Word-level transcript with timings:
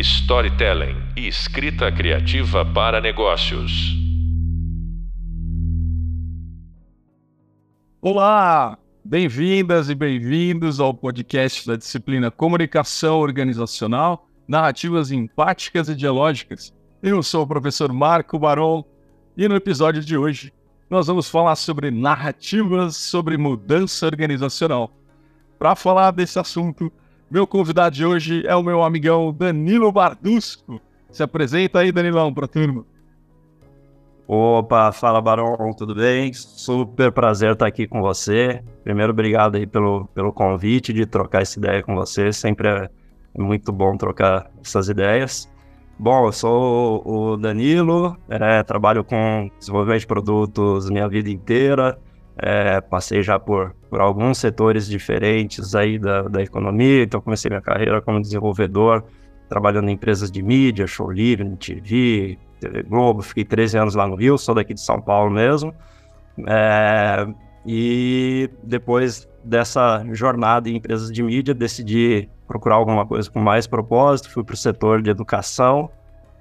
storytelling 0.00 0.96
e 1.14 1.28
escrita 1.28 1.92
criativa 1.92 2.64
para 2.64 3.00
negócios. 3.00 3.70
Olá! 8.00 8.78
Bem-vindas 9.04 9.90
e 9.90 9.94
bem-vindos 9.94 10.80
ao 10.80 10.94
podcast 10.94 11.66
da 11.66 11.76
disciplina 11.76 12.30
Comunicação 12.30 13.18
Organizacional, 13.18 14.26
Narrativas 14.48 15.10
Empáticas 15.10 15.88
e 15.88 15.94
Dialógicas. 15.94 16.74
Eu 17.02 17.22
sou 17.22 17.42
o 17.42 17.46
professor 17.46 17.92
Marco 17.92 18.38
Baron 18.38 18.84
e 19.36 19.46
no 19.48 19.54
episódio 19.54 20.02
de 20.02 20.16
hoje 20.16 20.52
nós 20.88 21.08
vamos 21.08 21.28
falar 21.28 21.56
sobre 21.56 21.90
narrativas 21.90 22.96
sobre 22.96 23.36
mudança 23.36 24.06
organizacional. 24.06 24.90
Para 25.58 25.76
falar 25.76 26.10
desse 26.10 26.38
assunto, 26.38 26.90
meu 27.30 27.46
convidado 27.46 27.94
de 27.94 28.04
hoje 28.04 28.44
é 28.44 28.56
o 28.56 28.62
meu 28.62 28.82
amigão 28.82 29.32
Danilo 29.32 29.92
Bardusco. 29.92 30.80
Se 31.10 31.22
apresenta 31.22 31.78
aí, 31.78 31.92
Danilão, 31.92 32.34
para 32.34 32.46
a 32.46 32.48
turma. 32.48 32.84
Opa, 34.26 34.92
fala 34.92 35.20
Barão, 35.20 35.72
tudo 35.76 35.94
bem? 35.94 36.32
Super 36.32 37.10
prazer 37.12 37.52
estar 37.52 37.66
aqui 37.66 37.86
com 37.86 38.00
você. 38.00 38.62
Primeiro, 38.82 39.12
obrigado 39.12 39.56
aí 39.56 39.66
pelo, 39.66 40.06
pelo 40.14 40.32
convite 40.32 40.92
de 40.92 41.06
trocar 41.06 41.42
essa 41.42 41.58
ideia 41.58 41.82
com 41.82 41.94
você. 41.94 42.32
Sempre 42.32 42.68
é 42.68 42.90
muito 43.36 43.72
bom 43.72 43.96
trocar 43.96 44.50
essas 44.60 44.88
ideias. 44.88 45.48
Bom, 45.98 46.26
eu 46.26 46.32
sou 46.32 47.02
o 47.04 47.36
Danilo, 47.36 48.16
é, 48.28 48.62
trabalho 48.62 49.04
com 49.04 49.50
desenvolvimento 49.58 50.00
de 50.00 50.06
produtos 50.06 50.88
minha 50.90 51.08
vida 51.08 51.30
inteira. 51.30 51.98
É, 52.42 52.80
passei 52.80 53.22
já 53.22 53.38
por, 53.38 53.74
por 53.90 54.00
alguns 54.00 54.38
setores 54.38 54.86
diferentes 54.86 55.74
aí 55.74 55.98
da, 55.98 56.22
da 56.22 56.42
economia, 56.42 57.02
então 57.02 57.20
comecei 57.20 57.50
minha 57.50 57.60
carreira 57.60 58.00
como 58.00 58.20
desenvolvedor, 58.20 59.04
trabalhando 59.48 59.90
em 59.90 59.92
empresas 59.92 60.30
de 60.30 60.42
mídia, 60.42 60.86
show 60.86 61.10
livre, 61.10 61.44
TV, 61.56 62.38
TV 62.58 62.82
Globo, 62.84 63.20
fiquei 63.20 63.44
13 63.44 63.78
anos 63.78 63.94
lá 63.94 64.06
no 64.06 64.14
Rio, 64.14 64.38
sou 64.38 64.54
daqui 64.54 64.72
de 64.72 64.80
São 64.80 65.00
Paulo 65.02 65.30
mesmo. 65.30 65.74
É, 66.46 67.26
e 67.66 68.48
depois 68.62 69.28
dessa 69.44 70.02
jornada 70.12 70.68
em 70.68 70.76
empresas 70.76 71.12
de 71.12 71.22
mídia, 71.22 71.52
decidi 71.52 72.28
procurar 72.46 72.76
alguma 72.76 73.06
coisa 73.06 73.30
com 73.30 73.38
mais 73.38 73.66
propósito, 73.66 74.30
fui 74.30 74.42
para 74.42 74.54
o 74.54 74.56
setor 74.56 75.02
de 75.02 75.10
educação, 75.10 75.90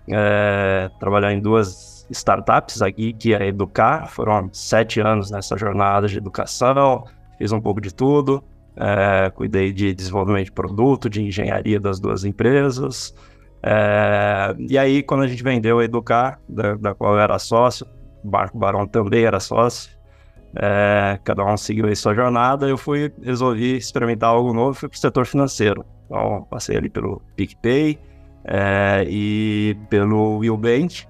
é, 0.08 0.90
trabalhar 1.00 1.34
em 1.34 1.42
duas 1.42 1.99
startups 2.12 2.82
aqui, 2.82 3.14
que 3.14 3.34
é 3.34 3.48
Educar. 3.48 4.08
Foram 4.08 4.50
sete 4.52 5.00
anos 5.00 5.32
nessa 5.32 5.58
jornada 5.58 6.08
de 6.08 6.18
educação, 6.18 7.06
fiz 7.38 7.52
um 7.52 7.62
pouco 7.62 7.82
de 7.82 7.94
tudo. 7.94 8.44
É, 8.76 9.30
cuidei 9.32 9.74
de 9.74 9.94
desenvolvimento 9.94 10.46
de 10.46 10.52
produto, 10.54 11.10
de 11.10 11.22
engenharia 11.22 11.80
das 11.80 12.00
duas 12.00 12.24
empresas. 12.24 13.14
É, 13.62 14.56
e 14.58 14.78
aí, 14.78 15.04
quando 15.04 15.24
a 15.24 15.28
gente 15.28 15.44
vendeu 15.44 15.80
a 15.80 15.84
Educar, 15.84 16.40
da, 16.48 16.76
da 16.76 16.96
qual 16.96 17.14
eu 17.14 17.20
era 17.20 17.38
sócio, 17.38 17.86
Marco 18.24 18.58
Barão 18.58 18.88
também 18.88 19.26
era 19.26 19.40
sócio, 19.40 19.92
é, 20.56 21.20
cada 21.24 21.44
um 21.46 21.58
seguiu 21.58 21.86
aí 21.86 21.96
sua 21.96 22.14
jornada, 22.14 22.68
eu 22.68 22.78
fui, 22.78 23.12
resolvi 23.22 23.76
experimentar 23.76 24.30
algo 24.30 24.54
novo, 24.54 24.74
fui 24.74 24.90
para 24.90 24.96
o 24.96 25.00
setor 25.00 25.26
financeiro. 25.26 25.86
Então, 26.06 26.48
passei 26.50 26.78
ali 26.78 26.90
pelo 26.90 27.22
PicPay 27.36 28.00
é, 28.46 29.06
e 29.08 29.78
pelo 29.90 30.38
Willbank, 30.38 31.06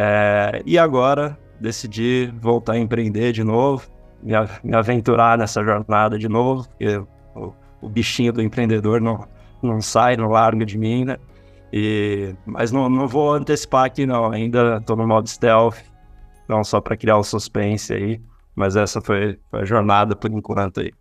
é, 0.00 0.62
e 0.64 0.78
agora 0.78 1.36
decidi 1.58 2.32
voltar 2.40 2.74
a 2.74 2.78
empreender 2.78 3.32
de 3.32 3.42
novo, 3.42 3.90
me, 4.22 4.32
me 4.62 4.76
aventurar 4.76 5.36
nessa 5.36 5.60
jornada 5.64 6.16
de 6.16 6.28
novo, 6.28 6.68
porque 6.68 6.98
o, 7.34 7.52
o, 7.80 7.88
bichinho 7.88 8.32
do 8.32 8.40
empreendedor 8.40 9.00
não, 9.00 9.26
não 9.60 9.80
sai, 9.80 10.16
não 10.16 10.28
larga 10.28 10.64
de 10.64 10.78
mim, 10.78 11.04
né? 11.04 11.16
E, 11.72 12.32
mas 12.46 12.70
não, 12.70 12.88
não 12.88 13.08
vou 13.08 13.34
antecipar 13.34 13.86
aqui 13.86 14.06
não, 14.06 14.30
ainda 14.30 14.76
estou 14.76 14.94
no 14.94 15.04
modo 15.04 15.28
stealth, 15.28 15.78
não 16.48 16.62
só 16.62 16.80
para 16.80 16.96
criar 16.96 17.16
o 17.16 17.24
suspense 17.24 17.92
aí, 17.92 18.20
mas 18.54 18.76
essa 18.76 19.00
foi, 19.00 19.36
foi, 19.50 19.62
a 19.62 19.64
jornada 19.64 20.14
por 20.14 20.30
enquanto 20.30 20.78
aí. 20.78 20.92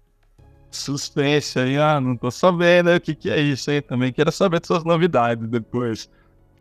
Suspense 0.71 1.59
aí, 1.59 1.77
ah, 1.77 2.01
não 2.01 2.17
tô 2.17 2.31
sabendo 2.31 2.89
o 2.95 2.99
que, 2.99 3.13
que 3.13 3.29
é 3.29 3.39
isso 3.39 3.69
aí 3.69 3.79
também, 3.79 4.11
quero 4.11 4.31
saber 4.31 4.59
suas 4.65 4.83
novidades 4.83 5.47
depois. 5.47 6.09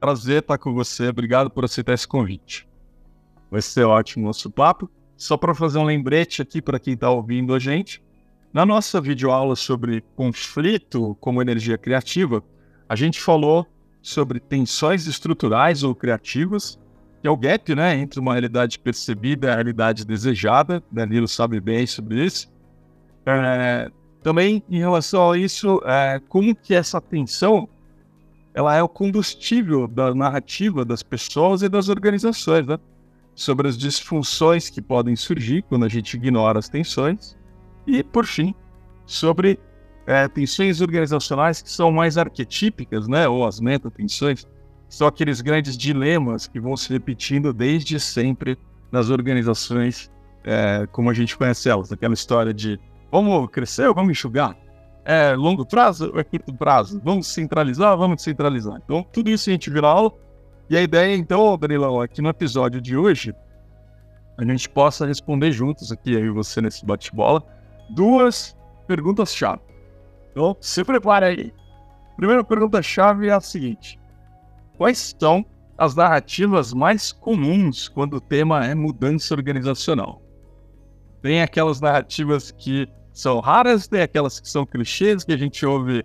Prazer 0.00 0.40
estar 0.40 0.58
com 0.58 0.74
você. 0.74 1.08
Obrigado 1.08 1.50
por 1.50 1.64
aceitar 1.64 1.94
esse 1.94 2.06
convite. 2.06 2.68
Vai 3.50 3.62
ser 3.62 3.84
ótimo 3.84 4.26
nosso 4.26 4.50
papo. 4.50 4.90
Só 5.16 5.36
para 5.36 5.54
fazer 5.54 5.78
um 5.78 5.84
lembrete 5.84 6.42
aqui 6.42 6.60
para 6.60 6.78
quem 6.78 6.94
está 6.94 7.10
ouvindo 7.10 7.54
a 7.54 7.58
gente. 7.58 8.02
Na 8.52 8.66
nossa 8.66 9.00
videoaula 9.00 9.56
sobre 9.56 10.02
conflito 10.14 11.16
como 11.20 11.40
energia 11.40 11.78
criativa, 11.78 12.42
a 12.88 12.94
gente 12.94 13.20
falou 13.20 13.66
sobre 14.02 14.38
tensões 14.38 15.06
estruturais 15.06 15.82
ou 15.82 15.94
criativas, 15.94 16.78
que 17.20 17.26
é 17.26 17.30
o 17.30 17.36
gap 17.36 17.74
né, 17.74 17.96
entre 17.96 18.20
uma 18.20 18.32
realidade 18.32 18.78
percebida 18.78 19.48
e 19.48 19.50
a 19.50 19.54
realidade 19.54 20.04
desejada. 20.04 20.82
Danilo 20.92 21.26
sabe 21.26 21.60
bem 21.60 21.86
sobre 21.86 22.24
isso. 22.24 22.52
É, 23.24 23.90
também 24.22 24.62
em 24.68 24.78
relação 24.78 25.32
a 25.32 25.38
isso, 25.38 25.80
é, 25.84 26.20
como 26.28 26.54
que 26.54 26.74
essa 26.74 27.00
tensão 27.00 27.68
ela 28.56 28.74
é 28.74 28.82
o 28.82 28.88
combustível 28.88 29.86
da 29.86 30.14
narrativa 30.14 30.82
das 30.82 31.02
pessoas 31.02 31.60
e 31.60 31.68
das 31.68 31.90
organizações, 31.90 32.66
né? 32.66 32.78
Sobre 33.34 33.68
as 33.68 33.76
disfunções 33.76 34.70
que 34.70 34.80
podem 34.80 35.14
surgir 35.14 35.60
quando 35.68 35.84
a 35.84 35.90
gente 35.90 36.16
ignora 36.16 36.58
as 36.58 36.66
tensões. 36.66 37.36
E, 37.86 38.02
por 38.02 38.24
fim, 38.24 38.54
sobre 39.04 39.60
é, 40.06 40.26
tensões 40.26 40.80
organizacionais 40.80 41.60
que 41.60 41.70
são 41.70 41.92
mais 41.92 42.16
arquetípicas, 42.16 43.06
né? 43.06 43.28
Ou 43.28 43.46
as 43.46 43.60
metatensões, 43.60 44.46
são 44.88 45.06
aqueles 45.06 45.42
grandes 45.42 45.76
dilemas 45.76 46.46
que 46.46 46.58
vão 46.58 46.78
se 46.78 46.90
repetindo 46.90 47.52
desde 47.52 48.00
sempre 48.00 48.58
nas 48.90 49.10
organizações, 49.10 50.10
é, 50.44 50.88
como 50.92 51.10
a 51.10 51.14
gente 51.14 51.36
conhece 51.36 51.68
elas. 51.68 51.92
Aquela 51.92 52.14
história 52.14 52.54
de 52.54 52.80
vamos 53.12 53.50
crescer 53.50 53.86
ou 53.86 53.94
vamos 53.94 54.12
enxugar? 54.12 54.56
É 55.06 55.36
longo 55.36 55.64
prazo 55.64 56.10
ou 56.12 56.18
é 56.18 56.24
curto 56.24 56.52
prazo? 56.52 57.00
Vamos 57.02 57.28
centralizar? 57.28 57.96
Vamos 57.96 58.16
descentralizar. 58.16 58.80
Então, 58.84 59.04
tudo 59.04 59.30
isso 59.30 59.48
a 59.48 59.52
gente 59.52 59.70
vira 59.70 59.86
aula. 59.86 60.12
E 60.68 60.76
a 60.76 60.82
ideia, 60.82 61.14
então, 61.14 61.56
Danilão, 61.56 62.02
é 62.02 62.08
que 62.08 62.20
no 62.20 62.28
episódio 62.28 62.80
de 62.80 62.96
hoje 62.96 63.32
a 64.36 64.44
gente 64.44 64.68
possa 64.68 65.06
responder 65.06 65.52
juntos 65.52 65.92
aqui, 65.92 66.12
eu 66.12 66.26
e 66.26 66.30
você, 66.30 66.60
nesse 66.60 66.84
bate-bola, 66.84 67.40
duas 67.90 68.56
perguntas-chave. 68.88 69.62
Então, 70.32 70.56
se 70.60 70.84
prepare 70.84 71.24
aí. 71.24 71.54
Primeira 72.16 72.42
pergunta-chave 72.42 73.28
é 73.28 73.32
a 73.32 73.40
seguinte: 73.40 74.00
Quais 74.76 75.14
são 75.18 75.46
as 75.78 75.94
narrativas 75.94 76.74
mais 76.74 77.12
comuns 77.12 77.88
quando 77.88 78.14
o 78.14 78.20
tema 78.20 78.66
é 78.66 78.74
mudança 78.74 79.34
organizacional? 79.34 80.20
Tem 81.22 81.42
aquelas 81.42 81.80
narrativas 81.80 82.50
que 82.50 82.88
são 83.16 83.40
raras, 83.40 83.88
tem 83.88 84.02
aquelas 84.02 84.38
que 84.38 84.46
são 84.46 84.66
clichês 84.66 85.24
que 85.24 85.32
a 85.32 85.38
gente 85.38 85.64
ouve 85.64 86.04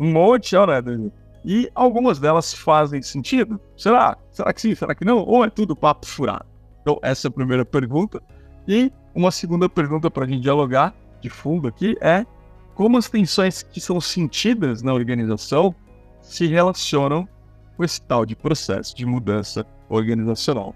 um 0.00 0.10
monte, 0.10 0.56
né? 0.56 1.10
E 1.44 1.70
algumas 1.76 2.18
delas 2.18 2.52
fazem 2.52 3.00
sentido. 3.00 3.60
Será? 3.76 4.18
Será 4.32 4.52
que 4.52 4.60
sim? 4.60 4.74
Será 4.74 4.92
que 4.92 5.04
não? 5.04 5.18
Ou 5.18 5.44
é 5.44 5.48
tudo 5.48 5.76
papo 5.76 6.06
furado? 6.06 6.44
Então, 6.82 6.98
essa 7.02 7.28
é 7.28 7.28
a 7.28 7.32
primeira 7.32 7.64
pergunta. 7.64 8.20
E 8.66 8.92
uma 9.14 9.30
segunda 9.30 9.68
pergunta 9.68 10.10
para 10.10 10.24
a 10.24 10.26
gente 10.26 10.42
dialogar 10.42 10.92
de 11.20 11.30
fundo 11.30 11.68
aqui 11.68 11.96
é 12.00 12.26
como 12.74 12.98
as 12.98 13.08
tensões 13.08 13.62
que 13.62 13.80
são 13.80 14.00
sentidas 14.00 14.82
na 14.82 14.92
organização 14.92 15.72
se 16.20 16.48
relacionam 16.48 17.28
com 17.76 17.84
esse 17.84 18.02
tal 18.02 18.26
de 18.26 18.34
processo 18.34 18.96
de 18.96 19.06
mudança 19.06 19.64
organizacional. 19.88 20.74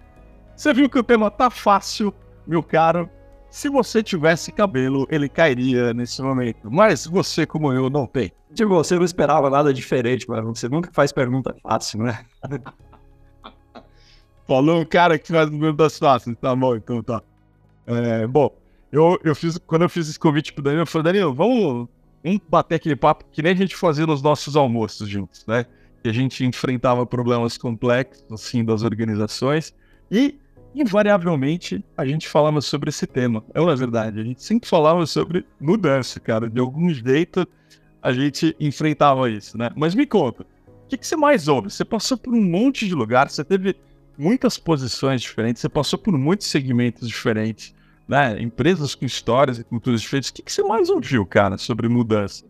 Você 0.55 0.73
viu 0.73 0.89
que 0.89 1.01
o 1.01 1.03
tema 1.03 1.33
tá 1.33 1.51
fácil, 1.51 2.15
meu 2.47 2.63
caro, 2.63 3.11
se 3.55 3.69
você 3.69 4.03
tivesse 4.03 4.51
cabelo, 4.51 5.07
ele 5.09 5.29
cairia 5.29 5.95
nesse 5.95 6.21
momento. 6.21 6.69
Mas 6.69 7.07
você, 7.07 7.47
como 7.47 7.73
eu, 7.73 7.89
não 7.89 8.05
tem. 8.05 8.33
De 8.51 8.65
você 8.65 8.97
não 8.97 9.05
esperava 9.05 9.49
nada 9.49 9.73
diferente, 9.73 10.29
mas 10.29 10.45
você 10.45 10.69
nunca 10.69 10.91
faz 10.93 11.13
pergunta 11.13 11.55
fácil, 11.63 12.03
né? 12.03 12.27
Falou 14.45 14.81
um 14.81 14.85
cara 14.85 15.21
que 15.21 15.29
faz 15.29 15.49
perguntas 15.49 15.97
fáceis. 15.97 16.37
Tá 16.41 16.57
bom, 16.57 16.75
então 16.75 17.01
tá. 17.01 17.23
É, 17.87 18.27
bom, 18.27 18.51
eu, 18.91 19.21
eu 19.23 19.37
fiz, 19.37 19.57
quando 19.59 19.83
eu 19.83 19.89
fiz 19.89 20.09
esse 20.09 20.19
convite 20.19 20.53
pro 20.53 20.65
Danilo, 20.65 20.83
eu 20.83 20.87
falei, 20.87 21.13
Danilo, 21.13 21.33
vamos, 21.33 21.89
vamos 22.25 22.41
bater 22.49 22.75
aquele 22.75 22.97
papo 22.97 23.25
que 23.31 23.41
nem 23.41 23.53
a 23.53 23.57
gente 23.57 23.77
fazia 23.77 24.05
nos 24.05 24.21
nossos 24.21 24.57
almoços 24.57 25.09
juntos, 25.09 25.47
né? 25.47 25.65
Que 26.03 26.09
a 26.09 26.13
gente 26.13 26.45
enfrentava 26.45 27.07
problemas 27.07 27.57
complexos, 27.57 28.25
assim, 28.33 28.65
das 28.65 28.83
organizações. 28.83 29.73
E 30.11 30.41
invariavelmente 30.75 31.85
a 31.97 32.05
gente 32.05 32.29
falava 32.29 32.61
sobre 32.61 32.89
esse 32.89 33.07
tema. 33.07 33.45
É 33.55 33.61
uma 33.61 33.77
verdade. 33.77 34.21
A 34.21 34.25
gente 34.25 34.43
sempre 34.43 34.69
falava 34.69 35.07
sobre 35.07 35.47
mudança, 35.61 36.19
cara. 36.21 36.49
De 36.49 36.61
algum 36.61 36.91
jeito 36.91 37.47
a 38.03 38.13
gente 38.13 38.55
enfrentava 38.61 39.31
isso, 39.31 39.57
né? 39.57 39.71
Mas 39.75 39.95
me 39.95 40.07
conta, 40.07 40.43
o 40.43 40.89
que, 40.89 40.99
que 40.99 41.07
você 41.07 41.17
mais 41.17 41.49
ouve? 41.49 41.71
Você 41.71 41.87
passou 41.87 42.19
por 42.19 42.35
um 42.35 42.43
monte 42.43 42.87
de 42.87 42.95
lugares, 42.95 43.33
você 43.33 43.43
teve 43.43 43.75
muitas 44.19 44.59
posições 44.59 45.23
diferentes, 45.23 45.63
você 45.63 45.71
passou 45.71 45.99
por 45.99 46.17
muitos 46.17 46.49
segmentos 46.49 47.09
diferentes, 47.09 47.75
né? 48.07 48.39
Empresas 48.43 48.95
com 48.95 49.07
histórias 49.07 49.59
e 49.59 49.65
culturas 49.65 50.03
diferentes. 50.03 50.29
O 50.29 50.35
que, 50.35 50.43
que 50.43 50.53
você 50.53 50.63
mais 50.63 50.91
ouviu, 50.91 51.25
cara, 51.25 51.57
sobre 51.57 51.89
mudança? 51.89 52.45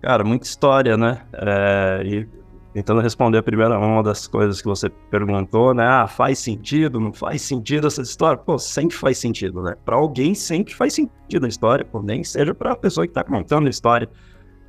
Cara, 0.00 0.24
muita 0.24 0.46
história, 0.46 0.96
né? 0.96 1.26
É, 1.34 2.02
e 2.04 2.28
tentando 2.72 3.00
responder 3.00 3.38
a 3.38 3.42
primeira 3.42 3.78
uma 3.78 4.02
das 4.02 4.26
coisas 4.26 4.60
que 4.60 4.68
você 4.68 4.88
perguntou, 4.88 5.74
né? 5.74 5.86
Ah, 5.86 6.06
faz 6.06 6.38
sentido? 6.38 6.98
Não 6.98 7.12
faz 7.12 7.42
sentido 7.42 7.86
essa 7.86 8.00
história? 8.02 8.38
Pô, 8.38 8.58
sempre 8.58 8.96
faz 8.96 9.18
sentido, 9.18 9.62
né? 9.62 9.74
Para 9.84 9.96
alguém 9.96 10.34
sempre 10.34 10.74
faz 10.74 10.94
sentido 10.94 11.44
a 11.44 11.48
história, 11.48 11.84
pô, 11.84 12.02
nem 12.02 12.24
seja 12.24 12.54
para 12.54 12.72
a 12.72 12.76
pessoa 12.76 13.06
que 13.06 13.10
está 13.10 13.22
contando 13.22 13.66
a 13.66 13.70
história. 13.70 14.08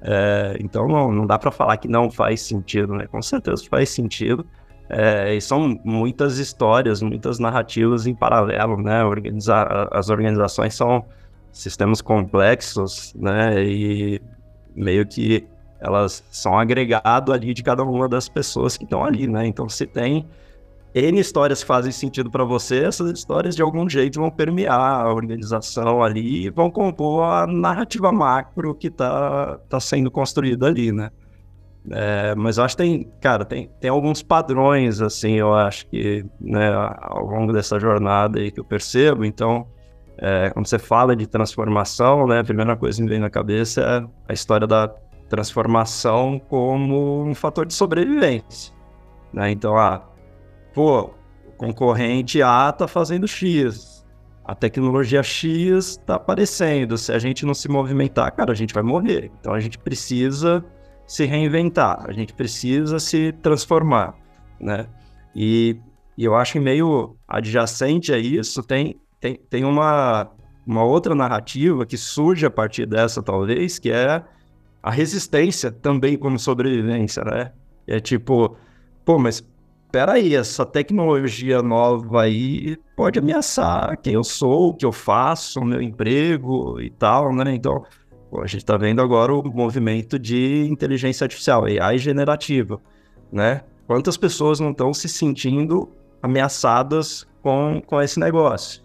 É, 0.02 0.58
então 0.60 0.88
não, 0.88 1.12
não 1.12 1.26
dá 1.26 1.40
para 1.40 1.50
falar 1.50 1.78
que 1.78 1.88
não 1.88 2.12
faz 2.12 2.42
sentido, 2.42 2.94
né? 2.94 3.08
Com 3.08 3.22
certeza 3.22 3.64
faz 3.70 3.90
sentido. 3.90 4.46
É, 4.90 5.34
e 5.34 5.42
são 5.42 5.80
muitas 5.86 6.38
histórias, 6.38 7.02
muitas 7.02 7.40
narrativas 7.40 8.06
em 8.06 8.14
paralelo, 8.14 8.78
né? 8.82 9.04
Organizar, 9.06 9.88
as 9.92 10.10
organizações 10.10 10.76
são 10.76 11.06
sistemas 11.54 12.02
complexos, 12.02 13.14
né? 13.16 13.64
E 13.64 14.22
meio 14.76 15.06
que 15.06 15.48
elas 15.84 16.24
são 16.32 16.58
agregado 16.58 17.34
ali 17.34 17.54
de 17.54 17.62
cada 17.62 17.84
uma 17.84 18.08
das 18.08 18.30
pessoas 18.30 18.78
que 18.78 18.86
estão 18.86 19.04
ali, 19.04 19.28
né? 19.28 19.46
Então, 19.46 19.68
se 19.68 19.86
tem 19.86 20.26
N 20.96 21.20
histórias 21.20 21.62
que 21.62 21.68
fazem 21.68 21.92
sentido 21.92 22.32
para 22.32 22.46
você, 22.46 22.86
essas 22.86 23.12
histórias 23.12 23.54
de 23.54 23.62
algum 23.62 23.90
jeito 23.90 24.20
vão 24.20 24.32
permear 24.32 25.02
a 25.06 25.14
organização 25.14 26.02
ali 26.02 26.46
e 26.46 26.50
vão 26.50 26.72
compor 26.72 27.26
a 27.26 27.46
narrativa 27.46 28.14
macro 28.14 28.74
que 28.74 28.88
está 28.88 29.60
tá 29.68 29.80
sendo 29.80 30.10
construída 30.10 30.68
ali, 30.68 30.94
né? 30.94 31.12
É, 31.92 32.34
mas 32.36 32.58
eu 32.58 32.64
acho 32.64 32.78
que 32.78 32.84
tem, 32.84 33.12
cara, 33.20 33.44
tem, 33.44 33.70
tem 33.82 33.90
alguns 33.90 34.24
padrões, 34.24 35.02
assim, 35.02 35.34
eu 35.34 35.54
acho 35.54 35.86
que, 35.88 36.26
né, 36.40 36.72
ao 37.02 37.26
longo 37.26 37.52
dessa 37.52 37.78
jornada 37.78 38.40
aí 38.40 38.52
que 38.52 38.60
eu 38.62 38.64
percebo, 38.64 39.26
então, 39.26 39.68
é, 40.18 40.50
quando 40.52 40.66
você 40.66 40.80
fala 40.80 41.14
de 41.14 41.28
transformação, 41.28 42.26
né, 42.26 42.40
a 42.40 42.44
primeira 42.44 42.78
coisa 42.78 42.98
que 42.98 43.04
me 43.04 43.10
vem 43.10 43.20
na 43.20 43.30
cabeça 43.30 43.82
é 43.82 44.32
a 44.32 44.34
história 44.34 44.66
da 44.66 44.90
transformação 45.30 46.40
como 46.40 47.24
um 47.24 47.34
fator 47.34 47.66
de 47.66 47.74
sobrevivência. 47.74 48.74
Né? 49.32 49.52
Então, 49.52 49.78
ah, 49.78 50.04
pô, 50.74 51.12
o 51.48 51.52
concorrente 51.58 52.42
A 52.42 52.70
está 52.70 52.88
fazendo 52.88 53.28
X, 53.28 54.06
a 54.46 54.54
tecnologia 54.54 55.24
X 55.24 55.90
está 55.92 56.16
aparecendo. 56.16 56.98
Se 56.98 57.12
a 57.12 57.20
gente 57.20 57.46
não 57.46 57.54
se 57.54 57.70
movimentar, 57.70 58.32
cara, 58.34 58.52
a 58.52 58.56
gente 58.56 58.74
vai 58.74 58.84
morrer. 58.84 59.32
Então, 59.40 59.54
a 59.54 59.60
gente 59.60 59.78
precisa 59.78 60.64
se 61.08 61.26
reinventar, 61.26 62.06
a 62.08 62.12
gente 62.12 62.34
precisa 62.34 63.00
se 63.00 63.32
transformar, 63.42 64.16
né? 64.60 64.88
E, 65.36 65.78
e 66.18 66.26
eu 66.26 66.36
acho 66.36 66.54
que 66.54 66.60
meio 66.60 67.18
adjacente 67.28 68.14
a 68.14 68.18
isso 68.18 68.64
tem, 68.64 69.00
tem, 69.20 69.36
tem 69.50 69.66
uma, 69.66 70.30
uma 70.66 70.84
outra 70.84 71.16
narrativa 71.16 71.86
que 71.86 71.98
surge 71.98 72.46
a 72.46 72.52
partir 72.52 72.86
dessa, 72.86 73.22
talvez, 73.22 73.80
que 73.80 73.92
é 73.92 74.24
a 74.84 74.92
resistência 74.92 75.72
também 75.72 76.18
como 76.18 76.38
sobrevivência, 76.38 77.24
né? 77.24 77.54
É 77.88 78.02
tipo, 78.02 78.58
pô, 79.06 79.18
mas 79.18 79.42
peraí, 79.90 80.36
essa 80.36 80.66
tecnologia 80.66 81.62
nova 81.62 82.24
aí 82.24 82.76
pode 82.94 83.18
ameaçar 83.18 83.98
quem 84.02 84.14
eu 84.14 84.24
sou, 84.26 84.70
o 84.70 84.74
que 84.74 84.86
eu 84.86 84.92
faço, 84.92 85.62
o 85.62 85.66
meu 85.66 85.82
emprego 85.82 86.82
e 86.82 86.90
tal, 86.90 87.34
né? 87.34 87.56
Então, 87.56 87.86
pô, 88.30 88.42
a 88.42 88.46
gente 88.46 88.58
está 88.58 88.76
vendo 88.76 89.02
agora 89.02 89.34
o 89.34 89.42
movimento 89.44 90.20
de 90.20 90.68
inteligência 90.70 91.24
artificial, 91.24 91.64
AI 91.64 91.98
generativa, 91.98 92.82
né? 93.32 93.62
Quantas 93.88 94.18
pessoas 94.18 94.60
não 94.60 94.72
estão 94.72 94.94
se 94.94 95.08
sentindo 95.08 95.90
ameaçadas 96.22 97.26
com, 97.42 97.82
com 97.86 98.02
esse 98.02 98.20
negócio? 98.20 98.83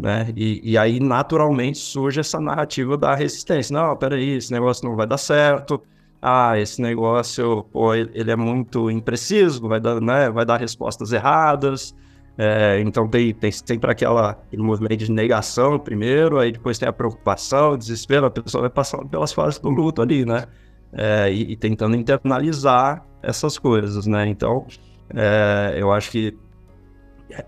Né? 0.00 0.32
E, 0.36 0.72
e, 0.72 0.78
aí, 0.78 0.98
naturalmente, 0.98 1.78
surge 1.78 2.20
essa 2.20 2.40
narrativa 2.40 2.96
da 2.96 3.14
resistência. 3.14 3.74
Não, 3.74 3.96
peraí, 3.96 4.36
esse 4.36 4.52
negócio 4.52 4.88
não 4.88 4.96
vai 4.96 5.06
dar 5.06 5.18
certo. 5.18 5.82
Ah, 6.22 6.58
esse 6.58 6.82
negócio, 6.82 7.64
pô, 7.72 7.94
ele 7.94 8.30
é 8.30 8.36
muito 8.36 8.90
impreciso, 8.90 9.66
vai 9.68 9.80
dar, 9.80 10.00
né, 10.00 10.30
vai 10.30 10.44
dar 10.44 10.58
respostas 10.58 11.12
erradas. 11.12 11.94
É, 12.38 12.80
então 12.80 13.08
tem, 13.08 13.34
tem 13.34 13.50
sempre 13.50 13.90
aquela, 13.90 14.30
aquele 14.30 14.62
movimento 14.62 14.98
de 14.98 15.12
negação 15.12 15.78
primeiro, 15.78 16.38
aí 16.38 16.52
depois 16.52 16.78
tem 16.78 16.88
a 16.88 16.92
preocupação, 16.92 17.72
o 17.72 17.76
desespero, 17.76 18.26
a 18.26 18.30
pessoa 18.30 18.62
vai 18.62 18.70
passando 18.70 19.06
pelas 19.08 19.32
fases 19.32 19.58
do 19.58 19.68
luto 19.68 20.00
ali, 20.00 20.24
né? 20.24 20.44
É, 20.92 21.30
e, 21.32 21.52
e, 21.52 21.56
tentando 21.56 21.96
internalizar 21.96 23.04
essas 23.22 23.58
coisas, 23.58 24.06
né? 24.06 24.26
Então, 24.26 24.66
é, 25.14 25.74
eu 25.76 25.92
acho 25.92 26.10
que 26.10 26.36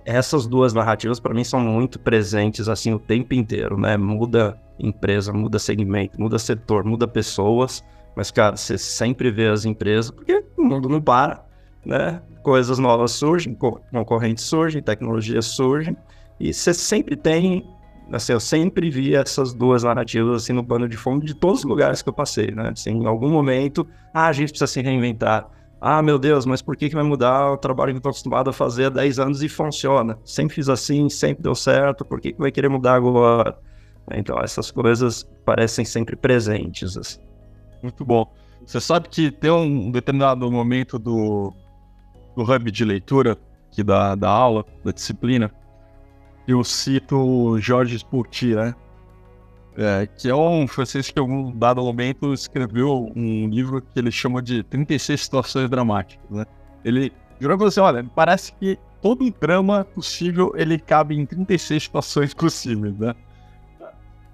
essas 0.05 0.47
duas 0.47 0.73
narrativas 0.73 1.21
para 1.21 1.35
mim 1.35 1.45
são 1.45 1.61
muito 1.61 1.99
presentes 1.99 2.69
assim 2.69 2.93
o 2.93 2.99
tempo 2.99 3.35
inteiro, 3.35 3.79
né? 3.79 3.97
Muda 3.97 4.59
empresa, 4.79 5.33
muda 5.33 5.59
segmento, 5.59 6.21
muda 6.21 6.39
setor, 6.39 6.85
muda 6.85 7.07
pessoas, 7.07 7.85
mas 8.17 8.31
cara, 8.31 8.57
você 8.57 8.77
sempre 8.77 9.31
vê 9.31 9.49
as 9.49 9.65
empresas 9.65 10.11
porque 10.11 10.45
o 10.57 10.63
mundo 10.63 10.89
não 10.89 11.01
para, 11.01 11.45
né? 11.85 12.21
Coisas 12.43 12.79
novas 12.79 13.13
surgem, 13.13 13.55
concorrentes 13.55 14.45
surgem, 14.45 14.83
tecnologias 14.83 15.47
surgem 15.47 15.97
e 16.41 16.53
você 16.53 16.75
sempre 16.75 17.17
tem 17.17 17.65
assim, 18.13 18.33
eu 18.33 18.41
sempre 18.41 18.91
vi 18.91 19.15
essas 19.15 19.55
duas 19.55 19.85
narrativas 19.85 20.43
assim 20.43 20.53
no 20.53 20.65
pano 20.65 20.89
de 20.89 20.97
fundo 20.97 21.25
de 21.25 21.35
todos 21.35 21.61
os 21.61 21.65
lugares 21.65 22.03
que 22.03 22.09
eu 22.09 22.13
passei, 22.13 22.51
né? 22.51 22.71
Assim, 22.73 22.91
em 22.91 23.07
algum 23.07 23.31
momento, 23.31 23.87
ah, 24.13 24.27
a 24.27 24.33
gente 24.33 24.51
precisa 24.51 24.67
se 24.67 24.83
reinventar 24.83 25.49
ah, 25.85 26.01
meu 26.01 26.17
Deus, 26.17 26.47
mas 26.47 26.63
por 26.63 26.77
que, 26.77 26.89
que 26.89 26.95
vai 26.95 27.03
mudar 27.03 27.51
o 27.51 27.57
trabalho 27.57 27.91
que 27.91 27.97
eu 27.97 27.99
estou 27.99 28.11
acostumado 28.11 28.49
a 28.49 28.53
fazer 28.53 28.85
há 28.85 28.89
10 28.89 29.19
anos 29.19 29.43
e 29.43 29.49
funciona? 29.49 30.17
Sempre 30.25 30.55
fiz 30.55 30.69
assim, 30.69 31.09
sempre 31.09 31.43
deu 31.43 31.57
certo, 31.57 32.05
por 32.05 32.21
que, 32.21 32.33
que 32.33 32.39
vai 32.39 32.53
querer 32.53 32.69
mudar 32.69 32.95
agora? 32.95 33.59
Então, 34.13 34.39
essas 34.39 34.71
coisas 34.71 35.25
parecem 35.45 35.85
sempre 35.85 36.15
presentes. 36.15 36.97
Assim. 36.97 37.21
Muito 37.83 38.05
bom. 38.05 38.33
Você 38.65 38.81
sabe 38.81 39.09
que 39.09 39.33
tem 39.33 39.51
um 39.51 39.91
determinado 39.91 40.49
momento 40.53 41.01
do, 41.01 41.53
do 42.37 42.45
hub 42.45 42.71
de 42.71 42.85
leitura, 42.85 43.37
que 43.73 43.83
da, 43.83 44.15
da 44.15 44.31
aula, 44.31 44.65
da 44.85 44.93
disciplina, 44.93 45.51
eu 46.47 46.63
cito 46.63 47.59
Jorge 47.59 47.99
Spurti, 47.99 48.55
né? 48.55 48.73
É, 49.77 50.07
que 50.07 50.29
é 50.29 50.35
um 50.35 50.67
francês 50.69 51.11
que, 51.11 51.19
em 51.19 51.23
algum 51.23 51.51
dado 51.57 51.83
momento, 51.83 52.35
escreveu 52.35 53.11
um 53.17 53.49
livro 53.49 53.81
que 53.81 53.99
ele 53.99 54.11
chama 54.11 54.43
de 54.43 54.63
36 54.65 55.23
situações 55.23 55.71
dramáticas. 55.71 56.29
Né? 56.31 56.45
Ele 56.85 57.13
jurou 57.41 57.57
para 57.57 57.71
você: 57.71 57.81
olha, 57.81 58.05
parece 58.15 58.53
que 58.53 58.79
todo 59.01 59.31
drama 59.31 59.85
possível 59.85 60.53
ele 60.57 60.79
cabe 60.79 61.19
em 61.19 61.25
36 61.25 61.85
situações 61.85 62.35
possíveis. 62.35 62.95
Né? 62.99 63.15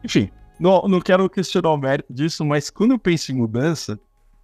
Enfim, 0.03 0.29
não, 0.59 0.83
não 0.89 1.01
quero 1.01 1.31
questionar 1.31 1.71
o 1.71 1.77
mérito 1.77 2.13
disso, 2.13 2.45
mas 2.45 2.69
quando 2.69 2.93
eu 2.93 2.99
penso 2.99 3.31
em 3.31 3.37
mudança, 3.37 3.99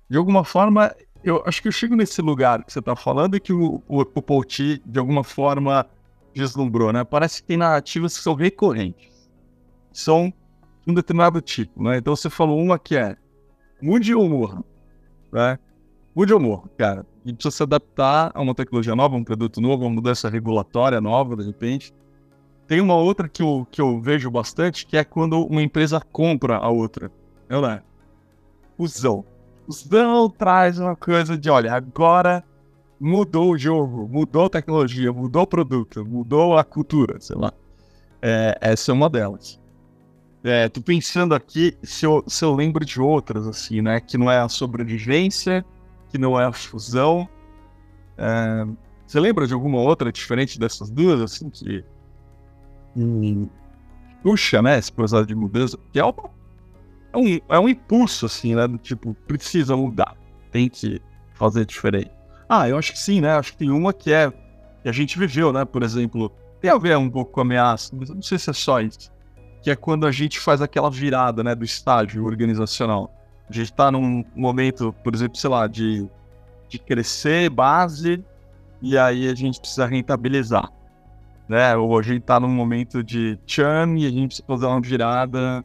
de 0.08 0.16
alguma 0.16 0.44
forma, 0.44 0.94
eu 1.24 1.42
acho 1.44 1.60
que 1.60 1.66
eu 1.66 1.72
chego 1.72 1.96
nesse 1.96 2.22
lugar 2.22 2.62
que 2.62 2.72
você 2.72 2.78
está 2.78 2.94
falando 2.94 3.36
e 3.36 3.40
que 3.40 3.52
o, 3.52 3.82
o, 3.88 4.00
o 4.00 4.22
Pouti, 4.22 4.80
de 4.86 4.98
alguma 4.98 5.24
forma, 5.24 5.86
deslumbrou. 6.32 6.92
Né? 6.92 7.02
Parece 7.02 7.42
que 7.42 7.48
tem 7.48 7.56
narrativas 7.56 8.16
que 8.16 8.22
são 8.22 8.34
recorrentes. 8.34 9.12
São 9.92 10.32
um 10.86 10.94
determinado 10.94 11.40
tipo, 11.40 11.82
né? 11.82 11.98
Então 11.98 12.14
você 12.14 12.28
falou 12.28 12.60
uma 12.60 12.78
que 12.78 12.96
é 12.96 13.16
mude 13.80 14.14
ou 14.14 14.28
morra, 14.28 14.62
né? 15.32 15.58
Mude 16.14 16.32
ou 16.32 16.40
morra, 16.40 16.68
cara. 16.76 17.06
Gente 17.24 17.36
precisa 17.36 17.56
se 17.56 17.62
adaptar 17.62 18.30
a 18.34 18.40
uma 18.40 18.54
tecnologia 18.54 18.94
nova, 18.94 19.16
um 19.16 19.24
produto 19.24 19.60
novo, 19.60 19.84
uma 19.84 19.90
mudança 19.90 20.28
regulatória 20.28 21.00
nova, 21.00 21.36
de 21.36 21.44
repente. 21.44 21.92
Tem 22.66 22.80
uma 22.80 22.94
outra 22.94 23.28
que 23.28 23.42
eu, 23.42 23.66
que 23.70 23.80
eu 23.80 24.00
vejo 24.00 24.30
bastante, 24.30 24.86
que 24.86 24.96
é 24.96 25.04
quando 25.04 25.44
uma 25.44 25.62
empresa 25.62 26.00
compra 26.00 26.56
a 26.56 26.68
outra. 26.68 27.10
É, 27.48 27.60
né? 27.60 27.82
Fusão. 28.76 29.24
Fusão 29.66 30.30
traz 30.30 30.78
uma 30.78 30.94
coisa 30.94 31.36
de, 31.36 31.50
olha, 31.50 31.74
agora 31.74 32.44
mudou 33.00 33.50
o 33.50 33.58
jogo, 33.58 34.08
mudou 34.08 34.46
a 34.46 34.50
tecnologia, 34.50 35.12
mudou 35.12 35.42
o 35.42 35.46
produto, 35.46 36.04
mudou 36.04 36.56
a 36.56 36.64
cultura, 36.64 37.20
sei 37.20 37.36
lá. 37.36 37.52
É, 38.22 38.56
essa 38.60 38.92
é 38.92 38.94
uma 38.94 39.10
delas. 39.10 39.60
É, 40.46 40.68
tô 40.68 40.82
pensando 40.82 41.34
aqui 41.34 41.74
se 41.82 42.04
eu, 42.04 42.22
se 42.26 42.44
eu 42.44 42.54
lembro 42.54 42.84
de 42.84 43.00
outras, 43.00 43.46
assim, 43.46 43.80
né? 43.80 43.98
Que 43.98 44.18
não 44.18 44.30
é 44.30 44.38
a 44.38 44.48
sobrevivência, 44.48 45.64
que 46.10 46.18
não 46.18 46.38
é 46.38 46.44
a 46.44 46.52
fusão. 46.52 47.26
É, 48.18 48.66
você 49.06 49.18
lembra 49.18 49.46
de 49.46 49.54
alguma 49.54 49.80
outra 49.80 50.12
diferente 50.12 50.58
dessas 50.58 50.90
duas, 50.90 51.18
assim, 51.22 51.48
que. 51.48 51.82
Hum, 52.94 53.48
puxa, 54.22 54.60
né? 54.60 54.78
Esse 54.78 54.92
processo 54.92 55.24
de 55.24 55.34
mudança. 55.34 55.78
Que 55.90 55.98
é, 55.98 56.04
uma, 56.04 56.30
é, 57.14 57.16
um, 57.16 57.40
é 57.48 57.58
um 57.58 57.68
impulso, 57.70 58.26
assim, 58.26 58.54
né? 58.54 58.68
Tipo, 58.82 59.14
precisa 59.26 59.74
mudar. 59.74 60.14
Tem 60.50 60.68
que 60.68 61.00
fazer 61.32 61.64
diferente. 61.64 62.10
Ah, 62.50 62.68
eu 62.68 62.76
acho 62.76 62.92
que 62.92 62.98
sim, 62.98 63.22
né? 63.22 63.30
Acho 63.30 63.52
que 63.52 63.58
tem 63.58 63.70
uma 63.70 63.94
que 63.94 64.12
é. 64.12 64.30
Que 64.82 64.90
a 64.90 64.92
gente 64.92 65.18
viveu, 65.18 65.54
né? 65.54 65.64
Por 65.64 65.82
exemplo, 65.82 66.30
tem 66.60 66.70
a 66.70 66.76
ver 66.76 66.98
um 66.98 67.08
pouco 67.08 67.32
com 67.32 67.40
ameaça, 67.40 67.96
mas 67.96 68.10
eu 68.10 68.14
não 68.14 68.22
sei 68.22 68.38
se 68.38 68.50
é 68.50 68.52
só 68.52 68.78
isso 68.82 69.13
que 69.64 69.70
é 69.70 69.74
quando 69.74 70.06
a 70.06 70.12
gente 70.12 70.38
faz 70.38 70.60
aquela 70.60 70.90
virada, 70.90 71.42
né, 71.42 71.54
do 71.54 71.64
estágio 71.64 72.22
organizacional. 72.26 73.10
A 73.48 73.52
gente 73.52 73.70
está 73.70 73.90
num 73.90 74.22
momento, 74.36 74.94
por 75.02 75.14
exemplo, 75.14 75.38
sei 75.38 75.48
lá, 75.48 75.66
de, 75.66 76.06
de 76.68 76.78
crescer 76.78 77.48
base 77.48 78.22
e 78.82 78.98
aí 78.98 79.26
a 79.26 79.34
gente 79.34 79.58
precisa 79.58 79.86
rentabilizar, 79.86 80.70
né? 81.48 81.74
Ou 81.76 81.98
a 81.98 82.02
gente 82.02 82.20
está 82.20 82.38
num 82.38 82.48
momento 82.48 83.02
de 83.02 83.38
churn 83.46 84.02
e 84.02 84.06
a 84.06 84.10
gente 84.10 84.26
precisa 84.26 84.46
fazer 84.46 84.66
uma 84.66 84.82
virada. 84.82 85.64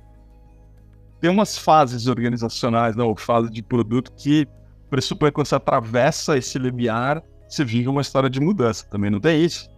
Tem 1.20 1.30
umas 1.30 1.58
fases 1.58 2.08
organizacionais, 2.08 2.96
né, 2.96 3.04
ou 3.04 3.18
fase 3.18 3.52
de 3.52 3.62
produto 3.62 4.14
que 4.14 4.48
pressupõe 4.90 5.28
que 5.28 5.34
quando 5.36 5.48
você 5.48 5.56
atravessa 5.56 6.38
esse 6.38 6.58
limiar, 6.58 7.22
você 7.50 7.66
vive 7.66 7.90
uma 7.90 8.02
história 8.02 8.30
de 8.30 8.40
mudança. 8.40 8.88
Também 8.90 9.12
não 9.12 9.20
tem 9.20 9.44
isso? 9.44 9.70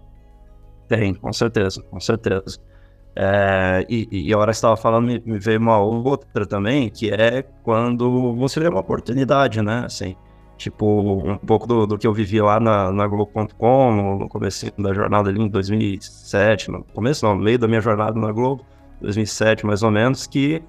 Tem, 0.88 1.16
com 1.16 1.34
certeza, 1.34 1.82
com 1.82 2.00
certeza. 2.00 2.71
É, 3.16 3.86
e, 3.90 4.08
e 4.30 4.34
a 4.34 4.38
hora 4.38 4.52
estava 4.52 4.78
falando, 4.78 5.08
me, 5.08 5.22
me, 5.26 5.38
veio 5.38 5.60
uma 5.60 5.78
outra 5.80 6.46
também, 6.46 6.90
que 6.90 7.10
é 7.12 7.44
quando 7.64 8.36
você 8.36 8.60
vê 8.60 8.70
uma 8.70 8.80
oportunidade, 8.80 9.62
né? 9.62 9.84
Assim, 9.86 10.16
tipo, 10.58 10.86
um 11.28 11.38
pouco 11.38 11.68
do, 11.68 11.86
do 11.86 11.98
que 11.98 12.08
eu 12.08 12.14
vivi 12.14 12.40
lá 12.42 12.60
na, 12.60 12.92
na 12.92 13.08
Globo.com, 13.08 14.18
no, 14.20 14.30
começo 14.30 14.72
da 14.78 14.94
jornada 14.94 15.30
ali 15.30 15.42
em 15.42 15.50
2007, 15.50 16.72
no 16.72 16.84
começo 16.86 17.26
não, 17.26 17.36
no 17.36 17.44
meio 17.44 17.60
da 17.60 17.68
minha 17.68 17.82
jornada 17.82 18.18
na 18.18 18.32
Globo, 18.32 18.66
2007 19.02 19.66
mais 19.66 19.84
ou 19.84 19.92
menos, 19.92 20.26
que 20.26 20.64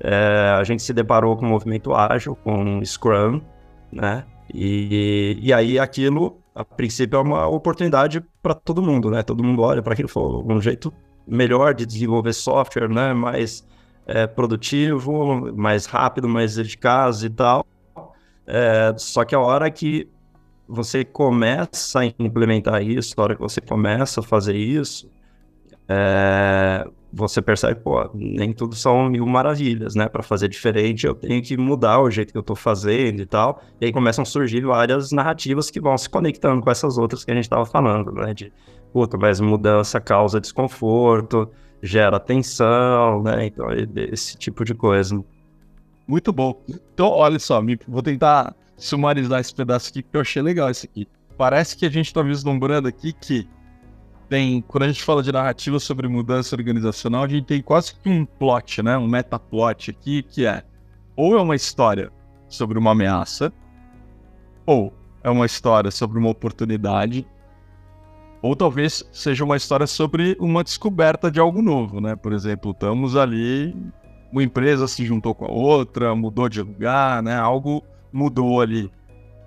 é, 0.00 0.54
a 0.58 0.64
gente 0.64 0.82
se 0.82 0.92
deparou 0.92 1.36
com 1.36 1.46
o 1.46 1.48
movimento 1.48 1.94
ágil, 1.94 2.34
com 2.36 2.84
Scrum, 2.84 3.40
né? 3.92 4.24
E, 4.52 5.38
e 5.40 5.52
aí 5.52 5.78
aquilo, 5.78 6.38
a 6.54 6.64
princípio, 6.64 7.18
é 7.18 7.22
uma 7.22 7.46
oportunidade 7.46 8.22
para 8.42 8.54
todo 8.54 8.82
mundo, 8.82 9.10
né? 9.10 9.22
Todo 9.22 9.44
mundo 9.44 9.62
olha 9.62 9.82
para 9.82 9.92
aquilo 9.92 10.08
e 10.08 10.12
fala, 10.12 10.42
um 10.44 10.60
jeito 10.60 10.92
melhor 11.26 11.74
de 11.74 11.86
desenvolver 11.86 12.32
software, 12.32 12.88
né? 12.88 13.12
Mais 13.12 13.66
é, 14.06 14.26
produtivo, 14.26 15.52
mais 15.54 15.86
rápido, 15.86 16.28
mais 16.28 16.58
eficaz 16.58 17.22
e 17.22 17.30
tal. 17.30 17.66
É, 18.46 18.94
só 18.96 19.24
que 19.24 19.34
a 19.34 19.40
hora 19.40 19.70
que 19.70 20.08
você 20.68 21.04
começa 21.04 22.00
a 22.00 22.06
implementar 22.18 22.82
isso, 22.82 23.14
a 23.16 23.22
hora 23.22 23.34
que 23.34 23.40
você 23.40 23.60
começa 23.60 24.20
a 24.20 24.22
fazer 24.22 24.56
isso, 24.56 25.10
é, 25.88 26.86
você 27.12 27.40
percebe, 27.40 27.80
pô, 27.80 28.10
nem 28.14 28.52
tudo 28.52 28.74
são 28.74 29.08
mil 29.08 29.26
maravilhas, 29.26 29.94
né? 29.94 30.08
Para 30.08 30.22
fazer 30.22 30.48
diferente, 30.48 31.06
eu 31.06 31.14
tenho 31.14 31.42
que 31.42 31.56
mudar 31.56 32.00
o 32.00 32.10
jeito 32.10 32.32
que 32.32 32.38
eu 32.38 32.40
estou 32.40 32.56
fazendo 32.56 33.20
e 33.20 33.26
tal. 33.26 33.62
E 33.80 33.86
aí 33.86 33.92
começam 33.92 34.22
a 34.22 34.24
surgir 34.24 34.62
várias 34.62 35.12
narrativas 35.12 35.70
que 35.70 35.80
vão 35.80 35.96
se 35.96 36.08
conectando 36.08 36.62
com 36.62 36.70
essas 36.70 36.98
outras 36.98 37.24
que 37.24 37.30
a 37.30 37.34
gente 37.34 37.44
estava 37.44 37.64
falando, 37.64 38.12
né? 38.12 38.34
De, 38.34 38.52
puta, 38.94 39.18
mas 39.18 39.40
mudança 39.40 40.00
causa 40.00 40.40
desconforto, 40.40 41.50
gera 41.82 42.20
tensão, 42.20 43.24
né? 43.24 43.46
Então, 43.46 43.66
esse 44.12 44.38
tipo 44.38 44.64
de 44.64 44.72
coisa. 44.72 45.20
Muito 46.06 46.32
bom. 46.32 46.62
Então, 46.68 47.08
olha 47.08 47.40
só, 47.40 47.60
vou 47.88 48.02
tentar 48.02 48.54
sumarizar 48.76 49.40
esse 49.40 49.52
pedaço 49.52 49.90
aqui, 49.90 50.00
que 50.00 50.16
eu 50.16 50.20
achei 50.20 50.40
legal 50.40 50.70
esse 50.70 50.86
aqui. 50.86 51.08
Parece 51.36 51.76
que 51.76 51.84
a 51.84 51.90
gente 51.90 52.06
está 52.06 52.22
vislumbrando 52.22 52.86
aqui 52.86 53.12
que 53.12 53.48
tem, 54.28 54.62
quando 54.62 54.84
a 54.84 54.86
gente 54.86 55.02
fala 55.02 55.24
de 55.24 55.32
narrativa 55.32 55.80
sobre 55.80 56.06
mudança 56.06 56.54
organizacional, 56.54 57.24
a 57.24 57.28
gente 57.28 57.46
tem 57.46 57.60
quase 57.60 57.96
que 57.96 58.08
um 58.08 58.24
plot, 58.24 58.80
né? 58.80 58.96
Um 58.96 59.08
metaplot 59.08 59.90
aqui, 59.90 60.22
que 60.22 60.46
é 60.46 60.62
ou 61.16 61.36
é 61.36 61.42
uma 61.42 61.56
história 61.56 62.12
sobre 62.48 62.78
uma 62.78 62.92
ameaça, 62.92 63.52
ou 64.64 64.94
é 65.24 65.30
uma 65.30 65.46
história 65.46 65.90
sobre 65.90 66.16
uma 66.16 66.30
oportunidade, 66.30 67.26
ou 68.44 68.54
talvez 68.54 69.02
seja 69.10 69.42
uma 69.42 69.56
história 69.56 69.86
sobre 69.86 70.36
uma 70.38 70.62
descoberta 70.62 71.30
de 71.30 71.40
algo 71.40 71.62
novo, 71.62 71.98
né? 71.98 72.14
Por 72.14 72.30
exemplo, 72.30 72.72
estamos 72.72 73.16
ali, 73.16 73.74
uma 74.30 74.42
empresa 74.42 74.86
se 74.86 75.02
juntou 75.06 75.34
com 75.34 75.46
a 75.46 75.50
outra, 75.50 76.14
mudou 76.14 76.46
de 76.46 76.60
lugar, 76.60 77.22
né? 77.22 77.34
Algo 77.34 77.82
mudou 78.12 78.60
ali. 78.60 78.92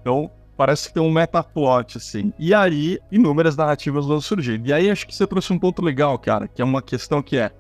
Então, 0.02 0.32
parece 0.58 0.88
que 0.88 0.96
tem 0.96 1.04
um 1.04 1.12
metaplot, 1.12 1.96
assim. 1.96 2.34
E 2.40 2.56
aí, 2.56 2.98
inúmeras 3.12 3.56
narrativas 3.56 4.08
vão 4.08 4.20
surgir. 4.20 4.60
E 4.66 4.74
aí, 4.74 4.90
acho 4.90 5.06
que 5.06 5.14
você 5.14 5.28
trouxe 5.28 5.54
um 5.54 5.60
ponto 5.60 5.80
legal, 5.84 6.18
cara, 6.18 6.48
que 6.48 6.60
é 6.60 6.66
uma 6.66 6.82
questão 6.82 7.22
que 7.22 7.38
é. 7.38 7.52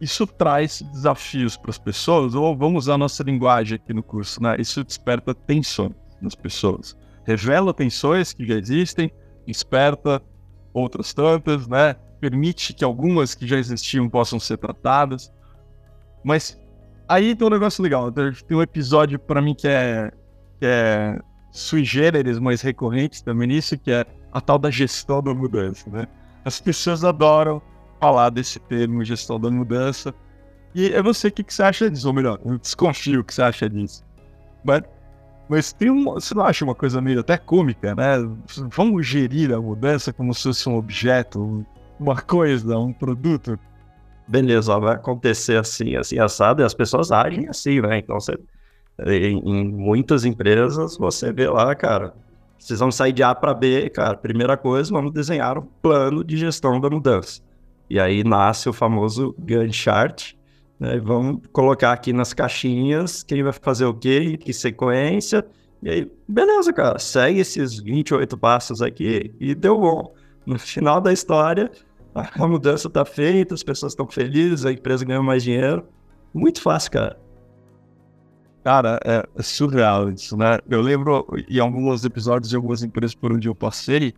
Isso 0.00 0.26
traz 0.26 0.82
desafios 0.92 1.56
para 1.56 1.70
as 1.70 1.78
pessoas, 1.78 2.34
ou 2.34 2.56
vamos 2.56 2.86
usar 2.86 2.94
a 2.94 2.98
nossa 2.98 3.22
linguagem 3.22 3.76
aqui 3.76 3.94
no 3.94 4.02
curso, 4.02 4.42
né? 4.42 4.56
Isso 4.58 4.82
desperta 4.82 5.32
tensões 5.32 5.94
nas 6.20 6.34
pessoas. 6.34 6.96
Revela 7.24 7.72
tensões 7.72 8.32
que 8.32 8.44
já 8.44 8.56
existem, 8.56 9.08
desperta 9.46 10.20
outras 10.78 11.12
tantas, 11.12 11.66
né? 11.66 11.94
Permite 12.20 12.72
que 12.72 12.84
algumas 12.84 13.34
que 13.34 13.46
já 13.46 13.56
existiam 13.56 14.08
possam 14.08 14.40
ser 14.40 14.58
tratadas. 14.58 15.32
Mas 16.24 16.60
aí 17.08 17.34
tem 17.34 17.46
um 17.46 17.50
negócio 17.50 17.82
legal. 17.82 18.10
Tem 18.12 18.56
um 18.56 18.62
episódio 18.62 19.18
para 19.18 19.40
mim 19.40 19.54
que 19.54 19.68
é, 19.68 20.10
que 20.58 20.66
é 20.66 21.18
sui 21.50 21.84
generis 21.84 22.38
mais 22.38 22.60
recorrentes 22.60 23.20
também 23.20 23.48
nisso, 23.48 23.78
que 23.78 23.90
é 23.90 24.04
a 24.32 24.40
tal 24.40 24.58
da 24.58 24.70
gestão 24.70 25.22
da 25.22 25.34
mudança, 25.34 25.88
né? 25.90 26.06
As 26.44 26.60
pessoas 26.60 27.04
adoram 27.04 27.60
falar 28.00 28.30
desse 28.30 28.58
termo, 28.60 29.04
gestão 29.04 29.40
da 29.40 29.50
mudança. 29.50 30.14
E 30.74 30.88
eu 30.88 31.02
não 31.02 31.14
sei 31.14 31.30
o 31.30 31.32
que, 31.32 31.42
que 31.42 31.52
você 31.52 31.62
acha 31.62 31.90
disso, 31.90 32.06
ou 32.06 32.14
melhor, 32.14 32.38
eu 32.44 32.58
desconfio 32.58 33.20
o 33.20 33.24
que 33.24 33.34
você 33.34 33.42
acha 33.42 33.68
disso. 33.68 34.04
Mas, 34.64 34.82
mas 35.48 35.72
tem 35.72 35.90
um, 35.90 36.04
você 36.04 36.34
não 36.34 36.44
acha 36.44 36.64
uma 36.64 36.74
coisa 36.74 37.00
meio 37.00 37.20
até 37.20 37.36
cômica, 37.36 37.94
né? 37.94 38.16
Vamos 38.74 39.06
gerir 39.06 39.52
a 39.52 39.60
mudança 39.60 40.12
como 40.12 40.34
se 40.34 40.42
fosse 40.44 40.68
um 40.68 40.76
objeto, 40.76 41.64
uma 41.98 42.20
coisa, 42.20 42.78
um 42.78 42.92
produto. 42.92 43.58
Beleza, 44.26 44.78
vai 44.78 44.94
acontecer 44.94 45.56
assim, 45.56 45.96
assim, 45.96 46.18
assado, 46.18 46.60
e 46.60 46.64
as 46.64 46.74
pessoas 46.74 47.10
agem 47.10 47.48
assim, 47.48 47.80
né? 47.80 47.98
Então 47.98 48.20
você 48.20 48.38
em, 49.06 49.38
em 49.38 49.68
muitas 49.68 50.24
empresas, 50.24 50.96
você 50.96 51.32
vê 51.32 51.48
lá, 51.48 51.74
cara, 51.74 52.14
precisamos 52.56 52.96
sair 52.96 53.12
de 53.12 53.22
A 53.22 53.34
para 53.34 53.54
B, 53.54 53.88
cara. 53.90 54.16
Primeira 54.16 54.56
coisa, 54.56 54.92
vamos 54.92 55.12
desenhar 55.12 55.56
um 55.58 55.66
plano 55.80 56.24
de 56.24 56.36
gestão 56.36 56.80
da 56.80 56.90
mudança. 56.90 57.40
E 57.88 57.98
aí 57.98 58.24
nasce 58.24 58.68
o 58.68 58.72
famoso 58.72 59.34
Gantt 59.38 59.72
chart. 59.72 60.34
Né? 60.78 60.98
Vamos 60.98 61.42
colocar 61.52 61.92
aqui 61.92 62.12
nas 62.12 62.32
caixinhas 62.32 63.22
quem 63.22 63.42
vai 63.42 63.52
fazer 63.52 63.84
o 63.84 63.94
quê, 63.94 64.36
que 64.36 64.52
sequência. 64.52 65.44
E 65.82 65.90
aí, 65.90 66.12
beleza, 66.26 66.72
cara, 66.72 66.98
segue 66.98 67.40
esses 67.40 67.78
28 67.78 68.36
passos 68.36 68.82
aqui 68.82 69.34
e 69.38 69.54
deu 69.54 69.78
bom. 69.78 70.14
No 70.44 70.58
final 70.58 71.00
da 71.00 71.12
história, 71.12 71.70
a 72.14 72.30
mudança 72.46 72.88
está 72.88 73.04
feita, 73.04 73.54
as 73.54 73.62
pessoas 73.62 73.92
estão 73.92 74.08
felizes, 74.08 74.64
a 74.64 74.72
empresa 74.72 75.04
ganhou 75.04 75.22
mais 75.22 75.42
dinheiro. 75.42 75.84
Muito 76.32 76.60
fácil, 76.60 76.90
cara. 76.92 77.18
Cara, 78.64 79.00
é 79.04 79.24
surreal 79.42 80.10
isso, 80.10 80.36
né? 80.36 80.58
Eu 80.68 80.82
lembro 80.82 81.26
em 81.48 81.58
alguns 81.58 82.04
episódios 82.04 82.50
de 82.50 82.56
algumas 82.56 82.82
empresas 82.82 83.14
por 83.14 83.32
onde 83.32 83.48
eu 83.48 83.54
passei, 83.54 84.12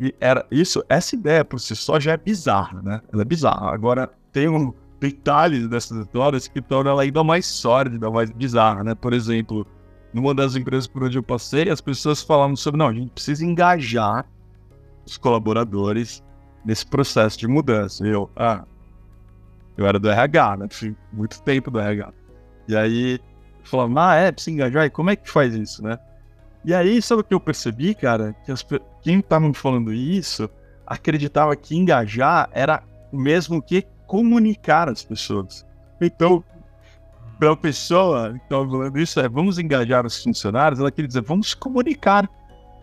e 0.00 0.14
era 0.18 0.46
isso, 0.50 0.82
essa 0.88 1.14
ideia 1.14 1.44
por 1.44 1.60
si 1.60 1.76
só 1.76 2.00
já 2.00 2.12
é 2.12 2.16
bizarra, 2.16 2.80
né? 2.80 3.02
Ela 3.12 3.20
é 3.20 3.24
bizarra. 3.24 3.70
Agora, 3.70 4.10
tem 4.32 4.48
um 4.48 4.72
detalhes 5.00 5.68
dessas 5.68 5.98
histórias 5.98 6.46
que 6.46 6.60
tornam 6.60 6.92
ela 6.92 7.02
ainda 7.02 7.24
mais 7.24 7.46
sórdida, 7.46 8.10
mais 8.10 8.30
bizarra, 8.30 8.84
né? 8.84 8.94
Por 8.94 9.12
exemplo, 9.12 9.66
numa 10.12 10.34
das 10.34 10.54
empresas 10.54 10.86
por 10.86 11.04
onde 11.04 11.16
eu 11.16 11.22
passei, 11.22 11.70
as 11.70 11.80
pessoas 11.80 12.22
falavam 12.22 12.54
sobre, 12.54 12.78
não, 12.78 12.88
a 12.88 12.92
gente 12.92 13.10
precisa 13.10 13.44
engajar 13.44 14.26
os 15.06 15.16
colaboradores 15.16 16.22
nesse 16.64 16.86
processo 16.86 17.38
de 17.38 17.48
mudança. 17.48 18.06
E 18.06 18.10
eu, 18.10 18.30
ah, 18.36 18.64
eu 19.76 19.86
era 19.86 19.98
do 19.98 20.10
RH, 20.10 20.56
né? 20.58 20.68
Fui 20.70 20.94
muito 21.12 21.42
tempo 21.42 21.70
do 21.70 21.80
RH. 21.80 22.12
E 22.68 22.76
aí 22.76 23.20
falando, 23.62 23.98
ah, 23.98 24.14
é, 24.14 24.32
precisa 24.32 24.54
engajar, 24.54 24.86
e 24.86 24.90
como 24.90 25.10
é 25.10 25.16
que 25.16 25.30
faz 25.30 25.54
isso, 25.54 25.82
né? 25.82 25.98
E 26.64 26.74
aí, 26.74 27.00
sabe 27.00 27.22
o 27.22 27.24
que 27.24 27.32
eu 27.32 27.40
percebi, 27.40 27.94
cara? 27.94 28.34
Que 28.44 28.52
as, 28.52 28.66
quem 29.02 29.20
estava 29.20 29.48
me 29.48 29.54
falando 29.54 29.92
isso 29.92 30.48
acreditava 30.86 31.54
que 31.56 31.76
engajar 31.76 32.50
era 32.52 32.82
o 33.12 33.16
mesmo 33.16 33.62
que 33.62 33.86
comunicar 34.10 34.88
as 34.88 35.04
pessoas. 35.04 35.64
Então, 36.00 36.42
para 37.38 37.52
a 37.52 37.56
pessoa 37.56 38.32
que 38.32 38.38
estava 38.38 38.68
falando 38.68 38.98
isso, 38.98 39.20
é 39.20 39.28
vamos 39.28 39.58
engajar 39.58 40.04
os 40.04 40.20
funcionários, 40.20 40.80
ela 40.80 40.90
queria 40.90 41.06
dizer, 41.06 41.22
vamos 41.22 41.54
comunicar 41.54 42.28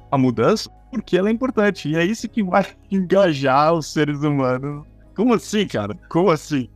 a 0.09 0.17
mudança, 0.17 0.69
porque 0.89 1.17
ela 1.17 1.27
é 1.27 1.31
importante. 1.33 1.89
E 1.89 1.97
é 1.97 2.05
isso 2.05 2.29
que 2.29 2.41
vai 2.41 2.65
engajar 2.89 3.73
os 3.73 3.91
seres 3.91 4.21
humanos. 4.23 4.85
Como 5.15 5.33
assim, 5.33 5.67
cara? 5.67 5.97
Como 6.07 6.29
assim? 6.29 6.69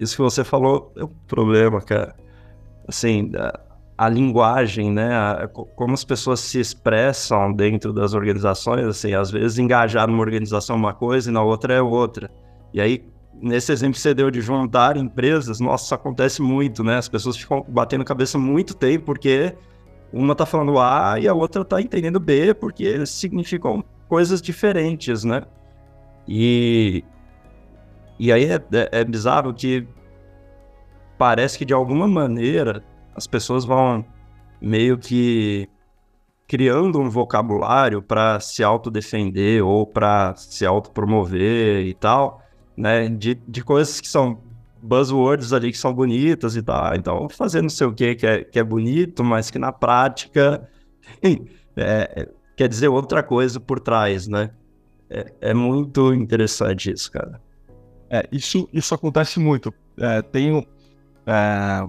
Isso 0.00 0.16
que 0.16 0.22
você 0.22 0.42
falou 0.42 0.90
é 0.96 1.04
um 1.04 1.12
problema, 1.26 1.82
cara 1.82 2.16
assim, 2.88 3.30
a, 3.36 3.60
a 3.98 4.08
linguagem, 4.08 4.90
né, 4.90 5.14
a, 5.14 5.46
como 5.48 5.92
as 5.92 6.02
pessoas 6.02 6.40
se 6.40 6.58
expressam 6.58 7.52
dentro 7.52 7.92
das 7.92 8.14
organizações, 8.14 8.86
assim, 8.86 9.12
às 9.12 9.30
vezes 9.30 9.58
engajar 9.58 10.08
numa 10.08 10.20
organização 10.20 10.76
é 10.76 10.78
uma 10.78 10.94
coisa 10.94 11.30
e 11.30 11.32
na 11.32 11.42
outra 11.42 11.74
é 11.74 11.82
outra. 11.82 12.30
E 12.72 12.80
aí, 12.80 13.04
nesse 13.40 13.72
exemplo 13.72 13.94
que 13.94 14.00
você 14.00 14.14
deu 14.14 14.30
de 14.30 14.40
juntar 14.40 14.96
empresas, 14.96 15.60
nossa, 15.60 15.84
isso 15.84 15.94
acontece 15.94 16.42
muito, 16.42 16.82
né? 16.82 16.98
As 16.98 17.08
pessoas 17.08 17.36
ficam 17.36 17.64
batendo 17.68 18.04
cabeça 18.04 18.38
muito 18.38 18.74
tempo 18.74 19.06
porque 19.06 19.54
uma 20.12 20.34
tá 20.34 20.46
falando 20.46 20.78
A 20.78 21.18
e 21.20 21.28
a 21.28 21.34
outra 21.34 21.64
tá 21.64 21.80
entendendo 21.80 22.18
B, 22.18 22.54
porque 22.54 22.84
eles 22.84 23.10
significam 23.10 23.84
coisas 24.08 24.40
diferentes, 24.40 25.24
né? 25.24 25.42
E, 26.26 27.04
e 28.18 28.32
aí 28.32 28.44
é, 28.44 28.54
é, 28.54 29.00
é 29.00 29.04
bizarro 29.04 29.52
que 29.52 29.86
parece 31.16 31.58
que 31.58 31.64
de 31.64 31.74
alguma 31.74 32.06
maneira 32.06 32.82
as 33.14 33.26
pessoas 33.26 33.64
vão 33.64 34.04
meio 34.60 34.98
que 34.98 35.68
criando 36.46 36.98
um 36.98 37.10
vocabulário 37.10 38.02
para 38.02 38.40
se 38.40 38.64
autodefender 38.64 39.64
ou 39.64 39.86
para 39.86 40.34
se 40.36 40.64
autopromover 40.64 41.86
e 41.86 41.92
tal, 41.92 42.42
né? 42.78 43.08
De, 43.08 43.34
de 43.34 43.62
coisas 43.62 44.00
que 44.00 44.08
são 44.08 44.40
buzzwords 44.80 45.52
ali 45.52 45.72
que 45.72 45.78
são 45.78 45.92
bonitas 45.92 46.54
e 46.54 46.62
tal. 46.62 46.94
Então, 46.94 47.28
fazer 47.28 47.60
não 47.60 47.68
sei 47.68 47.86
o 47.86 47.92
que 47.92 48.14
que 48.14 48.26
é, 48.26 48.44
que 48.44 48.58
é 48.58 48.62
bonito, 48.62 49.24
mas 49.24 49.50
que 49.50 49.58
na 49.58 49.72
prática 49.72 50.68
é, 51.76 52.28
quer 52.56 52.68
dizer 52.68 52.88
outra 52.88 53.22
coisa 53.22 53.58
por 53.58 53.80
trás, 53.80 54.28
né? 54.28 54.50
É, 55.10 55.32
é 55.40 55.54
muito 55.54 56.14
interessante 56.14 56.92
isso, 56.92 57.10
cara. 57.10 57.40
É, 58.08 58.26
isso, 58.30 58.68
isso 58.72 58.94
acontece 58.94 59.40
muito. 59.40 59.74
É, 59.98 60.22
tenho. 60.22 60.64
É, 61.26 61.86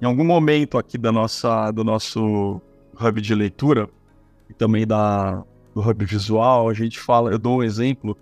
em 0.00 0.04
algum 0.04 0.24
momento 0.24 0.76
aqui 0.78 0.98
da 0.98 1.12
nossa, 1.12 1.70
do 1.70 1.84
nosso 1.84 2.60
hub 3.00 3.20
de 3.20 3.34
leitura, 3.34 3.88
e 4.50 4.54
também 4.54 4.84
da, 4.84 5.44
do 5.72 5.80
hub 5.80 6.04
visual, 6.04 6.68
a 6.68 6.74
gente 6.74 6.98
fala, 6.98 7.30
eu 7.30 7.38
dou 7.38 7.58
um 7.58 7.62
exemplo 7.62 8.16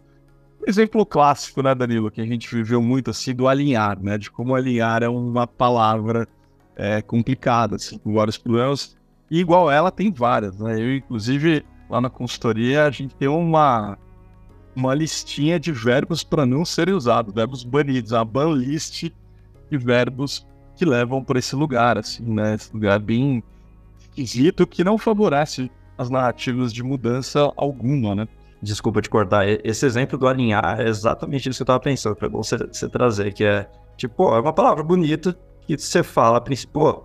exemplo 0.67 1.07
clássico, 1.07 1.63
né, 1.63 1.75
Danilo, 1.75 2.11
que 2.11 2.21
a 2.21 2.27
gente 2.27 2.55
viveu 2.55 2.83
muito 2.83 3.11
assim, 3.11 3.35
do 3.35 3.49
alinhar, 3.49 4.01
né? 4.03 4.19
De 4.19 4.31
como 4.31 4.55
alinhar 4.55 5.03
é 5.03 5.09
uma 5.09 5.47
palavra 5.47 6.29
é, 6.77 7.03
complicada, 7.03 7.77
assim, 7.77 7.99
com 7.99 8.13
vários 8.13 8.37
problemas. 8.39 8.97
E 9.31 9.39
igual 9.39 9.71
ela, 9.71 9.91
tem 9.91 10.13
várias, 10.13 10.59
né? 10.59 10.81
Eu, 10.81 10.97
inclusive, 10.97 11.65
lá 11.89 12.01
na 12.01 12.11
consultoria, 12.11 12.85
a 12.85 12.91
gente 12.91 13.15
tem 13.15 13.29
uma, 13.29 13.99
uma 14.75 14.95
listinha 14.95 15.59
de 15.59 15.73
verbos 15.73 16.25
para 16.25 16.45
não 16.45 16.65
serem 16.65 16.95
usados, 16.95 17.35
verbos 17.35 17.63
banidos, 17.65 18.13
a 18.13 18.25
ban 18.25 18.53
list 18.55 19.11
de 19.71 19.79
verbos 19.79 20.47
que 20.75 20.85
levam 20.85 21.23
para 21.23 21.39
esse 21.39 21.55
lugar, 21.55 21.99
assim, 21.99 22.25
né? 22.25 22.55
Esse 22.55 22.73
lugar 22.73 22.99
bem 22.99 23.43
esquisito 24.01 24.67
que 24.67 24.83
não 24.83 24.99
favorece 24.99 25.71
as 25.97 26.09
narrativas 26.09 26.73
de 26.73 26.83
mudança 26.83 27.53
alguma, 27.57 28.15
né? 28.15 28.29
Desculpa 28.63 29.01
te 29.01 29.09
cortar. 29.09 29.47
Esse 29.65 29.87
exemplo 29.87 30.19
do 30.19 30.29
alinhar 30.29 30.81
é 30.81 30.89
exatamente 30.89 31.49
isso 31.49 31.59
que 31.59 31.63
eu 31.63 31.67
tava 31.67 31.81
pensando. 31.81 32.17
Foi 32.17 32.29
bom 32.29 32.43
você, 32.43 32.59
trazer, 32.89 33.33
que 33.33 33.45
é, 33.45 33.69
tipo, 33.97 34.35
é 34.35 34.41
uma 34.41 34.53
palavra 34.53 34.83
bonita 34.83 35.37
que 35.67 35.79
você 35.79 36.03
fala 36.03 36.43
pô, 36.73 37.05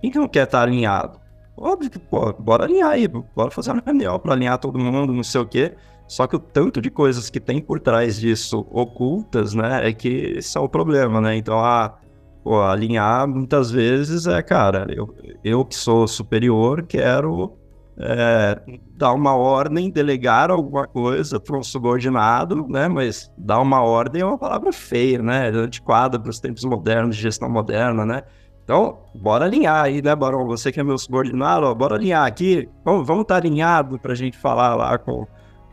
quem 0.00 0.10
que 0.10 0.18
não 0.18 0.28
quer 0.28 0.44
estar 0.44 0.58
tá 0.58 0.64
alinhado? 0.64 1.18
Óbvio 1.56 1.88
que, 1.90 1.98
pô, 1.98 2.32
bora 2.34 2.64
alinhar 2.64 2.90
aí, 2.90 3.08
bora 3.08 3.50
fazer 3.50 3.70
uma 3.70 3.82
reunião 3.84 4.18
para 4.18 4.34
alinhar 4.34 4.58
todo 4.58 4.78
mundo, 4.78 5.12
não 5.12 5.22
sei 5.22 5.40
o 5.40 5.46
quê. 5.46 5.74
Só 6.06 6.26
que 6.26 6.36
o 6.36 6.38
tanto 6.38 6.80
de 6.80 6.90
coisas 6.90 7.30
que 7.30 7.40
tem 7.40 7.60
por 7.60 7.80
trás 7.80 8.20
disso 8.20 8.66
ocultas, 8.70 9.54
né, 9.54 9.88
é 9.88 9.92
que 9.92 10.40
são 10.42 10.64
o 10.64 10.68
problema, 10.68 11.20
né? 11.20 11.36
Então, 11.36 11.58
a, 11.58 11.98
pô, 12.44 12.60
alinhar 12.62 13.26
muitas 13.26 13.70
vezes 13.70 14.26
é, 14.26 14.40
cara, 14.42 14.86
eu, 14.90 15.12
eu 15.42 15.64
que 15.64 15.74
sou 15.74 16.06
superior 16.06 16.84
quero 16.86 17.58
é, 17.98 18.60
dar 18.94 19.12
uma 19.12 19.34
ordem, 19.34 19.90
delegar 19.90 20.50
alguma 20.50 20.86
coisa 20.86 21.40
para 21.40 21.56
um 21.56 21.62
subordinado, 21.62 22.66
né? 22.68 22.88
Mas 22.88 23.32
dar 23.38 23.60
uma 23.60 23.82
ordem 23.82 24.22
é 24.22 24.24
uma 24.24 24.36
palavra 24.36 24.72
feia, 24.72 25.22
né? 25.22 25.48
Antiquada 25.48 26.20
para 26.20 26.30
os 26.30 26.38
tempos 26.38 26.64
modernos, 26.64 27.16
de 27.16 27.22
gestão 27.22 27.48
moderna, 27.48 28.04
né? 28.04 28.22
Então, 28.64 28.98
bora 29.14 29.44
alinhar 29.44 29.84
aí, 29.84 30.02
né, 30.02 30.14
Barão? 30.14 30.44
Você 30.46 30.72
que 30.72 30.80
é 30.80 30.82
meu 30.82 30.98
subordinado, 30.98 31.66
ó, 31.66 31.74
bora 31.74 31.94
alinhar 31.94 32.26
aqui. 32.26 32.68
Vamos, 32.84 33.08
estar 33.08 33.24
tá 33.24 33.36
alinhado 33.36 33.98
para 33.98 34.12
a 34.12 34.16
gente 34.16 34.36
falar 34.36 34.74
lá 34.74 34.98
com, 34.98 35.26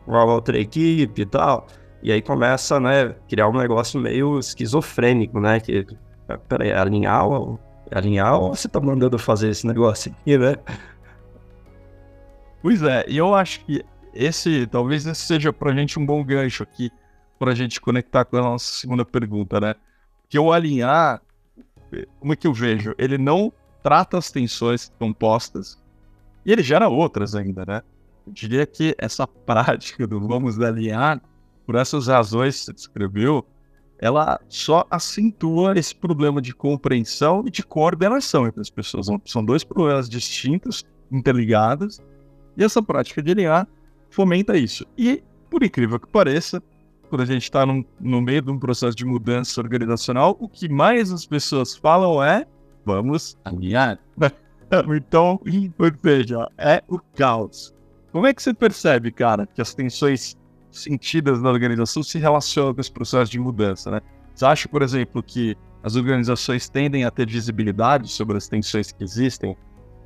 com 0.06 0.15
a 0.15 0.24
outra 0.24 0.58
equipe 0.60 1.24
e 1.24 1.25
tal. 1.25 1.65
E 2.03 2.12
aí 2.12 2.22
começa, 2.22 2.80
né, 2.80 3.15
criar 3.27 3.50
um 3.50 3.58
negócio 3.58 4.00
meio 4.00 4.39
esquizofrênico, 4.39 5.39
né? 5.39 5.60
Que, 5.60 5.88
peraí, 6.48 6.72
alinhar, 6.72 7.25
alinhar 7.92 8.39
ou 8.39 8.56
você 8.56 8.70
tá 8.70 8.80
mandando 8.80 9.18
fazer 9.18 9.50
esse 9.50 9.65
negócio 9.65 10.13
aqui, 10.22 10.38
né? 10.38 10.56
Pois 12.63 12.82
é, 12.82 13.03
e 13.10 13.17
eu 13.17 13.36
acho 13.36 13.60
que 13.65 13.84
esse, 14.13 14.65
talvez 14.67 15.05
esse 15.05 15.25
seja 15.25 15.51
pra 15.51 15.74
gente 15.74 16.00
um 16.00 16.05
bom 16.05 16.24
gancho 16.24 16.63
aqui, 16.63 16.89
pra 17.38 17.53
gente 17.53 17.82
conectar 17.82 18.24
com 18.24 18.38
a 18.38 18.41
nossa 18.41 18.72
segunda 18.72 19.03
pergunta, 19.03 19.60
né? 19.60 19.75
Que 20.29 20.39
o 20.39 20.50
alinhar, 20.50 21.22
como 22.22 22.32
é 22.32 22.38
que 22.38 22.48
eu 22.48 22.53
vejo? 22.53 22.96
Ele 22.98 23.17
não 23.17 23.51
trata 23.84 24.17
as 24.17 24.32
tensões 24.32 24.89
compostas 24.98 25.77
e 26.46 26.53
ele 26.53 26.63
gera 26.63 26.88
outras 26.88 27.36
ainda, 27.36 27.65
né? 27.65 27.82
Eu 28.25 28.32
diria 28.32 28.65
que 28.65 28.96
essa 28.98 29.27
prática 29.46 30.08
do 30.08 30.25
vamos 30.25 30.57
alinhar, 30.57 31.22
por 31.66 31.75
essas 31.75 32.07
razões 32.07 32.59
que 32.59 32.66
você 32.68 32.74
descreveu, 32.74 33.46
ela 34.00 34.40
só 34.48 34.88
acentua 34.90 35.77
esse 35.77 35.94
problema 35.94 36.42
de 36.42 36.55
compreensão 36.55 37.44
e 37.46 37.51
de 37.51 37.61
coordenação 37.61 38.48
entre 38.48 38.61
as 38.61 38.70
pessoas. 38.70 39.07
São 39.25 39.44
dois 39.44 39.66
problemas 39.66 40.09
distintos, 40.09 40.85
interligados, 41.11 42.01
e 42.57 42.63
essa 42.63 42.81
prática 42.81 43.22
de 43.22 43.31
alinhar 43.31 43.68
fomenta 44.09 44.57
isso. 44.57 44.85
E, 44.98 45.24
por 45.50 45.63
incrível 45.63 46.00
que 46.00 46.07
pareça, 46.07 46.61
quando 47.09 47.22
a 47.22 47.25
gente 47.25 47.44
está 47.44 47.66
no 47.66 48.22
meio 48.22 48.42
de 48.42 48.51
um 48.51 48.57
processo 48.57 48.96
de 48.96 49.05
mudança 49.05 49.61
organizacional, 49.61 50.35
o 50.39 50.50
que 50.50 50.68
mais 50.68 51.11
as 51.11 51.25
pessoas 51.25 51.75
falam 51.75 52.24
é: 52.24 52.46
vamos 52.85 53.37
alinhar. 53.46 54.00
então, 54.96 55.39
ou 55.77 55.92
seja, 56.03 56.50
é 56.57 56.83
o 56.87 57.00
caos. 57.16 57.74
Como 58.11 58.27
é 58.27 58.33
que 58.33 58.42
você 58.42 58.53
percebe, 58.53 59.11
cara, 59.11 59.48
que 59.48 59.61
as 59.61 59.74
tensões 59.74 60.35
sentidas 60.72 61.42
na 61.42 61.50
organização 61.50 62.01
se 62.01 62.18
relacionam 62.18 62.74
com 62.74 62.81
esse 62.81 62.92
processo 62.92 63.31
de 63.31 63.39
mudança, 63.39 63.92
né? 63.92 64.01
Você 64.33 64.46
acha, 64.46 64.68
por 64.68 64.81
exemplo, 64.81 65.22
que 65.22 65.55
as 65.83 65.96
organizações 65.96 66.70
tendem 66.70 67.05
a 67.05 67.11
ter 67.11 67.27
visibilidade 67.27 68.09
sobre 68.09 68.37
as 68.37 68.48
tensões 68.48 68.92
que 68.92 69.03
existem 69.03 69.55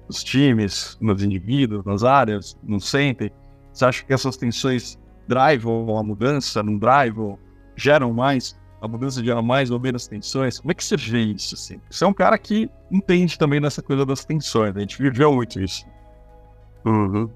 nos 0.07 0.23
times, 0.23 0.97
nos 1.01 1.21
indivíduos, 1.21 1.85
nas 1.85 2.03
áreas, 2.03 2.57
não 2.63 2.79
sentem? 2.79 3.31
Você 3.71 3.85
acha 3.85 4.05
que 4.05 4.13
essas 4.13 4.37
tensões 4.37 4.97
drivam 5.27 5.97
a 5.97 6.03
mudança, 6.03 6.63
não 6.63 6.77
drivam, 6.77 7.37
geram 7.75 8.13
mais? 8.13 8.57
A 8.81 8.87
mudança 8.87 9.23
gera 9.23 9.41
mais 9.41 9.71
ou 9.71 9.79
menos 9.79 10.07
tensões? 10.07 10.59
Como 10.59 10.71
é 10.71 10.75
que 10.75 10.83
você 10.83 10.95
vê 10.95 11.19
isso? 11.21 11.55
Assim? 11.55 11.81
Você 11.89 12.03
é 12.03 12.07
um 12.07 12.13
cara 12.13 12.37
que 12.37 12.69
entende 12.91 13.37
também 13.37 13.59
nessa 13.59 13.81
coisa 13.81 14.05
das 14.05 14.23
tensões, 14.23 14.73
né? 14.73 14.79
a 14.79 14.81
gente 14.81 15.01
viveu 15.01 15.33
muito 15.33 15.59
isso. 15.59 15.85
Uhum. 16.85 17.29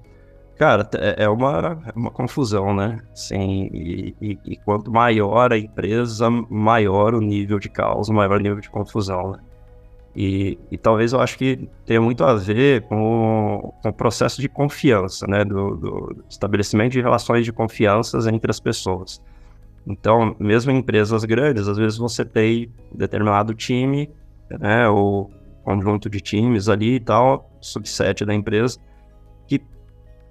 Cara, 0.56 0.88
é, 0.94 1.24
é 1.24 1.28
uma, 1.28 1.82
é 1.86 1.92
uma 1.98 2.10
confusão, 2.10 2.74
né? 2.74 3.00
Sim, 3.14 3.68
e, 3.72 4.14
e, 4.20 4.38
e, 4.44 4.56
quanto 4.58 4.92
maior 4.92 5.52
a 5.52 5.58
empresa, 5.58 6.30
maior 6.30 7.14
o 7.14 7.20
nível 7.20 7.58
de 7.58 7.68
caos, 7.68 8.08
maior 8.08 8.38
o 8.38 8.42
nível 8.42 8.60
de 8.60 8.70
confusão, 8.70 9.32
né? 9.32 9.38
E, 10.14 10.58
e, 10.70 10.76
talvez 10.76 11.14
eu 11.14 11.20
acho 11.20 11.38
que 11.38 11.68
tenha 11.86 12.00
muito 12.00 12.22
a 12.22 12.34
ver 12.34 12.82
com, 12.82 13.72
com 13.82 13.88
o 13.88 13.92
processo 13.92 14.42
de 14.42 14.48
confiança, 14.48 15.26
né? 15.26 15.42
Do, 15.42 15.74
do, 15.76 16.24
estabelecimento 16.28 16.92
de 16.92 17.00
relações 17.00 17.46
de 17.46 17.52
confiança 17.52 18.18
entre 18.30 18.50
as 18.50 18.60
pessoas. 18.60 19.22
Então, 19.86 20.36
mesmo 20.38 20.70
em 20.70 20.78
empresas 20.78 21.24
grandes, 21.24 21.66
às 21.66 21.78
vezes 21.78 21.98
você 21.98 22.24
tem 22.26 22.70
determinado 22.94 23.54
time, 23.54 24.10
né? 24.50 24.86
Ou 24.86 25.30
conjunto 25.64 26.10
de 26.10 26.20
times 26.20 26.68
ali 26.68 26.96
e 26.96 27.00
tal, 27.00 27.50
subset 27.60 28.24
da 28.24 28.34
empresa, 28.34 28.78
que 29.46 29.62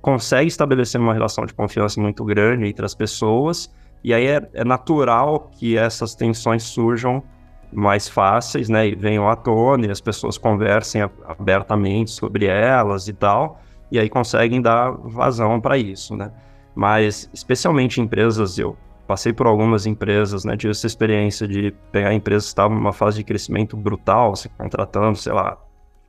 consegue 0.02 0.48
estabelecer 0.48 1.02
uma 1.02 1.14
relação 1.14 1.46
de 1.46 1.54
confiança 1.54 2.00
muito 2.00 2.24
grande 2.24 2.68
entre 2.68 2.86
as 2.86 2.94
pessoas, 2.94 3.74
e 4.04 4.14
aí 4.14 4.28
é, 4.28 4.50
é 4.54 4.64
natural 4.64 5.50
que 5.58 5.78
essas 5.78 6.14
tensões 6.14 6.64
surjam 6.64 7.24
mais 7.72 8.08
fáceis, 8.08 8.70
né, 8.70 8.88
e 8.88 8.96
venham 8.96 9.30
à 9.30 9.36
tona 9.36 9.88
e 9.88 9.92
as 9.92 10.02
pessoas 10.02 10.38
conversem 10.38 11.02
abertamente 11.28 12.12
sobre 12.12 12.46
elas 12.46 13.08
e 13.08 13.14
tal, 13.14 13.62
e 13.92 14.00
aí 14.00 14.10
conseguem 14.10 14.62
dar 14.62 14.92
vazão 14.92 15.60
para 15.60 15.78
isso, 15.78 16.16
né? 16.16 16.32
Mas 16.76 17.30
especialmente 17.34 18.00
em 18.00 18.04
empresas, 18.04 18.58
eu 18.58 18.78
passei 19.08 19.34
por 19.34 19.48
algumas 19.48 19.86
empresas, 19.86 20.46
né, 20.46 20.56
tive 20.56 20.72
essa 20.72 20.88
experiência 20.88 21.48
de 21.48 21.74
pegar 21.92 22.14
empresas 22.14 22.46
que 22.46 22.50
estavam 22.50 22.78
numa 22.78 22.94
fase 22.94 23.18
de 23.18 23.24
crescimento 23.24 23.76
brutal, 23.76 24.34
contratando, 24.58 25.18
sei 25.18 25.34
lá, 25.34 25.58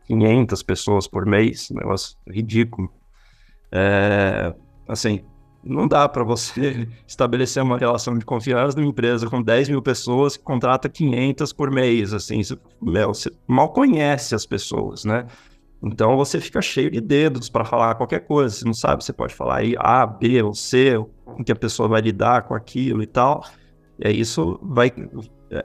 500 0.07 0.63
pessoas 0.63 1.07
por 1.07 1.27
mês, 1.27 1.71
um 1.71 1.77
negócio 1.77 2.17
ridículo. 2.29 2.93
É, 3.71 4.55
assim, 4.87 5.25
não 5.65 5.87
dá 5.87 6.09
para 6.09 6.25
você 6.25 6.89
estabelecer 7.07 7.63
uma 7.63 7.79
relação 7.79 8.19
de 8.19 8.25
confiança 8.25 8.77
numa 8.77 8.89
empresa 8.89 9.29
com 9.29 9.43
10 9.43 9.69
mil 9.69 9.83
pessoas 9.83 10.37
que 10.37 10.43
contrata 10.43 10.89
500 10.89 11.53
por 11.53 11.71
mês, 11.71 12.13
assim, 12.13 12.43
você, 12.43 12.59
meu, 12.81 13.15
você 13.15 13.31
mal 13.47 13.69
conhece 13.71 14.35
as 14.35 14.45
pessoas, 14.45 15.05
né? 15.05 15.27
Então 15.83 16.17
você 16.17 16.41
fica 16.41 16.63
cheio 16.63 16.91
de 16.91 17.01
dedos 17.01 17.49
para 17.49 17.65
falar 17.65 17.97
qualquer 17.97 18.21
coisa, 18.21 18.55
você 18.55 18.65
não 18.65 18.75
sabe, 18.75 19.03
você 19.03 19.13
pode 19.13 19.35
falar 19.35 19.57
aí 19.59 19.75
A, 19.79 20.07
B 20.07 20.43
ou 20.43 20.55
C, 20.55 20.95
como 21.25 21.45
que 21.45 21.51
a 21.51 21.57
pessoa 21.57 21.89
vai 21.89 22.01
lidar 22.01 22.43
com 22.43 22.55
aquilo 22.55 23.03
e 23.03 23.07
tal. 23.07 23.45
E 23.99 24.07
aí 24.07 24.21
isso 24.21 24.61
vai, 24.63 24.93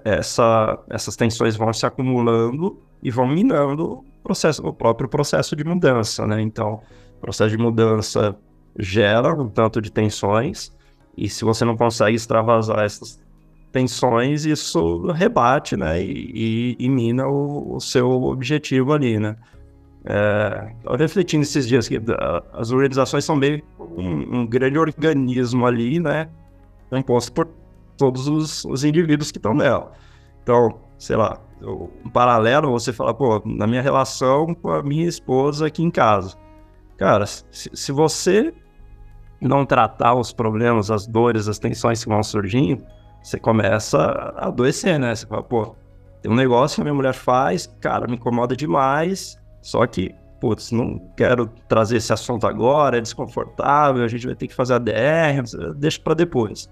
essa, 0.03 0.79
essas 0.89 1.15
tensões 1.15 1.55
vão 1.55 1.71
se 1.71 1.85
acumulando 1.85 2.81
e 3.01 3.11
vão 3.11 3.27
minando 3.27 3.99
o, 3.99 4.03
processo, 4.23 4.65
o 4.65 4.73
próprio 4.73 5.07
processo 5.07 5.55
de 5.55 5.63
mudança, 5.63 6.25
né? 6.25 6.41
Então, 6.41 6.81
processo 7.21 7.55
de 7.55 7.57
mudança 7.57 8.35
gera 8.77 9.33
um 9.33 9.49
tanto 9.49 9.81
de 9.81 9.91
tensões, 9.91 10.71
e 11.15 11.27
se 11.27 11.43
você 11.43 11.65
não 11.65 11.75
consegue 11.75 12.15
extravasar 12.15 12.79
essas 12.79 13.19
tensões, 13.71 14.45
isso 14.45 15.07
rebate, 15.11 15.75
né, 15.75 16.01
e, 16.01 16.75
e, 16.79 16.85
e 16.85 16.89
mina 16.89 17.27
o, 17.27 17.75
o, 17.75 17.79
seu 17.79 18.09
objetivo 18.09 18.93
ali, 18.93 19.19
né. 19.19 19.35
É, 20.05 20.71
refletindo 20.97 21.43
esses 21.43 21.67
dias 21.67 21.87
que 21.87 21.99
as 22.53 22.71
organizações 22.71 23.25
são 23.25 23.35
meio 23.35 23.61
um, 23.77 24.39
um 24.39 24.47
grande 24.47 24.79
organismo 24.79 25.65
ali, 25.65 25.99
né, 25.99 26.29
composto 26.89 27.33
por 27.33 27.47
todos 27.97 28.27
os, 28.27 28.63
os 28.63 28.83
indivíduos 28.83 29.31
que 29.31 29.37
estão 29.37 29.53
nela. 29.53 29.91
Então, 30.43 30.79
sei 30.97 31.15
lá, 31.15 31.41
um 31.61 32.09
paralelo, 32.09 32.71
você 32.71 32.93
fala, 32.93 33.13
pô, 33.13 33.41
na 33.43 33.67
minha 33.67 33.81
relação 33.81 34.53
com 34.53 34.69
a 34.69 34.83
minha 34.83 35.07
esposa 35.07 35.67
aqui 35.67 35.83
em 35.83 35.91
casa. 35.91 36.37
Cara, 36.95 37.25
se, 37.25 37.45
se 37.51 37.91
você 37.91 38.53
não 39.39 39.65
tratar 39.65 40.15
os 40.15 40.31
problemas, 40.31 40.89
as 40.89 41.05
dores, 41.07 41.47
as 41.47 41.59
tensões 41.59 42.03
que 42.03 42.09
vão 42.09 42.23
surgindo, 42.23 42.83
você 43.21 43.39
começa 43.39 43.97
a 44.37 44.47
adoecer, 44.47 44.99
né? 44.99 45.13
Você 45.13 45.25
fala, 45.25 45.43
pô, 45.43 45.75
tem 46.21 46.31
um 46.31 46.35
negócio 46.35 46.75
que 46.75 46.81
a 46.81 46.83
minha 46.85 46.93
mulher 46.93 47.13
faz, 47.13 47.67
cara, 47.79 48.07
me 48.07 48.15
incomoda 48.15 48.55
demais, 48.55 49.37
só 49.61 49.85
que, 49.85 50.15
putz, 50.39 50.71
não 50.71 50.99
quero 51.15 51.47
trazer 51.67 51.97
esse 51.97 52.11
assunto 52.13 52.47
agora, 52.47 52.97
é 52.97 53.01
desconfortável, 53.01 54.03
a 54.03 54.07
gente 54.07 54.25
vai 54.25 54.35
ter 54.35 54.47
que 54.47 54.55
fazer 54.55 54.75
a 54.75 54.79
DR, 54.79 55.43
deixa 55.75 55.99
para 55.99 56.13
depois. 56.13 56.69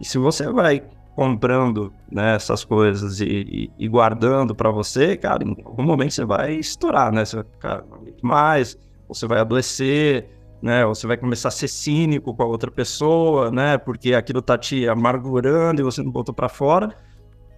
E 0.00 0.04
se 0.04 0.18
você 0.18 0.50
vai 0.52 0.82
comprando 1.16 1.92
né, 2.12 2.34
essas 2.34 2.62
coisas 2.62 3.20
e, 3.20 3.70
e, 3.78 3.88
guardando 3.88 4.54
para 4.54 4.70
você, 4.70 5.16
cara, 5.16 5.42
em 5.42 5.56
algum 5.64 5.82
momento 5.82 6.12
você 6.12 6.26
vai 6.26 6.52
estourar, 6.56 7.10
né? 7.10 7.24
Você 7.24 7.36
vai 7.36 7.44
ficar 7.44 7.84
mais, 8.22 8.78
você 9.08 9.26
vai 9.26 9.40
adoecer, 9.40 10.28
né? 10.62 10.84
Você 10.86 11.06
vai 11.06 11.16
começar 11.16 11.48
a 11.48 11.50
ser 11.50 11.68
cínico 11.68 12.34
com 12.34 12.42
a 12.42 12.46
outra 12.46 12.70
pessoa, 12.70 13.50
né? 13.50 13.78
Porque 13.78 14.14
aquilo 14.14 14.42
tá 14.42 14.56
te 14.56 14.88
amargurando 14.88 15.80
e 15.80 15.84
você 15.84 16.02
não 16.02 16.10
botou 16.10 16.34
para 16.34 16.48
fora. 16.48 16.94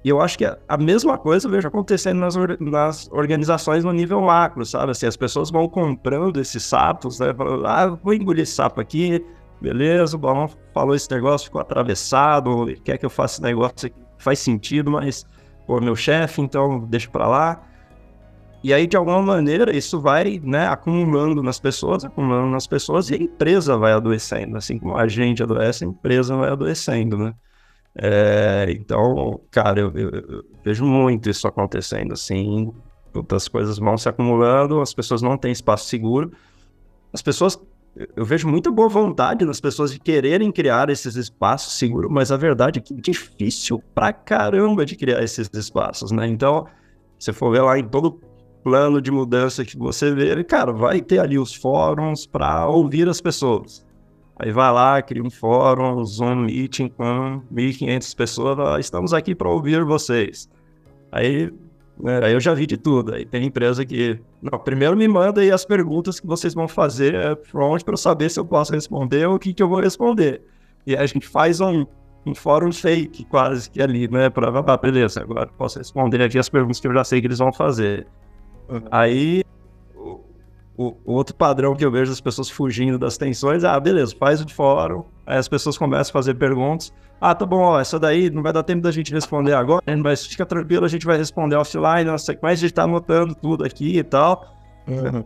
E 0.04 0.08
eu 0.08 0.20
acho 0.20 0.38
que 0.38 0.44
a 0.44 0.76
mesma 0.76 1.18
coisa 1.18 1.46
eu 1.46 1.50
vejo 1.50 1.66
acontecendo 1.66 2.18
nas, 2.18 2.37
nas 2.61 3.11
organizações 3.11 3.84
no 3.84 3.92
nível 3.92 4.20
macro, 4.20 4.64
sabe? 4.64 4.92
Assim, 4.92 5.06
as 5.06 5.16
pessoas 5.16 5.50
vão 5.50 5.68
comprando 5.68 6.40
esses 6.40 6.62
sapos, 6.62 7.18
né? 7.18 7.34
Falando, 7.34 7.66
ah, 7.66 7.87
vou 8.02 8.14
engolir 8.14 8.42
esse 8.42 8.52
sapo 8.52 8.80
aqui, 8.80 9.24
beleza, 9.61 10.16
o 10.16 10.18
balão 10.18 10.48
falou 10.72 10.94
esse 10.94 11.11
negócio, 11.11 11.46
ficou 11.46 11.61
atravessado, 11.61 12.66
quer 12.84 12.96
que 12.96 13.04
eu 13.04 13.11
faça 13.11 13.34
esse 13.34 13.42
negócio 13.42 13.90
faz 14.18 14.40
sentido, 14.40 14.90
mas, 14.90 15.24
pô, 15.66 15.80
meu 15.80 15.96
chefe, 15.96 16.40
então 16.42 16.80
deixa 16.80 17.08
pra 17.08 17.26
lá. 17.26 17.62
E 18.62 18.75
aí, 18.75 18.87
de 18.87 18.97
alguma 18.97 19.23
maneira, 19.23 19.75
isso 19.77 20.01
vai 20.01 20.40
né, 20.42 20.66
acumulando 20.66 21.42
nas 21.42 21.61
pessoas, 21.61 22.05
acumulando 22.05 22.51
nas 22.51 22.66
pessoas, 22.66 23.09
e 23.09 23.14
a 23.14 23.18
empresa 23.18 23.77
vai 23.77 23.92
adoecendo. 23.92 24.57
Assim 24.57 24.79
como 24.79 24.97
a 24.97 25.07
gente 25.07 25.42
adoece, 25.42 25.85
a 25.85 25.87
empresa 25.87 26.37
vai 26.37 26.51
adoecendo, 26.51 27.16
né? 27.16 27.35
É, 28.01 28.66
então, 28.71 29.40
cara, 29.51 29.81
eu, 29.81 29.92
eu, 29.92 30.11
eu, 30.11 30.44
vejo 30.64 30.85
muito 30.85 31.29
isso 31.29 31.49
acontecendo, 31.49 32.12
assim, 32.12 32.73
outras 33.12 33.49
coisas 33.49 33.79
vão 33.79 33.97
se 33.99 34.09
acumulando, 34.09 34.81
as 34.81 34.94
pessoas 34.94 35.21
não 35.21 35.37
têm 35.37 35.51
espaço 35.51 35.88
seguro, 35.88 36.33
as 37.12 37.23
pessoas, 37.23 37.59
eu 38.14 38.25
vejo 38.25 38.47
muita 38.47 38.71
boa 38.71 38.88
vontade 38.88 39.44
nas 39.44 39.61
pessoas 39.61 39.92
de 39.92 39.99
quererem 39.99 40.53
criar 40.53 40.90
esses 40.90 41.16
espaços 41.16 41.77
seguros, 41.77 42.09
mas 42.09 42.31
a 42.31 42.37
verdade 42.37 42.79
é 42.79 42.83
que 42.83 42.94
é 42.94 43.01
difícil 43.01 43.83
pra 43.92 44.12
caramba 44.12 44.87
de 44.87 44.94
criar 44.94 45.21
esses 45.23 45.51
espaços, 45.53 46.12
né? 46.12 46.27
Então, 46.29 46.68
se 47.18 47.33
for 47.33 47.51
ver 47.51 47.62
lá 47.62 47.77
em 47.77 47.88
todo 47.88 48.21
plano 48.68 49.00
de 49.00 49.11
mudança 49.11 49.64
que 49.64 49.78
você 49.78 50.14
vê, 50.14 50.44
cara, 50.44 50.72
vai 50.72 51.00
ter 51.00 51.20
ali 51.20 51.38
os 51.38 51.54
fóruns 51.54 52.26
para 52.26 52.68
ouvir 52.68 53.09
as 53.09 53.18
pessoas. 53.18 53.87
Aí 54.38 54.52
vai 54.52 54.70
lá, 54.70 55.00
cria 55.00 55.22
um 55.22 55.31
fórum, 55.31 56.04
Zoom 56.04 56.42
meeting 56.42 56.88
com 56.90 57.40
1.500 57.50 58.14
pessoas, 58.14 58.85
estamos 58.85 59.14
aqui 59.14 59.35
para 59.35 59.48
ouvir 59.48 59.83
vocês. 59.85 60.50
Aí, 61.11 61.50
né, 61.98 62.20
aí 62.22 62.35
eu 62.35 62.40
já 62.40 62.52
vi 62.52 62.66
de 62.66 62.76
tudo. 62.76 63.14
Aí 63.14 63.24
tem 63.24 63.46
empresa 63.46 63.87
que, 63.87 64.20
não, 64.42 64.59
primeiro 64.59 64.94
me 64.94 65.09
manda 65.09 65.40
aí 65.40 65.50
as 65.50 65.64
perguntas 65.64 66.20
que 66.20 66.26
vocês 66.26 66.52
vão 66.52 66.68
fazer 66.68 67.14
é, 67.14 67.35
front 67.37 67.83
para 67.83 67.94
eu 67.94 67.98
saber 67.98 68.28
se 68.28 68.38
eu 68.38 68.44
posso 68.44 68.74
responder 68.74 69.26
ou 69.26 69.37
o 69.37 69.38
que, 69.38 69.54
que 69.54 69.62
eu 69.62 69.68
vou 69.68 69.81
responder. 69.81 70.42
E 70.87 70.94
aí 70.94 71.02
a 71.02 71.07
gente 71.07 71.26
faz 71.26 71.59
um, 71.59 71.87
um 72.26 72.35
fórum 72.35 72.70
fake 72.70 73.24
quase 73.24 73.70
que 73.70 73.81
ali, 73.81 74.07
né? 74.09 74.28
Para, 74.28 74.50
ah, 74.50 74.76
beleza, 74.76 75.22
agora 75.22 75.48
posso 75.57 75.78
responder 75.78 76.22
aqui 76.22 76.38
as 76.38 76.50
perguntas 76.50 76.78
que 76.78 76.87
eu 76.87 76.92
já 76.92 77.02
sei 77.02 77.22
que 77.22 77.26
eles 77.26 77.38
vão 77.38 77.52
fazer. 77.52 78.07
Aí, 78.90 79.42
o, 80.76 80.94
o, 81.04 81.12
outro 81.14 81.35
padrão 81.35 81.74
que 81.74 81.85
eu 81.85 81.90
vejo 81.90 82.12
as 82.12 82.20
pessoas 82.20 82.50
fugindo 82.50 82.98
das 82.98 83.16
tensões, 83.16 83.64
ah, 83.64 83.78
beleza, 83.81 84.14
faz 84.18 84.40
o 84.40 84.48
fórum, 84.48 85.04
aí 85.26 85.38
as 85.38 85.48
pessoas 85.48 85.76
começam 85.78 86.11
a 86.11 86.12
fazer 86.12 86.35
perguntas. 86.35 86.92
Ah, 87.20 87.35
tá 87.35 87.44
bom, 87.44 87.61
ó, 87.61 87.81
essa 87.81 87.98
daí 87.98 88.31
não 88.31 88.42
vai 88.42 88.52
dar 88.52 88.62
tempo 88.62 88.83
da 88.83 88.92
gente 88.92 89.12
responder 89.12 89.54
agora, 89.54 89.83
mas 89.96 90.24
fica 90.24 90.46
tranquilo, 90.46 90.85
a 90.85 90.88
gente 90.88 91.04
vai 91.04 91.16
responder 91.16 91.57
offline, 91.57 92.04
nossa, 92.04 92.38
mas 92.40 92.59
a 92.59 92.62
gente 92.62 92.74
tá 92.74 92.85
anotando 92.85 93.35
tudo 93.35 93.64
aqui 93.64 93.98
e 93.98 94.04
tal. 94.04 94.54
Uhum. 94.87 95.24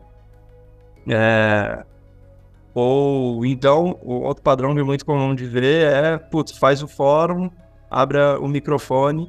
É... 1.09 1.85
Ou 2.75 3.45
então, 3.45 3.99
o 4.01 4.23
outro 4.23 4.43
padrão 4.43 4.73
que 4.73 4.81
é 4.81 4.85
muito 4.85 5.05
comum 5.05 5.35
de 5.35 5.45
ver 5.45 5.93
é, 5.93 6.17
putz, 6.17 6.57
faz 6.57 6.83
o 6.83 6.89
fórum, 6.89 7.51
abre 7.91 8.19
o 8.41 8.49
microfone 8.49 9.29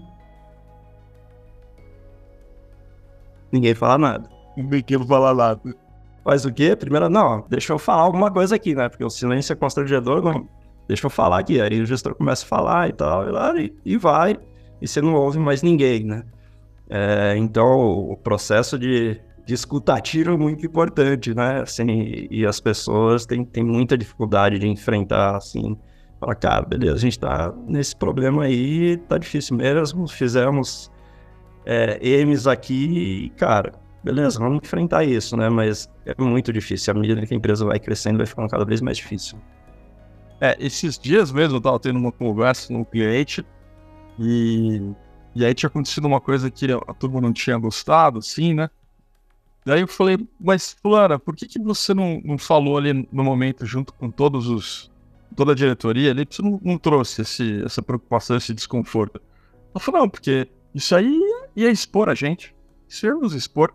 Ninguém 3.54 3.76
fala 3.76 4.00
nada. 4.00 4.30
Ninguém 4.58 4.84
fala 5.08 5.32
nada. 5.32 5.62
Faz 6.24 6.44
o 6.44 6.52
quê? 6.52 6.76
Primeiro, 6.76 7.08
não, 7.08 7.46
deixa 7.48 7.72
eu 7.72 7.78
falar 7.78 8.02
alguma 8.02 8.32
coisa 8.32 8.56
aqui, 8.56 8.74
né? 8.74 8.90
Porque 8.90 9.04
o 9.04 9.10
silêncio 9.12 9.54
é 9.54 9.56
constrangedor, 9.56 10.24
não. 10.24 10.50
deixa 10.88 11.06
eu 11.06 11.10
falar 11.10 11.40
aqui. 11.40 11.62
Aí 11.62 11.80
o 11.80 11.86
gestor 11.86 12.16
começa 12.16 12.44
a 12.44 12.48
falar 12.48 12.90
e 12.90 12.94
tal, 12.94 13.26
e, 13.60 13.72
e 13.86 13.96
vai, 13.96 14.40
e 14.82 14.88
você 14.88 15.02
não 15.02 15.14
ouve 15.14 15.38
mais 15.38 15.62
ninguém, 15.62 16.04
né? 16.04 16.24
É, 16.90 17.36
então, 17.38 17.80
o 17.80 18.18
processo 18.18 18.80
de, 18.80 19.22
de 19.46 19.54
escutativa 19.54 20.32
é 20.32 20.38
muito 20.38 20.66
importante, 20.66 21.36
né? 21.36 21.62
Assim, 21.62 22.28
e 22.32 22.46
as 22.48 22.60
pessoas 22.60 23.28
têm, 23.28 23.46
têm 23.46 23.64
muita 23.64 23.96
dificuldade 23.96 24.58
de 24.58 24.68
enfrentar, 24.68 25.36
assim, 25.36 25.78
para 26.20 26.34
cara, 26.34 26.66
beleza, 26.66 26.96
a 26.96 27.00
gente 27.00 27.20
tá 27.20 27.54
nesse 27.68 27.96
problema 27.96 28.46
aí, 28.46 28.98
tá 28.98 29.18
difícil 29.18 29.58
mesmo, 29.58 30.08
fizemos 30.08 30.92
é, 31.66 32.24
M's 32.26 32.48
aqui 32.48 33.26
e, 33.26 33.30
cara, 33.32 33.74
beleza, 34.04 34.40
vamos 34.40 34.60
enfrentar 34.64 35.04
isso, 35.04 35.38
né? 35.38 35.50
Mas 35.50 35.90
é 36.06 36.14
muito 36.22 36.52
difícil. 36.52 36.94
À 36.94 36.98
medida 36.98 37.26
que 37.26 37.34
a 37.34 37.38
empresa 37.38 37.66
vai 37.66 37.80
crescendo, 37.80 38.18
vai 38.18 38.26
ficando 38.26 38.50
cada 38.50 38.66
vez 38.66 38.82
mais 38.82 38.98
difícil. 38.98 39.40
É, 40.42 40.58
esses 40.60 41.00
dias 41.00 41.32
mesmo 41.32 41.58
eu 41.58 41.62
tava 41.62 41.80
tendo 41.80 41.98
uma 41.98 42.12
conversa 42.12 42.68
com 42.68 42.82
um 42.82 42.84
cliente 42.84 43.46
e, 44.20 44.92
e 45.34 45.46
aí 45.46 45.54
tinha 45.54 45.68
acontecido 45.68 46.06
uma 46.06 46.20
coisa 46.20 46.52
que 46.52 46.68
a 46.72 46.94
turma 46.94 47.22
não 47.22 47.32
tinha 47.32 47.58
gostado, 47.58 48.20
assim, 48.20 48.54
né? 48.54 48.70
Daí 49.66 49.82
eu 49.82 49.88
falei, 49.88 50.18
mas 50.40 50.76
Flora, 50.82 51.18
por 51.18 51.36
que, 51.36 51.48
que 51.48 51.60
você 51.60 51.94
não, 51.94 52.22
não 52.26 52.38
falou 52.38 52.78
ali 52.78 53.08
no 53.12 53.24
momento, 53.24 53.66
junto 53.66 53.94
com 53.94 54.12
todos 54.12 54.50
os. 54.50 54.92
toda 55.36 55.54
a 55.54 55.56
diretoria 55.56 56.12
ali, 56.12 56.28
você 56.30 56.42
não, 56.42 56.60
não 56.62 56.78
trouxe 56.78 57.22
esse, 57.22 57.64
essa 57.64 57.82
preocupação, 57.82 58.36
esse 58.36 58.54
desconforto? 58.54 59.22
Ela 59.74 59.80
falou, 59.80 60.02
não, 60.02 60.10
porque 60.10 60.50
isso 60.76 60.94
aí 60.96 61.18
ia 61.56 61.70
expor 61.70 62.10
a 62.10 62.16
gente. 62.16 62.56
Isso 62.88 63.06
ia 63.06 63.14
nos 63.14 63.34
expor. 63.34 63.74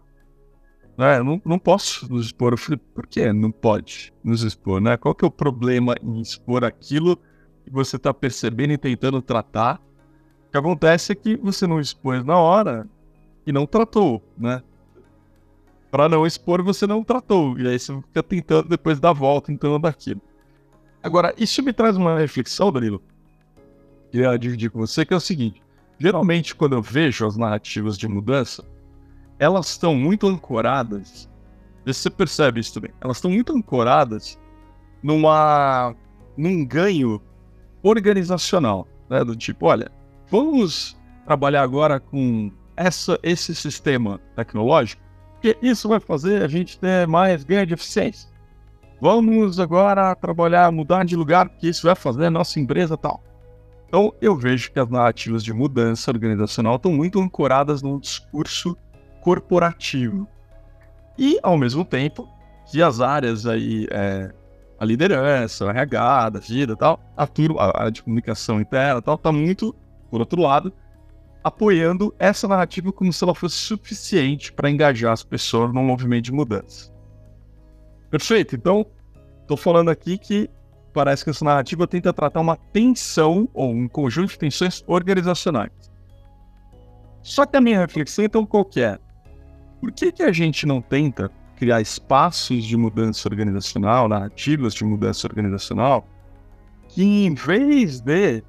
Né? 0.96 1.22
Não, 1.22 1.40
não 1.44 1.58
posso 1.58 2.10
nos 2.12 2.26
expor. 2.26 2.52
Eu 2.52 2.58
falei, 2.58 2.80
por 2.94 3.06
que 3.06 3.32
não 3.32 3.50
pode 3.50 4.12
nos 4.22 4.42
expor? 4.42 4.80
Né? 4.80 4.96
Qual 4.96 5.14
que 5.14 5.24
é 5.24 5.28
o 5.28 5.30
problema 5.30 5.94
em 6.02 6.20
expor 6.20 6.64
aquilo 6.64 7.16
que 7.64 7.70
você 7.70 7.96
está 7.96 8.12
percebendo 8.12 8.72
e 8.72 8.78
tentando 8.78 9.22
tratar? 9.22 9.80
O 10.48 10.50
que 10.50 10.58
acontece 10.58 11.12
é 11.12 11.14
que 11.14 11.36
você 11.36 11.66
não 11.66 11.78
expôs 11.78 12.24
na 12.24 12.36
hora 12.36 12.88
e 13.46 13.52
não 13.52 13.66
tratou, 13.66 14.22
né? 14.36 14.62
Para 15.90 16.08
não 16.08 16.26
expor, 16.26 16.62
você 16.62 16.86
não 16.86 17.02
tratou. 17.02 17.58
E 17.58 17.66
aí 17.66 17.78
você 17.78 17.94
fica 18.02 18.22
tentando 18.22 18.68
depois 18.68 18.98
dar 18.98 19.12
volta, 19.12 19.46
tentando 19.48 19.78
daquilo. 19.78 20.20
Agora, 21.02 21.34
isso 21.38 21.62
me 21.62 21.72
traz 21.72 21.96
uma 21.96 22.18
reflexão, 22.18 22.72
Danilo. 22.72 23.02
Queria 24.10 24.36
dividir 24.38 24.70
com 24.70 24.78
você, 24.78 25.04
que 25.04 25.14
é 25.14 25.16
o 25.16 25.20
seguinte. 25.20 25.62
Geralmente, 25.98 26.54
quando 26.54 26.74
eu 26.74 26.82
vejo 26.82 27.26
as 27.26 27.36
narrativas 27.36 27.98
de 27.98 28.06
mudança, 28.06 28.64
elas 29.38 29.70
estão 29.70 29.94
muito 29.94 30.26
ancoradas. 30.26 31.28
Você 31.84 32.10
percebe 32.10 32.60
isso 32.60 32.74
também? 32.74 32.92
Elas 33.00 33.16
estão 33.16 33.30
muito 33.30 33.52
ancoradas 33.52 34.38
numa, 35.02 35.94
num 36.36 36.64
ganho 36.64 37.20
organizacional, 37.82 38.86
né? 39.08 39.24
Do 39.24 39.34
tipo, 39.34 39.66
olha, 39.66 39.90
vamos 40.30 40.96
trabalhar 41.24 41.62
agora 41.62 41.98
com 41.98 42.52
essa, 42.76 43.18
esse 43.22 43.54
sistema 43.54 44.20
tecnológico, 44.36 45.02
porque 45.32 45.56
isso 45.60 45.88
vai 45.88 46.00
fazer 46.00 46.42
a 46.42 46.48
gente 46.48 46.78
ter 46.78 47.06
mais 47.06 47.44
ganho 47.44 47.66
de 47.66 47.74
eficiência. 47.74 48.28
Vamos 49.00 49.60
agora 49.60 50.14
trabalhar, 50.16 50.72
mudar 50.72 51.04
de 51.04 51.14
lugar, 51.14 51.48
porque 51.48 51.68
isso 51.68 51.86
vai 51.86 51.94
fazer 51.94 52.26
a 52.26 52.30
nossa 52.30 52.58
empresa 52.58 52.96
tal. 52.96 53.22
Então, 53.88 54.12
eu 54.20 54.36
vejo 54.36 54.70
que 54.70 54.78
as 54.78 54.88
narrativas 54.88 55.42
de 55.42 55.52
mudança 55.52 56.10
organizacional 56.10 56.76
estão 56.76 56.92
muito 56.92 57.18
ancoradas 57.18 57.82
num 57.82 57.98
discurso 57.98 58.76
corporativo. 59.22 60.28
E, 61.16 61.38
ao 61.42 61.56
mesmo 61.56 61.84
tempo, 61.84 62.28
que 62.70 62.82
as 62.82 63.00
áreas 63.00 63.46
aí, 63.46 63.88
é, 63.90 64.30
a 64.78 64.84
liderança, 64.84 65.64
o 65.64 65.70
RH, 65.70 66.30
da 66.30 66.38
vida 66.38 66.76
tal, 66.76 67.00
a, 67.16 67.26
turma, 67.26 67.62
a 67.62 67.80
área 67.80 67.90
de 67.90 68.02
comunicação 68.02 68.60
interna 68.60 69.00
tal, 69.00 69.16
tá 69.16 69.32
muito, 69.32 69.74
por 70.10 70.20
outro 70.20 70.42
lado, 70.42 70.70
apoiando 71.42 72.14
essa 72.18 72.46
narrativa 72.46 72.92
como 72.92 73.10
se 73.10 73.24
ela 73.24 73.34
fosse 73.34 73.56
suficiente 73.56 74.52
para 74.52 74.70
engajar 74.70 75.12
as 75.12 75.24
pessoas 75.24 75.72
num 75.72 75.84
movimento 75.84 76.24
de 76.24 76.32
mudança. 76.32 76.92
Perfeito? 78.10 78.54
Então, 78.54 78.84
estou 79.40 79.56
falando 79.56 79.88
aqui 79.90 80.18
que 80.18 80.50
parece 80.98 81.22
que 81.22 81.30
essa 81.30 81.44
narrativa 81.44 81.86
tenta 81.86 82.12
tratar 82.12 82.40
uma 82.40 82.56
tensão 82.56 83.48
ou 83.54 83.70
um 83.70 83.86
conjunto 83.86 84.30
de 84.30 84.38
tensões 84.40 84.82
organizacionais. 84.84 85.70
Só 87.22 87.46
que 87.46 87.56
a 87.56 87.60
minha 87.60 87.78
reflexão, 87.78 88.24
então, 88.24 88.44
qual 88.44 88.64
que 88.64 88.80
é? 88.80 88.98
Por 89.80 89.92
que, 89.92 90.10
que 90.10 90.24
a 90.24 90.32
gente 90.32 90.66
não 90.66 90.82
tenta 90.82 91.30
criar 91.54 91.80
espaços 91.80 92.64
de 92.64 92.76
mudança 92.76 93.28
organizacional, 93.28 94.08
narrativas 94.08 94.74
de 94.74 94.84
mudança 94.84 95.28
organizacional, 95.28 96.04
que 96.88 97.04
em 97.04 97.32
vez 97.32 98.00
de 98.00 98.42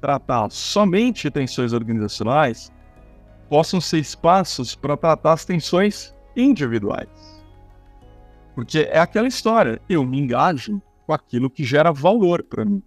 tratar 0.00 0.48
somente 0.52 1.28
tensões 1.28 1.72
organizacionais, 1.72 2.70
possam 3.48 3.80
ser 3.80 3.98
espaços 3.98 4.76
para 4.76 4.96
tratar 4.96 5.32
as 5.32 5.44
tensões 5.44 6.14
individuais. 6.36 7.08
Porque 8.54 8.88
é 8.92 9.00
aquela 9.00 9.26
história, 9.26 9.82
eu 9.88 10.04
me 10.04 10.20
engajo 10.20 10.80
com 11.06 11.12
aquilo 11.12 11.48
que 11.48 11.64
gera 11.64 11.92
valor 11.92 12.42
para 12.42 12.64
mim. 12.64 12.82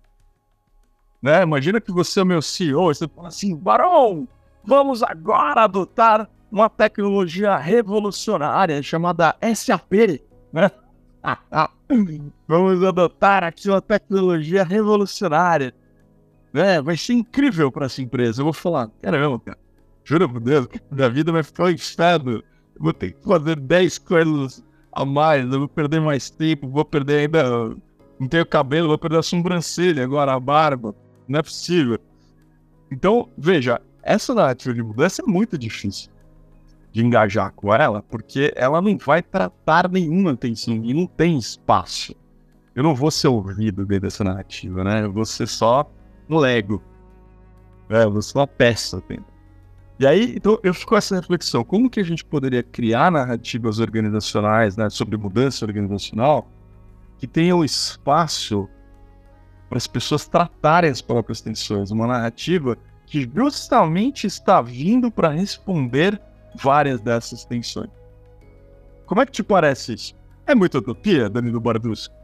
Né? 1.22 1.42
Imagina 1.44 1.82
que 1.82 1.92
você 1.92 2.22
é 2.22 2.26
meu 2.26 2.42
CEO 2.42 2.92
e 2.92 2.96
você 2.96 3.08
fala 3.08 3.28
assim, 3.28 3.56
Barão, 3.56 4.28
vamos 4.64 5.02
agora 5.04 5.64
adotar 5.64 6.30
uma 6.52 6.70
tecnologia 6.70 7.56
revolucionária 7.58 8.82
chamada 8.82 9.36
SAP, 9.54 10.22
né? 10.52 10.72
vamos 12.48 12.84
adotar 12.84 13.44
aqui 13.44 13.70
uma 13.70 13.82
tecnologia 13.82 14.64
revolucionária. 14.64 15.74
Né? 16.54 16.82
Vai 16.82 16.98
ser 16.98 17.14
incrível 17.14 17.72
para 17.72 17.86
essa 17.86 18.02
empresa. 18.02 18.42
Eu 18.42 18.46
vou 18.46 18.54
falar, 18.54 18.90
caramba, 19.02 19.40
cara, 19.40 19.60
juro 20.04 20.30
por 20.30 20.40
Deus, 20.40 20.68
minha 20.92 21.10
vida 21.10 21.32
vai 21.32 21.44
ficar 21.44 21.66
um 21.66 21.70
inferno. 21.70 22.44
Vou 22.80 22.94
ter 22.94 23.12
que 23.12 23.24
fazer 23.24 23.60
10 23.60 23.98
coisas 24.00 24.64
a 24.92 25.06
mais, 25.06 25.44
eu 25.44 25.60
vou 25.60 25.68
perder 25.68 26.00
mais 26.00 26.30
tempo, 26.30 26.68
vou 26.68 26.86
perder 26.86 27.20
ainda. 27.20 27.76
Não 28.20 28.28
tenho 28.28 28.46
cabelo, 28.46 28.90
vou 28.90 28.98
perder 28.98 29.20
a 29.20 29.24
sobrancelha, 29.24 30.04
agora 30.04 30.34
a 30.34 30.40
barba. 30.40 30.94
Não 31.28 31.40
é 31.40 31.44
possível. 31.44 32.00
Então, 32.92 33.30
veja, 33.38 33.82
essa 34.04 34.34
narrativa 34.34 34.74
de 34.74 34.84
mudança 34.84 35.22
é 35.22 35.30
muito 35.30 35.58
difícil 35.58 36.12
de 36.92 37.06
engajar 37.06 37.54
com 37.54 37.74
ela, 37.74 38.02
porque 38.02 38.52
ela 38.56 38.82
não 38.82 38.98
vai 38.98 39.22
tratar 39.22 39.90
nenhuma 39.90 40.32
atenção 40.32 40.74
e 40.84 40.94
não 40.94 41.06
tem 41.06 41.38
espaço. 41.38 42.16
Eu 42.76 42.84
não 42.84 42.96
vou 42.96 43.12
ser 43.12 43.28
ouvido 43.28 43.86
dentro 43.86 44.04
dessa 44.04 44.24
narrativa, 44.24 44.84
né? 44.84 45.04
Eu 45.04 45.12
vou 45.12 45.26
ser 45.26 45.48
só 45.48 45.90
um 46.28 46.38
Lego. 46.38 46.82
É, 47.90 48.04
eu 48.04 48.12
vou 48.12 48.22
ser 48.22 48.38
uma 48.38 48.48
peça 48.48 49.02
dentro. 49.08 49.26
E 50.00 50.08
aí, 50.08 50.36
então, 50.36 50.58
eu 50.64 50.74
fico 50.74 50.92
com 50.92 50.96
essa 50.96 51.16
reflexão. 51.16 51.64
Como 51.64 51.90
que 51.90 52.00
a 52.00 52.04
gente 52.04 52.24
poderia 52.24 52.64
criar 52.64 53.12
narrativas 53.12 53.80
organizacionais, 53.80 54.78
né, 54.78 54.90
sobre 54.90 55.18
mudança 55.18 55.66
organizacional, 55.66 56.50
que 57.20 57.28
tenham 57.28 57.64
espaço 57.64 58.68
para 59.68 59.78
as 59.78 59.86
pessoas 59.86 60.28
tratarem 60.28 60.90
as 60.90 61.02
próprias 61.02 61.42
tensões? 61.42 61.92
Uma 61.92 62.08
narrativa 62.08 62.78
que 63.06 63.30
justamente 63.36 64.26
está 64.26 64.62
vindo 64.62 65.12
para 65.12 65.30
responder 65.30 66.20
várias 66.56 67.02
dessas 67.02 67.46
tensões. 67.46 67.90
Como 69.06 69.22
é 69.22 69.26
que 69.26 69.32
te 69.32 69.44
parece 69.44 69.94
isso? 69.94 70.16
É 70.48 70.56
muita 70.56 70.78
utopia, 70.78 71.30
Danilo 71.30 71.60
Bardusco? 71.60 72.16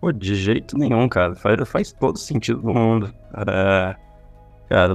Pô, 0.00 0.12
de 0.12 0.34
jeito 0.34 0.76
nenhum, 0.76 1.08
cara. 1.08 1.34
Faz, 1.34 1.68
faz 1.68 1.92
todo 1.92 2.18
sentido 2.18 2.60
no 2.60 2.74
mundo. 2.74 3.14
É, 3.46 3.96
cara, 4.72 4.94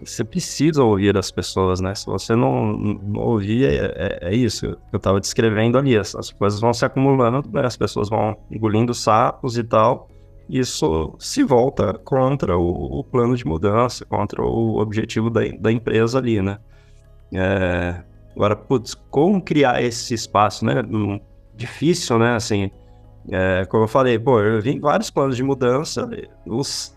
você 0.00 0.22
precisa 0.22 0.84
ouvir 0.84 1.16
as 1.16 1.32
pessoas, 1.32 1.80
né? 1.80 1.92
Se 1.96 2.06
você 2.06 2.36
não, 2.36 2.76
não 2.76 3.20
ouvir, 3.22 3.64
é, 3.64 3.86
é, 3.96 4.28
é 4.28 4.34
isso 4.36 4.76
que 4.88 4.94
eu 4.94 5.00
tava 5.00 5.18
descrevendo 5.18 5.76
ali. 5.76 5.96
As, 5.96 6.14
as 6.14 6.30
coisas 6.30 6.60
vão 6.60 6.72
se 6.72 6.84
acumulando, 6.84 7.42
né? 7.52 7.66
as 7.66 7.76
pessoas 7.76 8.08
vão 8.08 8.36
engolindo 8.48 8.94
sapos 8.94 9.58
e 9.58 9.64
tal. 9.64 10.08
Isso 10.48 11.16
se 11.18 11.42
volta 11.42 11.94
contra 12.04 12.56
o, 12.56 13.00
o 13.00 13.02
plano 13.02 13.36
de 13.36 13.44
mudança, 13.44 14.04
contra 14.04 14.40
o 14.40 14.80
objetivo 14.80 15.28
da, 15.28 15.40
da 15.58 15.72
empresa 15.72 16.18
ali, 16.18 16.40
né? 16.40 16.60
É, 17.34 18.04
agora, 18.36 18.54
putz, 18.54 18.94
como 19.10 19.42
criar 19.42 19.82
esse 19.82 20.14
espaço, 20.14 20.64
né? 20.64 20.74
Difícil, 21.56 22.16
né? 22.20 22.36
Assim, 22.36 22.70
é, 23.28 23.64
como 23.64 23.82
eu 23.82 23.88
falei, 23.88 24.20
pô, 24.20 24.38
eu 24.38 24.62
vi 24.62 24.78
vários 24.78 25.10
planos 25.10 25.36
de 25.36 25.42
mudança, 25.42 26.08
os, 26.46 26.95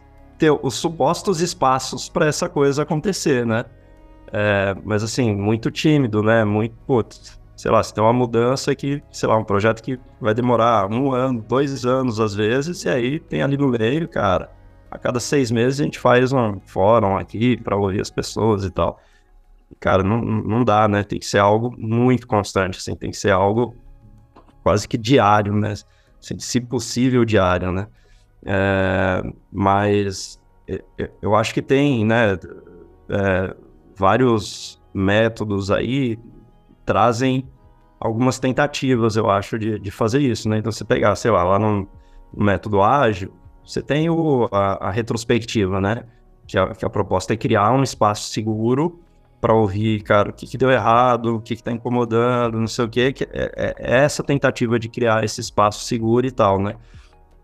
os 0.61 0.75
supostos 0.75 1.41
espaços 1.41 2.07
para 2.07 2.27
essa 2.27 2.47
coisa 2.47 2.83
acontecer, 2.83 3.45
né? 3.45 3.65
É, 4.31 4.75
mas 4.83 5.03
assim, 5.03 5.35
muito 5.35 5.71
tímido, 5.71 6.21
né? 6.21 6.45
Muito, 6.45 6.75
putz, 6.85 7.39
sei 7.55 7.71
lá, 7.71 7.81
se 7.83 7.93
tem 7.93 8.03
uma 8.03 8.13
mudança 8.13 8.75
que, 8.75 9.01
sei 9.11 9.27
lá, 9.27 9.37
um 9.37 9.43
projeto 9.43 9.81
que 9.81 9.99
vai 10.21 10.33
demorar 10.33 10.89
um 10.91 11.11
ano, 11.11 11.43
dois 11.47 11.85
anos 11.85 12.19
às 12.19 12.35
vezes, 12.35 12.83
e 12.85 12.89
aí 12.89 13.19
tem 13.19 13.41
ali 13.41 13.57
no 13.57 13.67
meio, 13.67 14.07
cara, 14.07 14.51
a 14.91 14.97
cada 14.97 15.19
seis 15.19 15.51
meses 15.51 15.79
a 15.79 15.83
gente 15.83 15.99
faz 15.99 16.31
um 16.31 16.59
fórum 16.65 17.17
aqui 17.17 17.57
para 17.57 17.75
ouvir 17.75 18.01
as 18.01 18.09
pessoas 18.09 18.63
e 18.63 18.69
tal 18.69 18.99
cara, 19.79 20.03
não, 20.03 20.21
não 20.21 20.63
dá, 20.63 20.87
né? 20.87 21.03
Tem 21.03 21.19
que 21.19 21.25
ser 21.25 21.39
algo 21.39 21.75
muito 21.77 22.27
constante, 22.27 22.77
assim, 22.77 22.95
tem 22.95 23.11
que 23.11 23.17
ser 23.17 23.31
algo 23.31 23.75
quase 24.63 24.87
que 24.87 24.97
diário, 24.97 25.53
né? 25.53 25.73
Assim, 26.21 26.39
se 26.39 26.61
possível, 26.61 27.25
diário, 27.25 27.71
né? 27.71 27.87
É, 28.45 29.23
mas 29.51 30.39
eu 31.21 31.35
acho 31.35 31.53
que 31.53 31.61
tem, 31.61 32.05
né? 32.05 32.37
É, 33.09 33.55
vários 33.95 34.81
métodos 34.93 35.71
aí 35.71 36.17
trazem 36.85 37.47
algumas 37.99 38.39
tentativas, 38.39 39.15
eu 39.15 39.29
acho, 39.29 39.59
de, 39.59 39.77
de 39.79 39.91
fazer 39.91 40.19
isso, 40.19 40.47
né? 40.47 40.57
Então, 40.57 40.71
você 40.71 40.85
pegar, 40.85 41.15
sei 41.15 41.31
lá, 41.31 41.43
lá 41.43 41.59
no, 41.59 41.87
método 42.35 42.81
ágil, 42.81 43.33
você 43.65 43.81
tem 43.81 44.09
o, 44.09 44.47
a, 44.51 44.87
a 44.87 44.91
retrospectiva, 44.91 45.81
né? 45.81 46.03
Que 46.47 46.57
a, 46.57 46.67
que 46.73 46.85
a 46.85 46.89
proposta 46.89 47.33
é 47.33 47.37
criar 47.37 47.71
um 47.71 47.83
espaço 47.83 48.29
seguro 48.29 48.99
para 49.39 49.53
ouvir, 49.53 50.01
cara, 50.01 50.29
o 50.29 50.33
que, 50.33 50.45
que 50.45 50.57
deu 50.57 50.69
errado, 50.69 51.37
o 51.37 51.41
que, 51.41 51.55
que 51.55 51.63
tá 51.63 51.71
incomodando, 51.71 52.59
não 52.59 52.67
sei 52.67 52.85
o 52.85 52.89
quê, 52.89 53.13
que 53.13 53.23
é, 53.23 53.29
é, 53.33 53.75
é, 53.77 54.03
essa 54.03 54.21
tentativa 54.23 54.77
de 54.77 54.89
criar 54.89 55.23
esse 55.23 55.39
espaço 55.39 55.85
seguro 55.85 56.25
e 56.27 56.31
tal, 56.31 56.59
né? 56.59 56.75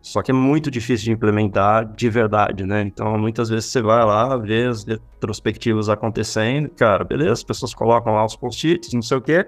Só 0.06 0.22
que 0.22 0.30
é 0.30 0.34
muito 0.36 0.70
difícil 0.70 1.06
de 1.06 1.12
implementar 1.14 1.84
de 1.84 2.08
verdade, 2.12 2.64
né? 2.64 2.84
Então, 2.84 3.18
muitas 3.18 3.50
vezes 3.50 3.72
você 3.72 3.82
vai 3.82 4.06
lá, 4.06 4.38
vê 4.38 4.66
as 4.66 4.84
retrospectivas 4.84 5.90
acontecendo, 5.90 6.70
cara, 6.70 7.04
beleza, 7.04 7.32
as 7.34 7.44
pessoas 7.44 7.74
colocam 7.74 8.14
lá 8.14 8.24
os 8.24 8.36
post-its, 8.36 8.94
não 8.94 9.02
sei 9.02 9.18
o 9.18 9.22
quê, 9.22 9.48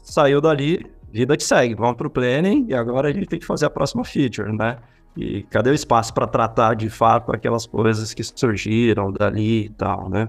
saiu 0.00 0.40
dali, 0.40 0.86
vida 1.10 1.36
que 1.36 1.42
segue, 1.42 1.74
vamos 1.74 1.96
pro 1.96 2.08
planning 2.08 2.66
e 2.68 2.74
agora 2.74 3.08
a 3.08 3.12
gente 3.12 3.26
tem 3.26 3.40
que 3.40 3.44
fazer 3.44 3.66
a 3.66 3.70
próxima 3.70 4.04
feature, 4.04 4.56
né? 4.56 4.76
E 5.16 5.42
cadê 5.50 5.70
o 5.70 5.74
espaço 5.74 6.14
para 6.14 6.28
tratar 6.28 6.74
de 6.74 6.88
fato 6.88 7.32
aquelas 7.32 7.66
coisas 7.66 8.14
que 8.14 8.22
surgiram 8.22 9.10
dali 9.10 9.64
e 9.64 9.70
tal, 9.70 10.08
né? 10.08 10.28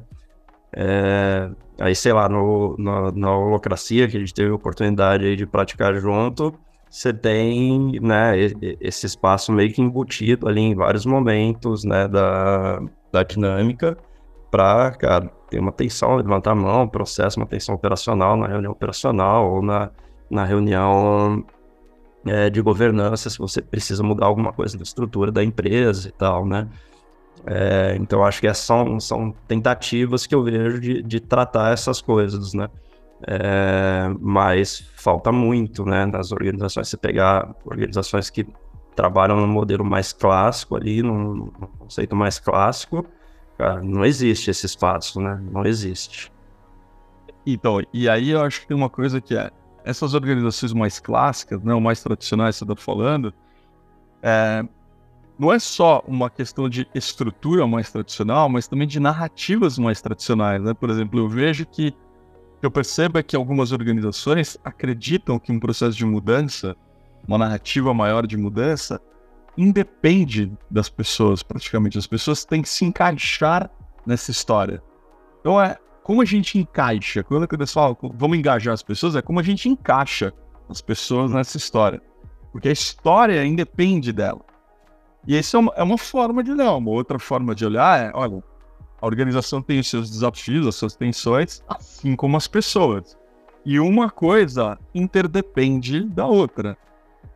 É, 0.76 1.52
aí, 1.80 1.94
sei 1.96 2.14
lá, 2.14 2.28
no, 2.28 2.76
no, 2.80 3.12
na 3.12 3.38
holocracia, 3.38 4.08
que 4.08 4.18
a 4.18 4.20
gente 4.20 4.34
teve 4.34 4.50
a 4.50 4.56
oportunidade 4.56 5.36
de 5.36 5.46
praticar 5.46 5.94
junto, 5.94 6.52
você 6.90 7.14
tem 7.14 8.00
né, 8.02 8.34
esse 8.82 9.06
espaço 9.06 9.52
meio 9.52 9.72
que 9.72 9.82
embutido 9.82 10.48
ali 10.48 10.62
em 10.62 10.76
vários 10.76 11.06
momentos 11.06 11.84
né, 11.84 12.08
da, 12.08 12.82
da 13.12 13.24
dinâmica 13.24 13.98
para, 14.50 14.92
cara, 14.92 15.32
ter 15.50 15.60
uma 15.60 15.72
tensão, 15.72 16.16
levantar 16.16 16.52
a 16.52 16.56
mão, 16.56 16.88
processo, 16.88 17.40
uma 17.40 17.46
tensão 17.46 17.76
operacional 17.76 18.36
na 18.36 18.48
reunião 18.48 18.72
operacional 18.72 19.52
ou 19.52 19.62
na, 19.62 19.92
na 20.30 20.44
reunião 20.44 21.46
é, 22.26 22.50
de 22.50 22.62
governança, 22.62 23.30
se 23.30 23.38
você 23.38 23.62
precisa 23.62 24.02
mudar 24.02 24.26
alguma 24.26 24.52
coisa 24.52 24.76
na 24.76 24.84
estrutura 24.84 25.32
da 25.32 25.44
empresa 25.44 26.10
e 26.10 26.12
tal, 26.12 26.46
né? 26.46 26.68
É, 27.46 27.96
então, 28.00 28.24
acho 28.24 28.42
que 28.42 28.48
é 28.48 28.54
são, 28.54 29.00
são 29.00 29.32
tentativas 29.48 30.26
que 30.26 30.36
eu 30.36 30.44
vejo 30.44 30.80
de, 30.80 31.02
de 31.02 31.20
tratar 31.20 31.72
essas 31.72 32.02
coisas, 32.02 32.54
né? 32.54 32.68
É, 33.28 34.10
mas 34.20 34.80
falta 34.96 35.32
muito, 35.32 35.86
né? 35.86 36.06
Nas 36.06 36.32
organizações, 36.32 36.88
você 36.88 36.98
pegar 36.98 37.54
organizações 37.66 38.30
que 38.30 38.48
trabalham 38.96 39.38
no 39.38 39.48
modelo 39.48 39.84
mais 39.84 40.14
clássico 40.14 40.76
ali, 40.76 41.02
num, 41.02 41.48
conceito 41.78 42.16
mais 42.16 42.40
clássico, 42.40 43.06
cara, 43.58 43.82
não 43.82 44.06
existe 44.06 44.50
esse 44.50 44.66
espaço, 44.66 45.20
né? 45.22 45.42
Não 45.52 45.66
existe. 45.66 46.32
Então, 47.46 47.82
e 47.94 48.10
aí 48.10 48.30
eu 48.32 48.42
acho 48.42 48.62
que 48.62 48.68
tem 48.68 48.78
uma 48.78 48.90
coisa 48.90 49.20
que 49.20 49.36
é, 49.36 49.52
essas 49.84 50.14
organizações 50.14 50.74
mais 50.74 51.00
clássicas, 51.00 51.62
né, 51.64 51.74
mais 51.80 52.02
tradicionais, 52.04 52.56
você 52.56 52.64
está 52.64 52.76
falando, 52.76 53.34
é, 54.22 54.64
não 55.38 55.52
é 55.52 55.58
só 55.58 56.04
uma 56.06 56.30
questão 56.30 56.68
de 56.68 56.86
estrutura 56.94 57.66
mais 57.66 57.90
tradicional, 57.90 58.50
mas 58.50 58.68
também 58.68 58.88
de 58.88 59.00
narrativas 59.00 59.80
mais 59.80 60.02
tradicionais. 60.02 60.62
Né? 60.62 60.74
Por 60.74 60.90
exemplo, 60.90 61.20
eu 61.20 61.30
vejo 61.30 61.66
que 61.66 61.96
eu 62.62 62.72
percebo 62.72 63.18
é 63.18 63.24
que 63.24 63.36
algumas 63.36 63.72
organizações 63.72 64.58
acreditam 64.64 65.40
que 65.40 65.52
um 65.52 65.60
processo 65.60 65.98
de 65.98 66.06
mudança, 66.06 66.76
uma 67.28 67.38
narrativa 67.38 67.94
maior 67.94 68.28
de 68.28 68.38
mudança, 68.38 69.02
independe 69.58 70.52
das 70.70 70.90
pessoas, 70.90 71.44
praticamente. 71.44 71.98
As 71.98 72.08
pessoas 72.08 72.46
têm 72.46 72.62
que 72.62 72.70
se 72.70 72.86
encaixar 72.86 73.70
nessa 74.06 74.32
história. 74.32 74.82
Então 75.40 75.62
é 75.62 75.78
como 76.04 76.22
a 76.22 76.26
gente 76.26 76.58
encaixa. 76.58 77.24
Quando 77.24 77.48
eles 77.52 77.72
falam 77.72 77.98
vamos 78.14 78.38
engajar 78.38 78.74
as 78.74 78.84
pessoas, 78.84 79.16
é 79.16 79.22
como 79.22 79.40
a 79.40 79.44
gente 79.44 79.70
encaixa 79.70 80.34
as 80.68 80.82
pessoas 80.82 81.32
nessa 81.32 81.58
história. 81.58 82.02
Porque 82.52 82.70
a 82.70 82.72
história 82.72 83.46
independe 83.46 84.12
dela. 84.12 84.42
E 85.28 85.38
isso 85.38 85.56
é 85.56 85.60
uma, 85.60 85.74
é 85.76 85.84
uma 85.84 85.98
forma 85.98 86.44
de 86.44 86.52
olhar. 86.52 86.76
Uma 86.76 86.92
outra 86.92 87.20
forma 87.20 87.54
de 87.54 87.66
olhar 87.66 88.00
é, 88.00 88.12
olha, 88.14 88.44
A 89.02 89.06
organização 89.06 89.62
tem 89.62 89.80
os 89.80 89.90
seus 89.90 90.10
desafios, 90.10 90.68
as 90.68 90.76
suas 90.76 90.96
tensões, 90.96 91.64
assim 91.68 92.16
como 92.16 92.36
as 92.36 92.48
pessoas. 92.48 93.18
E 93.66 93.80
uma 93.80 94.10
coisa 94.10 94.78
interdepende 94.94 96.04
da 96.04 96.26
outra. 96.26 96.78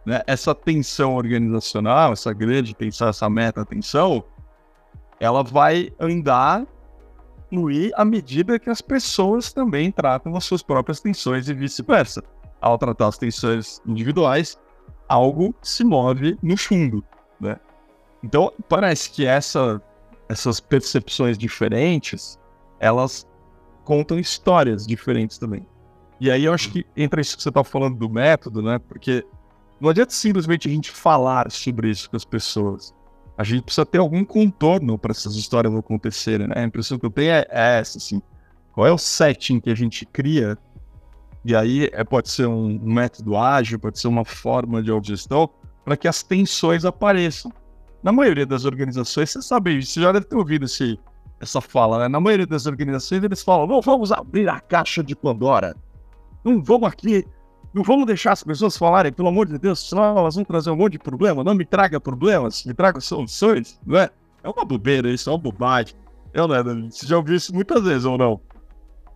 Né? 0.05 0.21
Essa 0.27 0.53
tensão 0.53 1.15
organizacional, 1.15 2.13
essa 2.13 2.33
grande 2.33 2.73
tensão, 2.75 3.07
essa 3.07 3.29
meta-tensão, 3.29 4.23
ela 5.19 5.43
vai 5.43 5.93
andar, 5.99 6.65
fluir 7.49 7.91
à 7.95 8.03
medida 8.03 8.59
que 8.59 8.69
as 8.69 8.81
pessoas 8.81 9.53
também 9.53 9.91
tratam 9.91 10.35
as 10.35 10.43
suas 10.43 10.61
próprias 10.61 10.99
tensões 10.99 11.47
e 11.47 11.53
vice-versa. 11.53 12.23
Ao 12.59 12.77
tratar 12.77 13.07
as 13.07 13.17
tensões 13.17 13.81
individuais, 13.85 14.59
algo 15.07 15.55
se 15.61 15.83
move 15.83 16.37
no 16.41 16.57
fundo, 16.57 17.03
né? 17.39 17.57
Então, 18.23 18.53
parece 18.69 19.11
que 19.11 19.25
essa 19.25 19.81
essas 20.33 20.59
percepções 20.59 21.37
diferentes, 21.37 22.39
elas 22.79 23.27
contam 23.85 24.19
histórias 24.19 24.85
diferentes 24.85 25.37
também. 25.37 25.65
E 26.19 26.31
aí 26.31 26.45
eu 26.45 26.53
acho 26.53 26.71
que 26.71 26.85
entra 26.97 27.21
isso 27.21 27.37
que 27.37 27.43
você 27.43 27.49
está 27.49 27.63
falando 27.63 27.97
do 27.97 28.09
método, 28.09 28.61
né? 28.61 28.79
Porque 28.79 29.25
não 29.79 29.89
adianta 29.89 30.11
simplesmente 30.11 30.67
a 30.67 30.71
gente 30.71 30.89
falar 30.89 31.51
sobre 31.51 31.89
isso 31.89 32.09
com 32.09 32.15
as 32.15 32.25
pessoas. 32.25 32.93
A 33.37 33.43
gente 33.43 33.63
precisa 33.63 33.85
ter 33.85 33.99
algum 33.99 34.23
contorno 34.25 34.97
para 34.97 35.11
essas 35.11 35.35
histórias 35.35 35.73
acontecerem, 35.75 36.47
né? 36.47 36.55
A 36.57 36.63
impressão 36.63 36.97
que 36.97 37.05
eu 37.05 37.11
tenho 37.11 37.31
é, 37.31 37.45
é 37.49 37.79
essa, 37.79 37.97
assim. 37.97 38.21
Qual 38.73 38.87
é 38.87 38.91
o 38.91 38.97
setting 38.97 39.59
que 39.59 39.69
a 39.69 39.75
gente 39.75 40.05
cria? 40.05 40.57
E 41.45 41.55
aí 41.55 41.89
é, 41.91 42.03
pode 42.03 42.29
ser 42.29 42.47
um 42.47 42.79
método 42.79 43.37
ágil, 43.37 43.77
pode 43.77 43.99
ser 43.99 44.07
uma 44.07 44.25
forma 44.25 44.81
de 44.81 44.89
autogestão 44.89 45.49
para 45.83 45.97
que 45.97 46.07
as 46.07 46.23
tensões 46.23 46.85
apareçam 46.85 47.51
na 48.03 48.11
maioria 48.11 48.45
das 48.45 48.65
organizações, 48.65 49.31
você 49.31 49.41
sabe, 49.41 49.83
você 49.83 50.01
já 50.01 50.11
deve 50.11 50.25
ter 50.25 50.35
ouvido 50.35 50.65
esse, 50.65 50.99
essa 51.39 51.61
fala, 51.61 51.99
né? 51.99 52.07
Na 52.07 52.19
maioria 52.19 52.45
das 52.45 52.65
organizações, 52.65 53.23
eles 53.23 53.41
falam: 53.41 53.65
não 53.65 53.81
vamos 53.81 54.11
abrir 54.11 54.49
a 54.49 54.59
caixa 54.59 55.01
de 55.01 55.15
Pandora. 55.15 55.75
Não 56.43 56.61
vamos 56.61 56.89
aqui, 56.89 57.25
não 57.73 57.81
vamos 57.81 58.05
deixar 58.05 58.33
as 58.33 58.43
pessoas 58.43 58.77
falarem, 58.77 59.11
pelo 59.11 59.29
amor 59.29 59.47
de 59.47 59.57
Deus, 59.57 59.89
senão 59.89 60.17
elas 60.17 60.35
vão 60.35 60.43
trazer 60.43 60.69
um 60.69 60.75
monte 60.75 60.93
de 60.93 60.99
problema. 60.99 61.43
Não 61.43 61.55
me 61.55 61.65
traga 61.65 61.99
problemas, 61.99 62.65
me 62.65 62.73
traga 62.73 62.99
soluções, 62.99 63.79
não 63.85 63.97
é? 63.97 64.09
É 64.43 64.49
uma 64.49 64.65
bobeira 64.65 65.09
isso, 65.09 65.29
é 65.29 65.33
uma 65.33 65.39
bobagem. 65.39 65.95
Eu 66.33 66.47
não 66.47 66.55
é, 66.55 66.63
Você 66.63 67.07
já 67.07 67.15
ouviu 67.15 67.35
isso 67.35 67.53
muitas 67.55 67.81
vezes 67.83 68.03
ou 68.03 68.17
não? 68.17 68.41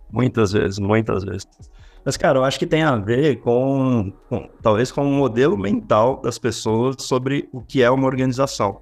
Muitas 0.10 0.54
vezes, 0.54 0.80
muitas 0.80 1.26
vezes. 1.26 1.48
Mas, 2.08 2.16
cara, 2.16 2.40
eu 2.40 2.46
acho 2.46 2.58
que 2.58 2.66
tem 2.66 2.84
a 2.84 2.96
ver 2.96 3.42
com, 3.42 4.14
com 4.30 4.50
talvez 4.62 4.94
com 4.94 5.02
o 5.02 5.12
modelo 5.12 5.58
mental 5.58 6.22
das 6.22 6.40
pessoas 6.40 6.96
sobre 7.00 7.50
o 7.52 7.62
que 7.62 7.84
é 7.84 7.92
uma 7.92 8.08
organização. 8.08 8.80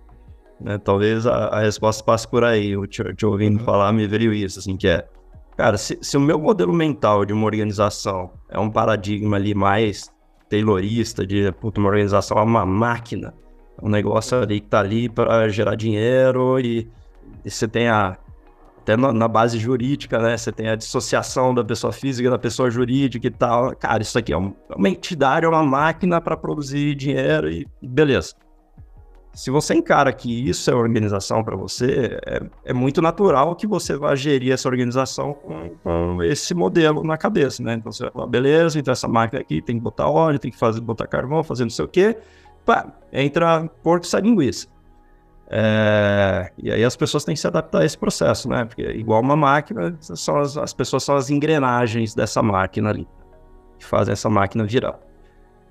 Né? 0.62 0.78
Talvez 0.78 1.26
a, 1.26 1.48
a, 1.48 1.62
resposta 1.62 2.04
passe 2.04 2.28
por 2.28 2.44
aí. 2.44 2.74
Eu 2.74 2.86
te, 2.86 3.04
te 3.16 3.26
ouvindo 3.26 3.58
uhum. 3.58 3.66
falar, 3.66 3.92
me 3.94 4.06
veio 4.06 4.32
isso, 4.32 4.60
assim, 4.60 4.78
que 4.78 4.88
é... 4.88 5.08
Cara, 5.58 5.76
se, 5.76 5.98
se, 6.04 6.16
o 6.16 6.20
meu 6.20 6.38
modelo 6.38 6.72
mental 6.72 7.26
de 7.26 7.34
uma 7.34 7.48
organização 7.48 8.30
é 8.48 8.60
um 8.60 8.70
paradigma 8.70 9.38
ali 9.38 9.56
mais 9.56 10.14
taylorista, 10.48 11.26
de 11.26 11.52
puta, 11.54 11.80
uma 11.80 11.90
organização 11.90 12.38
é 12.38 12.44
uma 12.44 12.64
máquina, 12.64 13.34
um 13.82 13.90
negócio 13.90 14.38
ali 14.38 14.60
que 14.60 14.68
tá 14.68 14.82
ali 14.82 15.10
para 15.10 15.50
gerar 15.50 15.74
dinheiro 15.74 16.60
e, 16.60 16.88
e 17.44 17.50
você 17.50 17.68
tem 17.68 17.90
a 17.90 18.20
até 18.86 18.96
na, 18.96 19.28
base 19.28 19.58
jurídica, 19.58 20.20
né? 20.20 20.38
Você 20.38 20.52
tem 20.52 20.70
a 20.70 20.76
dissociação 20.76 21.56
da 21.56 21.64
pessoa 21.64 21.92
física 21.92 22.30
da 22.30 22.38
pessoa 22.38 22.70
jurídica 22.70 23.26
e 23.26 23.32
tal. 23.32 23.76
Cara, 23.76 24.04
isso 24.04 24.18
aqui 24.18 24.32
é, 24.32 24.36
é 24.36 24.76
uma 24.76 24.88
entidade, 24.88 25.44
é 25.44 25.50
uma 25.50 25.64
máquina 25.64 26.22
para 26.22 26.38
produzir 26.38 26.94
dinheiro 26.94 27.50
e 27.50 27.68
beleza. 27.82 28.36
Se 29.34 29.50
você 29.52 29.74
encara 29.74 30.14
que 30.14 30.48
isso 30.48 30.72
é 30.72 30.76
organização 30.76 31.44
para 31.44 31.58
você, 31.58 32.18
é, 32.26 32.42
é, 32.64 32.74
muito 32.74 33.02
natural 33.02 33.54
que 33.56 33.68
você 33.68 33.98
vá 33.98 34.16
gerir 34.16 34.54
essa 34.54 34.70
organização 34.70 35.34
com, 35.34 35.70
com, 35.84 36.24
esse 36.24 36.54
modelo 36.54 37.04
na 37.04 37.18
cabeça, 37.18 37.62
né? 37.62 37.74
Então 37.74 37.92
você 37.92 38.04
vai 38.04 38.12
falar, 38.14 38.28
beleza, 38.28 38.80
então 38.80 38.92
essa 38.94 39.08
máquina 39.08 39.42
aqui 39.42 39.62
tem 39.62 39.76
que 39.78 39.82
botar 39.82 40.08
óleo, 40.08 40.40
tem 40.40 40.52
que 40.52 40.58
fazer, 40.58 40.80
botar 40.80 41.08
carvão, 41.08 41.44
fazer 41.44 41.64
não 41.64 41.72
sei 41.72 41.84
o 41.84 41.88
quê. 41.88 42.16
Pá, 42.64 42.94
entra 43.12 43.68
porco 43.84 44.06
e 44.06 44.10
sai 44.10 44.22
linguiça. 44.22 44.68
É, 45.48 46.52
e 46.58 46.72
aí 46.72 46.84
as 46.84 46.96
pessoas 46.96 47.24
têm 47.24 47.36
que 47.36 47.42
se 47.42 47.48
adaptar 47.48 47.82
a 47.82 47.86
esse 47.86 47.98
processo, 47.98 48.50
né? 48.50 48.66
Porque 48.66 48.82
igual 48.82 49.22
uma 49.22 49.36
máquina, 49.36 49.96
são 50.00 50.38
as, 50.38 50.58
as 50.58 50.74
pessoas 50.74 51.04
são 51.04 51.16
as 51.16 51.30
engrenagens 51.30 52.16
dessa 52.16 52.42
máquina 52.42 52.90
ali, 52.90 53.08
que 53.78 53.86
fazem 53.86 54.14
essa 54.14 54.30
máquina 54.30 54.64
virar. 54.64 55.00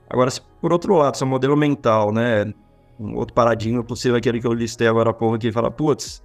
Agora, 0.08 0.30
se 0.30 0.40
por 0.60 0.72
outro 0.72 0.94
lado, 0.94 1.16
seu 1.16 1.26
modelo 1.26 1.56
mental, 1.56 2.12
né? 2.12 2.52
Um 3.00 3.16
outro 3.16 3.34
paradigma 3.34 3.82
possível, 3.82 4.16
aquele 4.16 4.40
que 4.40 4.46
eu 4.46 4.52
listei 4.52 4.86
agora 4.86 5.10
há 5.10 5.12
pouco, 5.12 5.36
que 5.36 5.50
fala, 5.50 5.68
putz, 5.68 6.22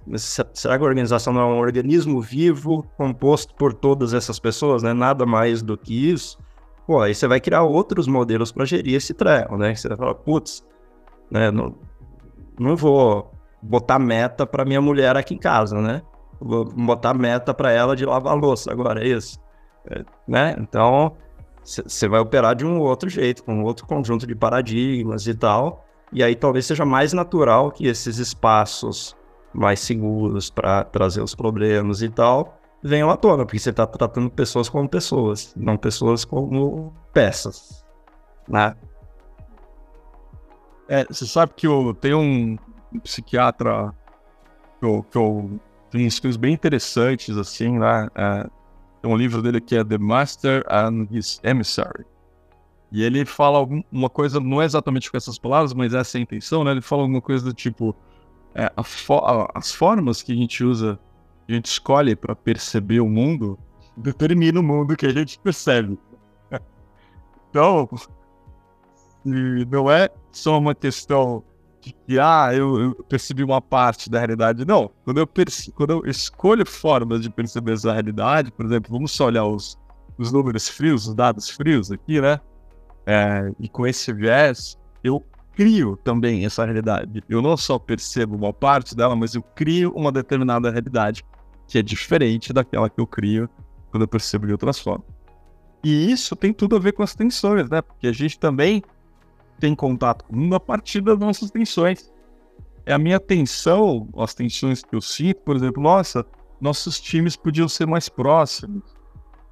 será 0.54 0.78
que 0.78 0.84
a 0.84 0.86
organização 0.86 1.32
não 1.32 1.40
é 1.40 1.44
um 1.46 1.58
organismo 1.58 2.20
vivo 2.20 2.86
composto 2.96 3.52
por 3.56 3.74
todas 3.74 4.14
essas 4.14 4.38
pessoas, 4.38 4.80
né? 4.80 4.92
Nada 4.92 5.26
mais 5.26 5.62
do 5.62 5.76
que 5.76 6.10
isso. 6.10 6.38
Pô, 6.86 7.00
aí 7.00 7.12
você 7.12 7.26
vai 7.26 7.40
criar 7.40 7.64
outros 7.64 8.06
modelos 8.06 8.52
para 8.52 8.64
gerir 8.64 8.94
esse 8.94 9.12
treco, 9.12 9.56
né? 9.56 9.74
Você 9.74 9.88
vai 9.88 9.96
falar, 9.96 10.14
putz, 10.14 10.64
né? 11.28 11.50
Não, 11.50 11.74
não 12.58 12.76
vou 12.76 13.32
botar 13.62 13.98
meta 13.98 14.46
para 14.46 14.64
minha 14.64 14.80
mulher 14.80 15.16
aqui 15.16 15.34
em 15.34 15.38
casa, 15.38 15.80
né? 15.80 16.02
Vou 16.40 16.64
botar 16.64 17.14
meta 17.14 17.52
para 17.52 17.70
ela 17.70 17.94
de 17.94 18.04
lavar 18.04 18.36
louça 18.36 18.72
agora, 18.72 19.04
é 19.04 19.08
isso. 19.08 19.38
É, 19.86 20.04
né? 20.26 20.56
Então, 20.58 21.16
você 21.62 22.08
vai 22.08 22.20
operar 22.20 22.54
de 22.54 22.64
um 22.64 22.80
outro 22.80 23.08
jeito, 23.08 23.44
com 23.44 23.54
um 23.54 23.64
outro 23.64 23.86
conjunto 23.86 24.26
de 24.26 24.34
paradigmas 24.34 25.26
e 25.26 25.34
tal. 25.34 25.84
E 26.12 26.24
aí 26.24 26.34
talvez 26.34 26.66
seja 26.66 26.84
mais 26.84 27.12
natural 27.12 27.70
que 27.70 27.86
esses 27.86 28.18
espaços 28.18 29.16
mais 29.52 29.80
seguros 29.80 30.50
para 30.50 30.84
trazer 30.84 31.22
os 31.22 31.34
problemas 31.34 32.02
e 32.02 32.08
tal 32.08 32.60
venham 32.82 33.10
à 33.10 33.16
tona, 33.16 33.44
porque 33.44 33.58
você 33.58 33.70
está 33.70 33.86
tratando 33.86 34.30
pessoas 34.30 34.68
como 34.68 34.88
pessoas, 34.88 35.52
não 35.56 35.76
pessoas 35.76 36.24
como 36.24 36.94
peças, 37.12 37.84
né? 38.48 38.74
É, 40.88 41.04
você 41.04 41.26
sabe 41.26 41.52
que 41.54 41.66
eu 41.66 41.94
tenho 41.94 42.18
um, 42.18 42.56
um 42.92 42.98
psiquiatra 42.98 43.94
que 44.78 44.86
eu, 44.86 45.02
que 45.10 45.16
eu 45.16 45.60
tem 45.90 46.06
estudos 46.06 46.36
bem 46.36 46.54
interessantes, 46.54 47.36
assim, 47.36 47.78
né? 47.78 48.08
É, 48.14 48.48
tem 49.02 49.10
um 49.10 49.16
livro 49.16 49.42
dele 49.42 49.60
que 49.60 49.76
é 49.76 49.84
The 49.84 49.98
Master 49.98 50.64
and 50.70 51.06
His 51.10 51.40
Emissary. 51.42 52.04
E 52.92 53.02
ele 53.02 53.24
fala 53.24 53.66
uma 53.90 54.08
coisa, 54.08 54.40
não 54.40 54.60
é 54.60 54.64
exatamente 54.64 55.10
com 55.10 55.16
essas 55.16 55.38
palavras, 55.38 55.72
mas 55.72 55.94
essa 55.94 56.16
é 56.16 56.20
a 56.20 56.22
intenção, 56.22 56.64
né? 56.64 56.72
Ele 56.72 56.80
fala 56.80 57.02
alguma 57.02 57.20
coisa 57.20 57.44
do 57.44 57.52
tipo: 57.52 57.94
é, 58.54 58.70
fo 58.82 59.20
as 59.54 59.72
formas 59.72 60.22
que 60.22 60.32
a 60.32 60.34
gente 60.34 60.64
usa, 60.64 60.98
a 61.48 61.52
gente 61.52 61.66
escolhe 61.66 62.16
para 62.16 62.34
perceber 62.34 63.00
o 63.00 63.08
mundo, 63.08 63.58
determina 63.96 64.58
o 64.58 64.62
mundo 64.62 64.96
que 64.96 65.06
a 65.06 65.12
gente 65.12 65.38
percebe. 65.38 65.98
então, 67.48 67.88
não 69.24 69.90
é 69.90 70.08
só 70.32 70.58
uma 70.58 70.74
questão 70.74 71.44
que, 71.80 72.18
ah, 72.18 72.50
eu, 72.52 72.80
eu, 72.80 72.94
percebi 73.04 73.42
uma 73.42 73.60
parte 73.60 74.10
da 74.10 74.18
realidade. 74.18 74.64
Não, 74.64 74.90
quando 75.04 75.18
eu, 75.18 75.28
quando 75.74 75.90
eu 75.90 76.02
escolho 76.06 76.66
formas 76.66 77.22
de 77.22 77.30
perceber 77.30 77.72
essa 77.72 77.92
realidade, 77.92 78.52
por 78.52 78.66
exemplo, 78.66 78.92
vamos 78.92 79.12
só 79.12 79.26
olhar 79.26 79.46
os, 79.46 79.78
os 80.18 80.30
números 80.30 80.68
frios, 80.68 81.06
os 81.06 81.14
dados 81.14 81.48
frios 81.48 81.90
aqui, 81.90 82.20
né? 82.20 82.40
É, 83.06 83.50
e 83.58 83.68
com 83.68 83.86
esse 83.86 84.12
viés, 84.12 84.78
eu 85.02 85.24
crio 85.54 85.96
também 85.96 86.44
essa 86.44 86.64
realidade. 86.64 87.24
Eu 87.28 87.40
não 87.40 87.56
só 87.56 87.78
percebo 87.78 88.36
uma 88.36 88.52
parte 88.52 88.94
dela, 88.94 89.16
mas 89.16 89.34
eu 89.34 89.42
crio 89.42 89.92
uma 89.94 90.12
determinada 90.12 90.70
realidade 90.70 91.24
que 91.66 91.78
é 91.78 91.82
diferente 91.82 92.52
daquela 92.52 92.90
que 92.90 93.00
eu 93.00 93.06
crio 93.06 93.48
quando 93.90 94.02
eu 94.02 94.08
percebo 94.08 94.46
de 94.46 94.52
outras 94.52 94.78
formas. 94.78 95.06
E 95.82 96.10
isso 96.10 96.36
tem 96.36 96.52
tudo 96.52 96.76
a 96.76 96.78
ver 96.78 96.92
com 96.92 97.02
as 97.02 97.14
tensões, 97.14 97.70
né? 97.70 97.80
Porque 97.80 98.06
a 98.06 98.12
gente 98.12 98.38
também 98.38 98.82
tem 99.60 99.74
contato 99.74 100.24
com 100.24 100.34
o 100.34 100.38
mundo 100.38 100.54
a 100.54 100.60
partir 100.60 101.00
das 101.00 101.18
nossas 101.18 101.50
tensões. 101.50 102.10
É 102.86 102.92
a 102.92 102.98
minha 102.98 103.20
tensão, 103.20 104.08
as 104.16 104.34
tensões 104.34 104.82
que 104.82 104.96
eu 104.96 105.00
sinto, 105.00 105.42
por 105.42 105.54
exemplo, 105.54 105.82
nossa, 105.82 106.24
nossos 106.60 106.98
times 106.98 107.36
podiam 107.36 107.68
ser 107.68 107.86
mais 107.86 108.08
próximos. 108.08 108.82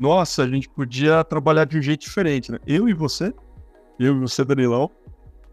Nossa, 0.01 0.43
a 0.43 0.49
gente 0.49 0.69
podia 0.69 1.23
trabalhar 1.25 1.65
de 1.65 1.79
um 1.79 1.83
jeito 1.83 2.01
diferente, 2.01 2.51
né? 2.51 2.59
Eu 2.67 2.89
e 2.89 2.95
você, 2.95 3.33
eu 3.99 4.17
e 4.17 4.21
você, 4.21 4.45
Danilão, 4.45 4.91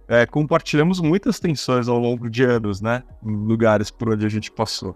é, 0.08 0.26
compartilhamos 0.26 1.00
muitas 1.00 1.40
tensões 1.40 1.88
ao 1.88 2.00
longo 2.00 2.30
de 2.30 2.44
anos, 2.44 2.80
né? 2.80 3.04
Em 3.24 3.36
lugares 3.36 3.92
por 3.92 4.14
onde 4.14 4.26
a 4.26 4.30
gente 4.30 4.52
passou. 4.52 4.96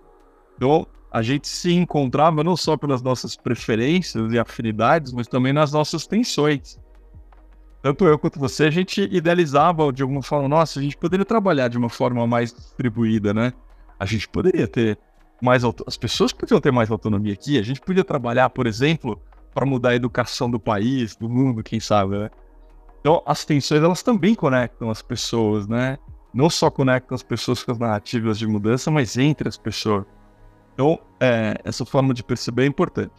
Então, 0.56 0.88
a 1.12 1.22
gente 1.22 1.48
se 1.48 1.74
encontrava 1.74 2.44
não 2.44 2.56
só 2.56 2.78
pelas 2.78 3.02
nossas 3.02 3.36
preferências 3.36 4.32
e 4.32 4.38
afinidades, 4.38 5.12
mas 5.12 5.28
também 5.28 5.52
nas 5.52 5.72
nossas 5.72 6.06
tensões 6.06 6.80
tanto 7.82 8.06
eu 8.06 8.18
quanto 8.20 8.40
você, 8.40 8.66
a 8.66 8.72
gente 8.72 9.02
idealizava 9.12 9.92
de 9.92 10.02
alguma 10.02 10.22
forma, 10.22 10.48
nossa, 10.48 10.80
a 10.80 10.84
gente 10.84 10.98
poderia 10.98 11.26
trabalhar 11.26 11.68
de 11.68 11.78
uma 11.78 11.90
forma 11.90 12.26
mais 12.28 12.54
distribuída, 12.54 13.34
né? 13.34 13.54
A 14.00 14.06
gente 14.06 14.28
poderia 14.28 14.68
ter 14.68 14.98
mais 15.42 15.64
as 15.64 15.98
pessoas 15.98 16.34
podiam 16.34 16.60
ter 16.60 16.72
mais 16.72 16.92
autonomia 16.92 17.34
aqui, 17.34 17.58
a 17.58 17.64
gente 17.64 17.80
podia 17.80 18.04
trabalhar, 18.04 18.50
por 18.50 18.68
exemplo, 18.68 19.22
para 19.54 19.66
mudar 19.66 19.90
a 19.90 19.96
educação 19.96 20.50
do 20.50 20.60
país, 20.60 21.16
do 21.16 21.30
mundo, 21.30 21.64
quem 21.64 21.80
sabe, 21.80 22.18
né? 22.18 22.30
Então, 23.00 23.24
as 23.26 23.46
tensões, 23.46 23.82
elas 23.82 24.04
também 24.04 24.36
conectam 24.36 24.90
as 24.90 25.02
pessoas, 25.02 25.68
né? 25.68 25.98
Não 26.34 26.50
só 26.50 26.70
conectam 26.70 27.16
as 27.16 27.24
pessoas 27.24 27.64
com 27.64 27.72
as 27.72 27.80
narrativas 27.80 28.38
de 28.38 28.46
mudança, 28.46 28.92
mas 28.92 29.18
entre 29.18 29.48
as 29.48 29.58
pessoas. 29.58 30.06
Então, 30.74 31.00
é, 31.20 31.56
essa 31.64 31.86
forma 31.86 32.14
de 32.14 32.24
perceber 32.24 32.64
é 32.64 32.66
importante. 32.66 33.14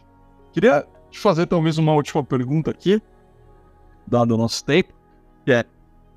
Queria 0.53 0.85
te 1.09 1.19
fazer 1.19 1.47
talvez 1.47 1.77
uma 1.77 1.93
última 1.93 2.23
pergunta 2.23 2.71
aqui, 2.71 3.01
dado 4.07 4.33
o 4.33 4.37
nosso 4.37 4.63
tempo, 4.63 4.93
que 5.45 5.51
é, 5.51 5.65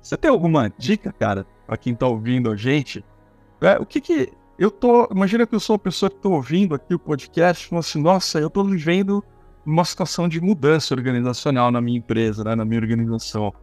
você 0.01 0.15
tem 0.17 0.29
alguma 0.29 0.71
dica, 0.77 1.11
cara, 1.11 1.45
para 1.65 1.77
quem 1.77 1.95
tá 1.95 2.07
ouvindo 2.07 2.51
a 2.51 2.55
gente? 2.55 3.03
É, 3.61 3.77
o 3.79 3.85
que 3.85 3.99
que 3.99 4.31
eu 4.57 4.71
tô, 4.71 5.07
imagina 5.11 5.45
que 5.45 5.55
eu 5.55 5.59
sou 5.59 5.73
uma 5.73 5.79
pessoa 5.79 6.09
que 6.09 6.17
tô 6.17 6.31
ouvindo 6.31 6.75
aqui 6.75 6.93
o 6.93 6.99
podcast, 6.99 7.67
falando 7.67 7.83
assim, 7.83 8.01
nossa, 8.01 8.39
eu 8.39 8.49
tô 8.49 8.63
vivendo 8.63 9.23
uma 9.65 9.83
situação 9.83 10.29
de 10.29 10.39
mudança 10.39 10.93
organizacional 10.93 11.71
na 11.71 11.81
minha 11.81 11.97
empresa, 11.97 12.43
né, 12.43 12.55
na 12.55 12.63
minha 12.63 12.79
organização. 12.79 13.53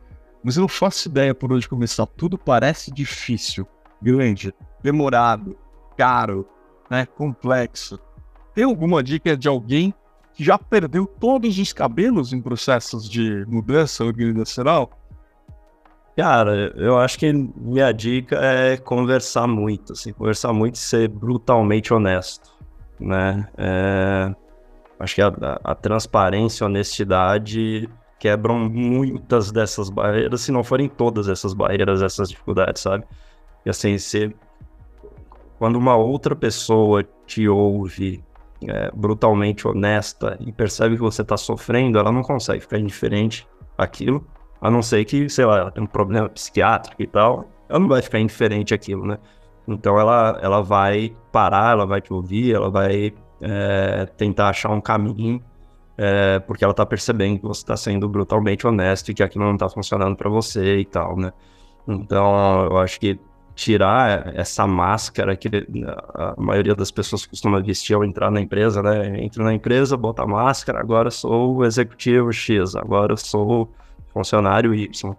Mas 0.42 0.56
eu 0.56 0.62
não 0.62 0.68
faço 0.68 1.08
ideia 1.08 1.34
por 1.34 1.52
onde 1.52 1.68
começar. 1.68 2.04
Tudo 2.06 2.36
parece 2.36 2.92
difícil, 2.92 3.66
grande, 4.02 4.52
demorado, 4.82 5.56
caro, 5.96 6.46
né, 6.90 7.06
complexo. 7.06 7.98
Tem 8.54 8.64
alguma 8.64 9.02
dica 9.02 9.36
de 9.36 9.48
alguém 9.48 9.94
que 10.34 10.42
já 10.42 10.58
perdeu 10.58 11.06
todos 11.06 11.58
os 11.58 11.72
cabelos 11.72 12.32
em 12.32 12.40
processos 12.40 13.08
de 13.08 13.44
mudança 13.46 14.04
organizacional? 14.04 14.90
Cara, 16.16 16.72
eu 16.76 16.98
acho 16.98 17.18
que 17.18 17.32
minha 17.32 17.90
dica 17.90 18.36
é 18.36 18.76
conversar 18.76 19.46
muito, 19.46 19.94
assim, 19.94 20.12
conversar 20.12 20.52
muito 20.52 20.74
e 20.74 20.78
ser 20.78 21.08
brutalmente 21.08 21.92
honesto, 21.92 22.52
né? 23.00 23.48
É, 23.56 24.34
acho 25.00 25.14
que 25.14 25.22
a, 25.22 25.32
a, 25.64 25.74
transparência 25.74 26.64
a 26.64 26.68
honestidade 26.68 27.88
quebram 28.18 28.58
muitas 28.58 29.50
dessas 29.50 29.88
barreiras, 29.88 30.42
se 30.42 30.52
não 30.52 30.62
forem 30.62 30.86
todas 30.86 31.28
essas 31.28 31.54
barreiras, 31.54 32.02
essas 32.02 32.28
dificuldades, 32.28 32.82
sabe? 32.82 33.04
E 33.64 33.70
assim, 33.70 33.96
se, 33.96 34.36
quando 35.58 35.76
uma 35.76 35.96
outra 35.96 36.36
pessoa 36.36 37.02
te 37.26 37.48
ouve 37.48 38.22
é, 38.68 38.90
brutalmente 38.94 39.66
honesta 39.66 40.36
e 40.40 40.52
percebe 40.52 40.96
que 40.96 41.02
você 41.02 41.22
está 41.22 41.36
sofrendo, 41.36 41.98
ela 41.98 42.12
não 42.12 42.22
consegue 42.22 42.60
ficar 42.60 42.78
indiferente 42.78 43.46
àquilo 43.76 44.26
a 44.62 44.70
não 44.70 44.80
ser 44.80 45.04
que, 45.04 45.28
sei 45.28 45.44
lá, 45.44 45.58
ela 45.58 45.70
tem 45.72 45.82
um 45.82 45.86
problema 45.88 46.28
psiquiátrico 46.28 47.02
e 47.02 47.06
tal, 47.06 47.50
ela 47.68 47.80
não 47.80 47.88
vai 47.88 48.00
ficar 48.00 48.20
indiferente 48.20 48.72
àquilo, 48.72 49.04
né? 49.04 49.18
Então 49.66 49.98
ela, 49.98 50.38
ela 50.40 50.62
vai 50.62 51.14
parar, 51.32 51.72
ela 51.72 51.84
vai 51.84 52.00
te 52.00 52.12
ouvir, 52.12 52.54
ela 52.54 52.70
vai 52.70 53.12
é, 53.40 54.06
tentar 54.16 54.50
achar 54.50 54.70
um 54.70 54.80
caminho, 54.80 55.42
é, 55.98 56.38
porque 56.38 56.64
ela 56.64 56.72
tá 56.72 56.86
percebendo 56.86 57.40
que 57.40 57.46
você 57.46 57.66
tá 57.66 57.76
sendo 57.76 58.08
brutalmente 58.08 58.64
honesto 58.64 59.10
e 59.10 59.14
que 59.14 59.22
aquilo 59.22 59.44
não 59.44 59.56
tá 59.56 59.68
funcionando 59.68 60.16
para 60.16 60.30
você 60.30 60.78
e 60.78 60.84
tal, 60.84 61.16
né? 61.16 61.32
Então 61.86 62.64
eu 62.66 62.78
acho 62.78 63.00
que 63.00 63.18
tirar 63.54 64.34
essa 64.34 64.66
máscara 64.66 65.36
que 65.36 65.48
a 66.14 66.34
maioria 66.38 66.74
das 66.74 66.90
pessoas 66.90 67.26
costuma 67.26 67.60
vestir 67.60 67.94
ao 67.94 68.04
entrar 68.04 68.30
na 68.30 68.40
empresa, 68.40 68.82
né? 68.82 69.22
Entro 69.22 69.44
na 69.44 69.52
empresa, 69.52 69.96
bota 69.96 70.22
a 70.22 70.26
máscara, 70.26 70.80
agora 70.80 71.10
sou 71.10 71.56
o 71.56 71.64
executivo 71.64 72.32
X, 72.32 72.74
agora 72.74 73.16
sou 73.16 73.72
funcionário 74.12 74.74
Y. 74.74 75.14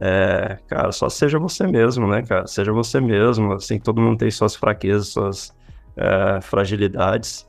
É, 0.00 0.58
cara, 0.66 0.90
só 0.90 1.08
seja 1.08 1.38
você 1.38 1.66
mesmo, 1.66 2.08
né, 2.08 2.22
cara? 2.22 2.46
Seja 2.46 2.72
você 2.72 3.00
mesmo, 3.00 3.52
assim, 3.52 3.78
todo 3.78 4.00
mundo 4.00 4.18
tem 4.18 4.30
suas 4.30 4.56
fraquezas, 4.56 5.08
suas 5.08 5.54
é, 5.96 6.40
fragilidades. 6.40 7.48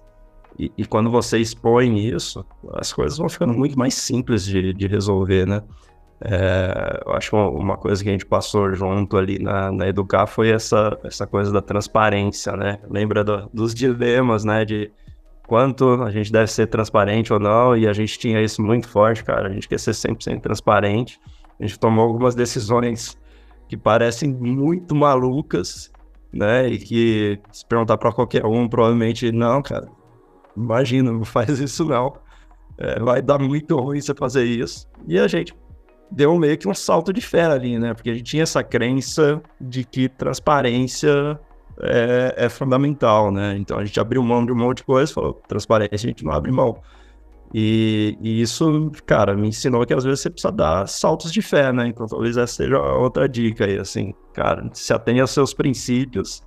E, 0.58 0.72
e, 0.78 0.86
quando 0.86 1.10
você 1.10 1.40
expõe 1.40 2.08
isso, 2.08 2.46
as 2.74 2.94
coisas 2.94 3.18
vão 3.18 3.28
ficando 3.28 3.54
muito 3.54 3.78
mais 3.78 3.96
simples 3.96 4.46
de, 4.46 4.72
de 4.72 4.86
resolver, 4.86 5.48
né? 5.48 5.64
É, 6.26 7.02
eu 7.06 7.12
acho 7.14 7.36
uma 7.36 7.76
coisa 7.76 8.02
que 8.02 8.08
a 8.08 8.14
gente 8.14 8.26
passou 8.26 8.74
junto 8.74 9.18
ali 9.18 9.40
na, 9.40 9.70
na 9.74 9.90
Educar 9.90 10.26
foi 10.26 10.52
essa, 10.52 10.98
essa 11.04 11.28
coisa 11.28 11.52
da 11.52 11.62
transparência, 11.62 12.54
né? 12.54 12.80
Lembra 12.90 13.26
do, 13.26 13.50
dos 13.54 13.76
dilemas, 13.76 14.46
né? 14.46 14.64
De 14.64 14.90
quanto 15.46 16.02
a 16.02 16.10
gente 16.12 16.32
deve 16.32 16.48
ser 16.48 16.68
transparente 16.68 17.34
ou 17.34 17.40
não, 17.40 17.76
e 17.76 17.86
a 17.86 17.92
gente 17.92 18.18
tinha 18.18 18.42
isso 18.42 18.62
muito 18.62 18.88
forte, 18.88 19.22
cara. 19.22 19.50
A 19.50 19.52
gente 19.52 19.68
quer 19.68 19.78
ser 19.78 19.92
100% 19.92 20.40
transparente. 20.40 21.20
A 21.60 21.66
gente 21.66 21.78
tomou 21.78 22.06
algumas 22.06 22.36
decisões 22.36 23.18
que 23.68 23.76
parecem 23.76 24.34
muito 24.34 24.96
malucas, 24.96 25.92
né? 26.32 26.70
E 26.70 26.78
que 26.78 27.40
se 27.52 27.66
perguntar 27.66 27.98
para 27.98 28.14
qualquer 28.14 28.46
um, 28.46 28.70
provavelmente 28.70 29.30
não, 29.30 29.62
cara. 29.62 29.90
Imagina, 30.56 31.12
não 31.12 31.26
faz 31.26 31.60
isso 31.60 31.84
não. 31.84 32.14
É, 32.78 32.98
vai 33.02 33.22
dar 33.22 33.40
muito 33.40 33.78
ruim 33.78 34.00
você 34.00 34.16
fazer 34.16 34.46
isso. 34.46 34.88
E 35.06 35.20
a 35.20 35.28
gente 35.28 35.54
deu 36.14 36.38
meio 36.38 36.58
que 36.58 36.68
um 36.68 36.74
salto 36.74 37.12
de 37.12 37.22
fé 37.22 37.46
ali, 37.46 37.80
né? 37.80 37.94
Porque 37.94 38.10
a 38.10 38.14
gente 38.14 38.24
tinha 38.24 38.44
essa 38.44 38.64
crença 38.64 39.42
de 39.60 39.84
que 39.84 40.08
transparência 40.08 41.40
é, 41.82 42.36
é, 42.38 42.50
fundamental, 42.50 43.32
né? 43.32 43.56
Então 43.58 43.80
a 43.80 43.86
gente 43.86 44.00
abriu 44.00 44.22
mão 44.22 44.46
de 44.46 44.52
um 44.52 44.56
monte 44.56 44.78
de 44.78 44.84
coisa, 44.84 45.12
falou, 45.12 45.34
transparência 45.48 45.96
a 45.96 45.98
gente 45.98 46.24
não 46.24 46.32
abre 46.32 46.52
mão. 46.52 46.78
E, 47.54 48.18
e, 48.22 48.42
isso, 48.42 48.92
cara, 49.06 49.36
me 49.36 49.48
ensinou 49.48 49.86
que 49.86 49.94
às 49.94 50.04
vezes 50.04 50.22
você 50.22 50.30
precisa 50.30 50.52
dar 50.52 50.88
saltos 50.88 51.32
de 51.32 51.42
fé, 51.42 51.72
né? 51.72 51.88
Então 51.88 52.06
talvez 52.06 52.38
essa 52.38 52.54
seja 52.54 52.80
outra 52.80 53.28
dica 53.28 53.66
aí, 53.66 53.78
assim, 53.78 54.14
cara, 54.34 54.70
se 54.74 54.94
atenha 54.94 55.24
aos 55.24 55.32
seus 55.32 55.54
princípios, 55.54 56.44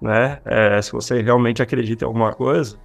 né? 0.00 0.40
É, 0.44 0.80
se 0.82 0.92
você 0.92 1.22
realmente 1.22 1.62
acredita 1.62 2.04
em 2.04 2.08
alguma 2.08 2.32
coisa, 2.32 2.78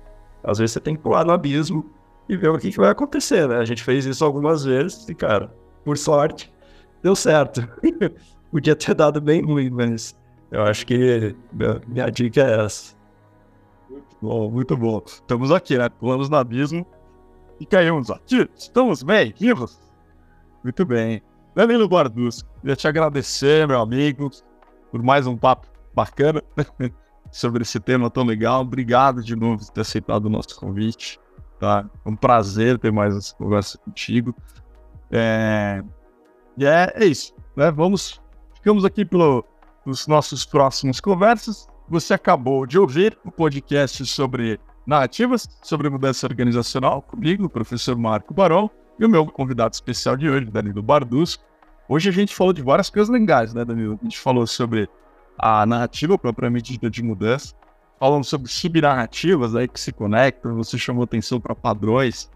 às 0.43 0.57
vezes 0.59 0.73
você 0.73 0.79
tem 0.79 0.95
que 0.95 1.01
pular 1.01 1.25
no 1.25 1.31
abismo 1.31 1.85
e 2.27 2.37
ver 2.37 2.49
o 2.49 2.57
que, 2.57 2.71
que 2.71 2.77
vai 2.77 2.89
acontecer, 2.89 3.47
né? 3.47 3.57
A 3.57 3.65
gente 3.65 3.83
fez 3.83 4.05
isso 4.05 4.23
algumas 4.23 4.63
vezes 4.63 5.07
e, 5.07 5.15
cara, 5.15 5.53
por 5.83 5.97
sorte, 5.97 6.51
deu 7.01 7.15
certo. 7.15 7.67
Podia 8.51 8.75
ter 8.75 8.93
dado 8.93 9.21
bem 9.21 9.41
ruim, 9.41 9.69
mas 9.69 10.17
eu 10.51 10.63
acho 10.63 10.85
que 10.85 11.35
minha 11.87 12.09
dica 12.09 12.41
é 12.41 12.65
essa. 12.65 12.95
Muito 13.89 14.17
bom, 14.21 14.51
muito 14.51 14.77
bom. 14.77 15.01
Estamos 15.05 15.51
aqui, 15.51 15.77
né? 15.77 15.89
Pulamos 15.89 16.29
no 16.29 16.37
abismo 16.37 16.85
e 17.59 17.65
caímos 17.65 18.09
aqui. 18.09 18.49
Estamos 18.55 19.03
bem, 19.03 19.33
vivos. 19.37 19.79
Muito 20.63 20.85
bem. 20.85 21.21
Danilo 21.55 21.87
Bardus, 21.87 22.45
queria 22.61 22.75
te 22.75 22.87
agradecer, 22.87 23.67
meu 23.67 23.81
amigo, 23.81 24.29
por 24.89 25.03
mais 25.03 25.27
um 25.27 25.35
papo 25.35 25.67
bacana 25.93 26.41
sobre 27.31 27.63
esse 27.63 27.79
tema 27.79 28.09
tão 28.09 28.23
legal. 28.23 28.61
Obrigado 28.61 29.21
de 29.21 29.35
novo 29.35 29.65
por 29.65 29.71
ter 29.71 29.81
aceitado 29.81 30.25
o 30.25 30.29
nosso 30.29 30.57
convite. 30.57 31.19
Tá? 31.59 31.89
É 32.05 32.09
um 32.09 32.15
prazer 32.15 32.79
ter 32.79 32.91
mais 32.91 33.15
essa 33.15 33.35
conversa 33.35 33.77
contigo. 33.79 34.35
É... 35.11 35.83
E 36.57 36.65
é, 36.65 36.93
é 36.95 37.05
isso. 37.05 37.33
Né? 37.55 37.69
Vamos. 37.71 38.21
Ficamos 38.55 38.85
aqui 38.85 39.03
pelo, 39.03 39.43
nos 39.85 40.07
nossos 40.07 40.45
próximos 40.45 40.99
conversas. 40.99 41.67
Você 41.89 42.13
acabou 42.13 42.65
de 42.65 42.77
ouvir 42.77 43.17
o 43.25 43.31
podcast 43.31 44.05
sobre 44.05 44.59
narrativas, 44.85 45.47
sobre 45.61 45.89
mudança 45.89 46.25
organizacional, 46.27 47.01
comigo, 47.01 47.45
o 47.45 47.49
professor 47.49 47.97
Marco 47.97 48.33
Barol, 48.33 48.71
e 48.99 49.05
o 49.05 49.09
meu 49.09 49.25
convidado 49.25 49.73
especial 49.73 50.15
de 50.15 50.29
hoje, 50.29 50.45
Danilo 50.45 50.81
Bardus. 50.81 51.39
Hoje 51.89 52.09
a 52.09 52.11
gente 52.11 52.35
falou 52.35 52.53
de 52.53 52.61
várias 52.61 52.89
coisas 52.89 53.09
legais, 53.09 53.53
né, 53.53 53.65
Danilo? 53.65 53.99
A 53.99 54.03
gente 54.03 54.19
falou 54.19 54.45
sobre 54.47 54.87
a 55.37 55.65
narrativa 55.65 56.17
propriamente 56.17 56.71
dita 56.71 56.89
de 56.89 57.01
mudança, 57.01 57.53
falando 57.99 58.23
sobre 58.23 58.49
subnarrativas 58.49 59.55
aí 59.55 59.67
que 59.67 59.79
se 59.79 59.91
conectam, 59.91 60.55
você 60.55 60.77
chamou 60.77 61.03
atenção 61.03 61.39
para 61.39 61.55
padrões 61.55 62.29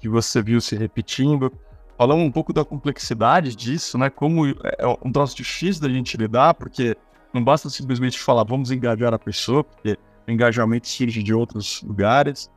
que 0.00 0.08
você 0.08 0.42
viu 0.42 0.60
se 0.60 0.74
repetindo. 0.76 1.52
Falamos 1.98 2.24
um 2.24 2.30
pouco 2.30 2.52
da 2.52 2.64
complexidade 2.64 3.56
disso, 3.56 3.96
né? 3.96 4.10
Como 4.10 4.46
é 4.46 4.86
um 5.02 5.10
troço 5.10 5.34
difícil 5.34 5.82
da 5.82 5.88
gente 5.88 6.16
lidar, 6.16 6.54
porque 6.54 6.94
não 7.32 7.42
basta 7.42 7.70
simplesmente 7.70 8.18
falar, 8.18 8.44
vamos 8.44 8.70
engajar 8.70 9.14
a 9.14 9.18
pessoa, 9.18 9.64
porque 9.64 9.98
o 10.26 10.30
engajamento 10.30 10.88
surge 10.88 11.22
de 11.22 11.32
outros 11.32 11.82
lugares. 11.82 12.50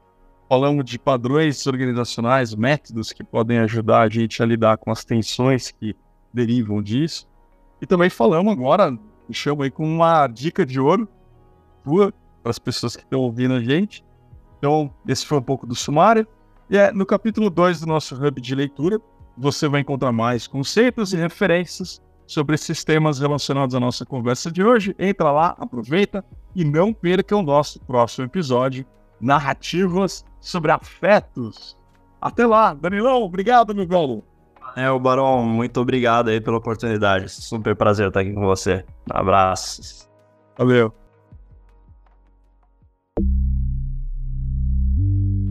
Falamos 0.49 0.83
de 0.83 0.97
padrões 0.99 1.65
organizacionais, 1.67 2.55
métodos 2.55 3.13
que 3.13 3.23
podem 3.23 3.59
ajudar 3.59 4.01
a 4.01 4.09
gente 4.09 4.41
a 4.41 4.45
lidar 4.45 4.77
com 4.77 4.91
as 4.91 5.05
tensões 5.05 5.71
que 5.71 5.95
derivam 6.33 6.81
disso. 6.81 7.27
E 7.81 7.85
também 7.85 8.09
falamos 8.09 8.51
agora, 8.51 8.91
me 8.91 9.33
chamo 9.33 9.63
aí 9.63 9.71
com 9.71 9.85
uma 9.85 10.27
dica 10.27 10.65
de 10.65 10.79
ouro 10.79 11.07
tua 11.83 12.13
para 12.41 12.49
as 12.49 12.59
pessoas 12.59 12.95
que 12.95 13.03
estão 13.03 13.21
ouvindo 13.21 13.53
a 13.53 13.61
gente. 13.61 14.03
Então, 14.57 14.93
esse 15.07 15.25
foi 15.25 15.37
um 15.37 15.41
pouco 15.41 15.65
do 15.65 15.75
sumário. 15.75 16.27
E 16.69 16.77
é 16.77 16.91
no 16.91 17.05
capítulo 17.05 17.49
2 17.49 17.81
do 17.81 17.87
nosso 17.87 18.15
hub 18.15 18.41
de 18.41 18.55
leitura, 18.55 18.99
você 19.39 19.67
vai 19.67 19.81
encontrar 19.81 20.11
mais 20.11 20.45
conceitos 20.47 21.13
e 21.13 21.17
referências 21.17 22.01
sobre 22.27 22.55
esses 22.55 22.83
temas 22.83 23.19
relacionados 23.19 23.73
à 23.73 23.79
nossa 23.79 24.05
conversa 24.05 24.51
de 24.51 24.63
hoje. 24.63 24.95
Entra 24.99 25.31
lá, 25.31 25.55
aproveita 25.57 26.23
e 26.55 26.63
não 26.63 26.93
perca 26.93 27.35
o 27.35 27.41
nosso 27.41 27.79
próximo 27.81 28.25
episódio, 28.25 28.85
Narrativas 29.19 30.25
sobre 30.39 30.71
Afetos. 30.71 31.77
Até 32.21 32.45
lá, 32.45 32.73
Danilão, 32.73 33.23
obrigado, 33.23 33.73
meu 33.73 33.87
velho. 33.87 34.23
É, 34.75 34.89
o 34.91 34.99
Barão, 34.99 35.43
muito 35.43 35.79
obrigado 35.79 36.29
aí 36.29 36.39
pela 36.39 36.57
oportunidade. 36.57 37.29
Super 37.29 37.75
prazer 37.75 38.09
estar 38.09 38.19
aqui 38.19 38.33
com 38.33 38.45
você. 38.45 38.85
Abraços. 39.09 40.07
Valeu. 40.57 40.98